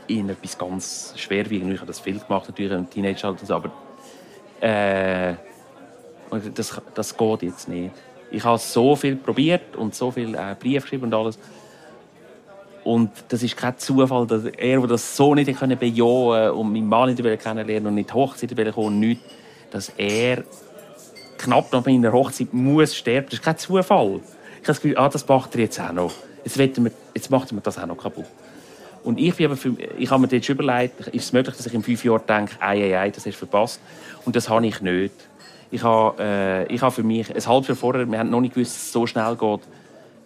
in 0.08 0.28
etwas 0.28 0.58
ganz 0.58 1.14
schwerwiegendes. 1.16 1.74
Ich 1.74 1.80
habe 1.80 1.88
das 1.88 2.00
viel 2.00 2.18
gemacht, 2.18 2.48
natürlich 2.48 2.72
im 2.72 2.88
Teenageralter, 2.90 3.46
so, 3.46 3.54
aber 3.54 3.70
äh, 4.60 5.34
das, 6.54 6.80
das 6.94 7.16
geht 7.16 7.42
jetzt 7.42 7.68
nicht. 7.68 7.92
Ich 8.30 8.44
habe 8.44 8.58
so 8.58 8.96
viel 8.96 9.16
probiert 9.16 9.76
und 9.76 9.94
so 9.94 10.10
viel 10.10 10.34
äh, 10.34 10.56
Brief 10.58 10.82
geschrieben 10.82 11.04
und 11.04 11.14
alles. 11.14 11.38
Und 12.84 13.10
das 13.28 13.42
ist 13.42 13.56
kein 13.56 13.78
Zufall, 13.78 14.26
dass 14.26 14.44
er, 14.44 14.78
der 14.80 14.86
das 14.88 15.16
so 15.16 15.34
nicht 15.34 15.56
können 15.56 15.78
bejahen 15.78 16.50
und 16.50 16.72
meinen 16.72 16.88
Mann 16.88 17.14
nicht 17.14 17.42
kennenlernen 17.42 17.88
und 17.88 17.94
nicht 17.94 18.12
Hochzeit 18.12 18.54
kommen 18.74 18.98
nichts, 18.98 19.24
dass 19.70 19.90
er 19.90 20.42
knapp 21.43 21.72
nach 21.72 21.84
meiner 21.84 22.12
Hochzeit 22.12 22.53
muss 22.53 22.95
sterben. 22.95 23.26
Das 23.26 23.38
ist 23.38 23.45
kein 23.45 23.59
Zufall. 23.59 24.20
Ich 24.62 24.62
habe 24.62 24.66
das 24.66 24.80
Gefühl, 24.80 24.97
ah, 24.97 25.09
das 25.09 25.26
macht 25.26 25.55
er 25.55 25.62
jetzt 25.62 25.80
auch 25.80 25.93
noch. 25.93 26.12
Jetzt, 26.45 26.59
wir, 26.59 26.93
jetzt 27.14 27.30
macht 27.30 27.53
er 27.53 27.61
das 27.61 27.78
auch 27.78 27.86
noch 27.86 27.97
kaputt. 27.97 28.26
Und 29.05 29.18
ich, 29.18 29.34
bin 29.34 29.47
aber 29.47 29.57
für, 29.57 29.74
ich 29.99 30.11
habe 30.11 30.22
mir 30.22 30.28
jetzt 30.30 30.47
schon 30.47 30.57
überlegt, 30.57 31.01
ist 31.09 31.24
es 31.24 31.32
möglich, 31.32 31.57
dass 31.57 31.66
ich 31.66 31.74
in 31.74 31.82
fünf 31.82 32.05
Jahren 32.05 32.22
denke, 32.28 32.55
ei, 32.61 32.82
ei, 32.84 32.99
ei, 32.99 33.11
das 33.11 33.24
du 33.24 33.32
verpasst. 33.32 33.80
Und 34.24 34.36
das 34.36 34.49
habe 34.49 34.64
ich 34.66 34.80
nicht. 34.80 35.14
Ich 35.72 35.82
habe, 35.82 36.22
äh, 36.22 36.72
ich 36.72 36.82
habe 36.82 36.93
für 36.93 37.03
mich, 37.03 37.34
ein 37.34 37.47
halbes 37.47 37.68
Jahr 37.68 37.76
vorher, 37.76 38.07
wir 38.07 38.18
haben 38.18 38.30
noch 38.30 38.40
nicht 38.40 38.55
gewusst, 38.55 38.76
dass 38.76 38.82
es 38.82 38.93
so 38.93 39.07
schnell 39.07 39.34
geht, 39.36 39.61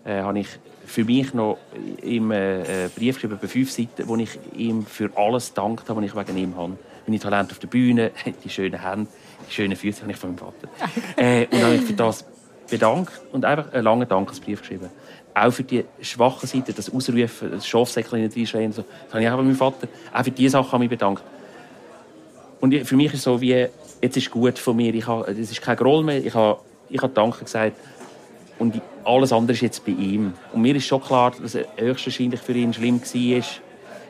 äh, 0.05 0.21
habe 0.21 0.39
ich 0.41 0.49
für 0.85 1.05
mich 1.05 1.33
noch 1.35 1.59
ihm 2.03 2.31
äh, 2.31 2.35
einen 2.35 2.91
Brief 2.95 3.17
geschrieben, 3.17 3.39
bei 3.41 3.49
fünf 3.49 3.71
Seiten, 3.71 4.07
wo 4.07 4.17
ich 4.17 4.39
ihm 4.55 4.85
für 4.85 5.11
alles 5.17 5.55
dankt 5.55 5.89
habe, 5.89 6.01
was 6.01 6.11
ich 6.11 6.17
wegen 6.17 6.37
ihm 6.37 6.57
habe. 6.57 6.77
Meine 7.07 7.19
Talente 7.19 7.53
auf 7.53 7.59
der 7.59 7.69
Bühne, 7.69 8.11
die 8.45 8.51
schönen 8.51 8.81
Hände, 8.83 9.09
die 9.49 9.55
schönen 9.55 9.77
Füße 9.77 10.03
habe 10.03 10.13
ich 10.13 10.19
von 10.19 10.31
meinem 10.31 10.39
Vater. 10.39 10.69
äh, 11.17 11.47
und 11.47 11.63
habe 11.63 11.73
mich 11.75 11.83
für 11.83 11.93
das 11.93 12.25
bedankt 12.71 13.13
und 13.33 13.45
einfach 13.45 13.73
einen 13.73 13.85
langen 13.85 14.09
Dankesbrief 14.09 14.61
geschrieben. 14.61 14.91
Auch 15.35 15.51
für 15.51 15.63
die 15.63 15.85
schwachen 16.01 16.49
Seiten, 16.49 16.75
das 16.75 16.93
Ausrufen, 16.93 17.51
das 17.51 17.67
Schafsäckchen 17.67 18.21
nicht 18.21 18.37
reinschreien, 18.37 18.73
so, 18.73 18.85
das 19.05 19.15
habe 19.15 19.23
ich 19.23 19.29
auch 19.29 19.37
bei 19.37 19.43
meinem 19.43 19.57
Vater. 19.57 19.89
Auch 20.13 20.25
für 20.25 20.31
diese 20.31 20.51
Sachen 20.53 20.73
habe 20.73 20.85
ich 20.85 20.91
mich 20.91 20.99
bedankt. 20.99 21.23
Und 22.61 22.75
für 22.87 22.97
mich 22.97 23.09
ist 23.09 23.19
es 23.19 23.23
so 23.23 23.41
wie, 23.41 23.67
jetzt 24.01 24.17
ist 24.17 24.31
gut 24.31 24.59
von 24.59 24.77
mir, 24.77 24.95
ich 24.95 25.07
habe, 25.07 25.31
es 25.31 25.51
ist 25.51 25.61
kein 25.61 25.77
Groll 25.77 26.03
mehr, 26.03 26.25
ich 26.25 26.35
habe, 26.35 26.59
ich 26.89 27.03
habe 27.03 27.13
Danke 27.13 27.45
gesagt 27.45 27.77
und 28.59 28.81
alles 29.05 29.33
andere 29.33 29.53
ist 29.53 29.61
jetzt 29.61 29.85
bei 29.85 29.93
ihm. 29.93 30.33
Und 30.53 30.63
mir 30.63 30.75
ist 30.75 30.87
schon 30.87 31.03
klar, 31.03 31.33
dass 31.41 31.55
er 31.55 31.67
höchstwahrscheinlich 31.77 32.41
für 32.41 32.53
ihn 32.53 32.73
schlimm 32.73 33.01
war, 33.01 33.43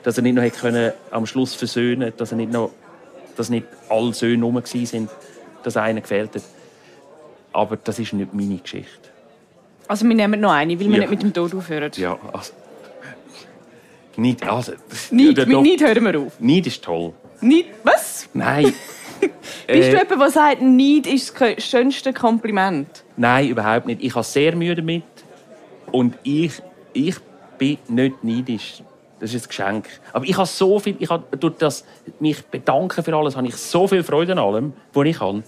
dass 0.05 0.17
er 0.17 0.23
nicht 0.23 0.35
noch 0.35 0.43
hätte 0.43 0.59
können, 0.59 0.93
am 1.11 1.27
Schluss 1.27 1.55
versöhnen 1.55 2.13
dass 2.17 2.31
er 2.31 2.37
nicht 2.37 2.53
noch, 2.53 2.71
dass 3.37 3.51
nicht 3.51 3.67
alle 3.89 4.13
Söhne 4.15 4.45
rum 4.45 4.55
waren, 4.57 5.09
dass 5.63 5.77
einer 5.77 6.01
gefehlt 6.01 6.35
hat. 6.35 6.43
Aber 7.53 7.77
das 7.77 7.99
ist 7.99 8.13
nicht 8.13 8.33
meine 8.35 8.57
Geschichte. 8.59 9.09
Also 9.89 10.07
wir 10.07 10.15
nehmen 10.15 10.41
noch 10.41 10.53
eine, 10.53 10.79
weil 10.79 10.87
wir 10.89 10.95
Ja. 10.95 11.01
nicht 11.01 11.11
mit 11.11 11.23
dem 11.23 11.33
Tod 11.33 11.55
aufhören. 11.55 11.91
Ja, 11.97 12.19
also, 12.33 12.53
Neid, 14.17 14.43
also, 14.49 14.73
Ja, 14.73 15.47
mit. 15.47 15.49
Neid 15.49 15.81
hören 15.81 16.05
wir 16.05 16.21
auf. 16.21 16.41
Neid 16.41 16.67
ist 16.67 16.83
toll. 16.83 17.13
Neid, 17.41 17.67
was? 17.85 18.29
Nein. 18.33 18.73
Bist 19.21 19.33
du 19.67 19.73
Äh, 19.73 19.91
jemand, 19.91 20.11
der 20.11 20.31
sagt, 20.31 20.63
Neid 20.63 21.07
ist 21.07 21.35
das 21.41 21.65
schönste 21.65 22.13
Kompliment? 22.13 23.05
Nein, 23.17 23.49
überhaupt 23.49 23.87
nicht. 23.87 24.03
Ich 24.03 24.15
habe 24.15 24.25
sehr 24.25 24.55
Mühe 24.57 24.75
damit. 24.75 25.03
Und 25.93 26.17
ich, 26.23 26.53
ich 26.93 27.17
bin 27.59 27.79
nicht 27.89 28.25
neidisch. 28.25 28.83
Das 29.19 29.33
ist 29.33 29.47
ein 29.47 29.49
Geschenk. 29.49 29.89
Aber 30.13 30.25
ich 30.25 30.37
habe 30.37 30.47
so 30.47 30.79
viel, 30.79 30.97
ich 30.99 31.09
habe 31.09 31.37
durch 31.37 31.57
das 31.57 31.85
mich 32.21 32.45
bedanken 32.45 33.03
für 33.03 33.15
alles, 33.17 33.37
habe 33.37 33.47
ich 33.47 33.57
so 33.57 33.87
viel 33.87 34.03
Freude 34.03 34.33
an 34.33 34.39
allem, 34.39 34.73
was 34.93 35.07
ich 35.07 35.21
habe, 35.21 35.43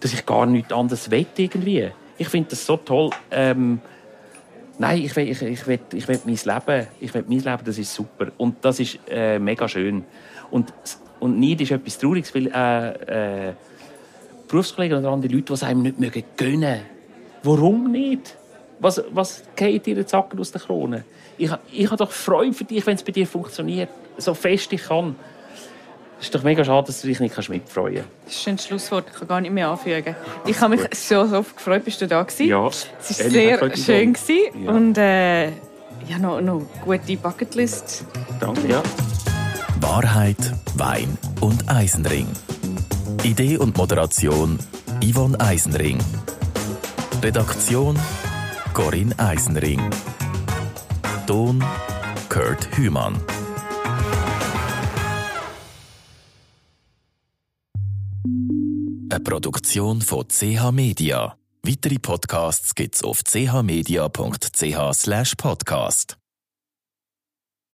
dass 0.00 0.12
ich 0.12 0.26
gar 0.26 0.44
nichts 0.46 0.72
anderes 0.72 1.10
will 1.10 1.26
irgendwie. 1.36 1.90
Ich 2.18 2.28
finde 2.28 2.50
das 2.50 2.66
so 2.66 2.76
toll. 2.76 3.10
Ähm, 3.30 3.80
nein, 4.78 5.02
ich 5.02 5.16
will, 5.16 5.28
ich, 5.28 5.40
ich 5.40 5.66
will, 5.66 5.80
ich 5.94 6.06
will 6.06 6.20
mein 6.24 6.34
Leben, 6.36 6.86
ich 7.00 7.14
will 7.14 7.24
mein 7.26 7.38
Leben, 7.38 7.64
das 7.64 7.78
ist 7.78 7.94
super. 7.94 8.30
Und 8.36 8.62
das 8.62 8.80
ist 8.80 8.98
äh, 9.08 9.38
mega 9.38 9.66
schön. 9.68 10.04
Und, 10.50 10.72
und 11.18 11.40
Neid 11.40 11.62
ist 11.62 11.70
etwas 11.70 11.98
Trauriges, 11.98 12.34
weil 12.34 12.48
äh, 12.48 13.48
äh, 13.48 13.52
Berufskollegen 14.46 14.98
oder 14.98 15.08
andere 15.08 15.32
Leute, 15.32 15.54
die 15.54 15.64
einem 15.64 15.82
nicht 15.82 15.98
mögen, 15.98 16.24
gönnen. 16.36 16.82
Warum 17.42 17.90
nicht? 17.90 18.36
Was, 18.80 19.02
was 19.10 19.42
geht 19.56 19.86
dir 19.86 19.96
jetzt 19.96 20.14
aus 20.14 20.52
der 20.52 20.60
Krone? 20.60 21.04
Ich, 21.38 21.50
ha- 21.50 21.58
ich 21.72 21.86
habe 21.86 21.96
doch 21.96 22.10
Freude 22.10 22.52
für 22.52 22.64
dich, 22.64 22.86
wenn 22.86 22.94
es 22.96 23.02
bei 23.02 23.12
dir 23.12 23.26
funktioniert, 23.26 23.88
so 24.18 24.34
fest 24.34 24.72
ich 24.72 24.84
kann. 24.84 25.16
Es 26.20 26.26
ist 26.26 26.34
doch 26.34 26.42
mega 26.42 26.64
schade, 26.64 26.86
dass 26.86 27.00
du 27.02 27.08
dich 27.08 27.20
nicht 27.20 27.34
kannst 27.34 27.50
mitfreuen 27.50 27.96
kannst. 27.96 28.08
Das 28.26 28.34
ist 28.36 28.48
ein 28.48 28.58
Schlusswort, 28.58 29.04
ich 29.12 29.18
kann 29.18 29.28
gar 29.28 29.40
nicht 29.40 29.50
mehr 29.52 29.68
anfügen. 29.68 30.14
Ich 30.46 30.58
habe 30.60 30.76
mich 30.76 30.88
so, 30.94 31.26
so 31.26 31.38
oft 31.38 31.56
gefreut, 31.56 31.84
bist 31.84 32.00
du 32.00 32.06
da 32.06 32.22
gewesen. 32.22 32.46
Ja, 32.48 32.66
Es 32.68 32.86
war 33.20 33.30
sehr 33.30 33.76
schön 33.76 34.12
gewesen. 34.14 34.64
Ja. 34.64 34.70
und 34.70 34.96
äh, 34.96 35.46
ja, 36.08 36.18
noch, 36.20 36.40
noch 36.40 36.62
gute 36.84 37.16
Bucketlist. 37.16 38.04
Danke, 38.40 38.68
ja. 38.68 38.82
Wahrheit, 39.80 40.36
Wein 40.76 41.18
und 41.40 41.68
Eisenring. 41.68 42.28
Idee 43.22 43.58
und 43.58 43.76
Moderation 43.76 44.58
Yvonne 45.02 45.38
Eisenring. 45.40 45.98
Redaktion 47.22 47.98
Corinne 48.72 49.14
Eisenring. 49.18 49.80
Ton 51.26 51.64
Kurt 52.28 52.76
Hümann. 52.76 53.18
Eine 59.10 59.20
Produktion 59.20 60.02
von 60.02 60.26
CH 60.28 60.70
Media. 60.72 61.36
Weitere 61.62 61.98
Podcasts 61.98 62.74
gibt's 62.74 63.02
auf 63.02 63.22
chmedia.ch/podcast. 63.24 66.18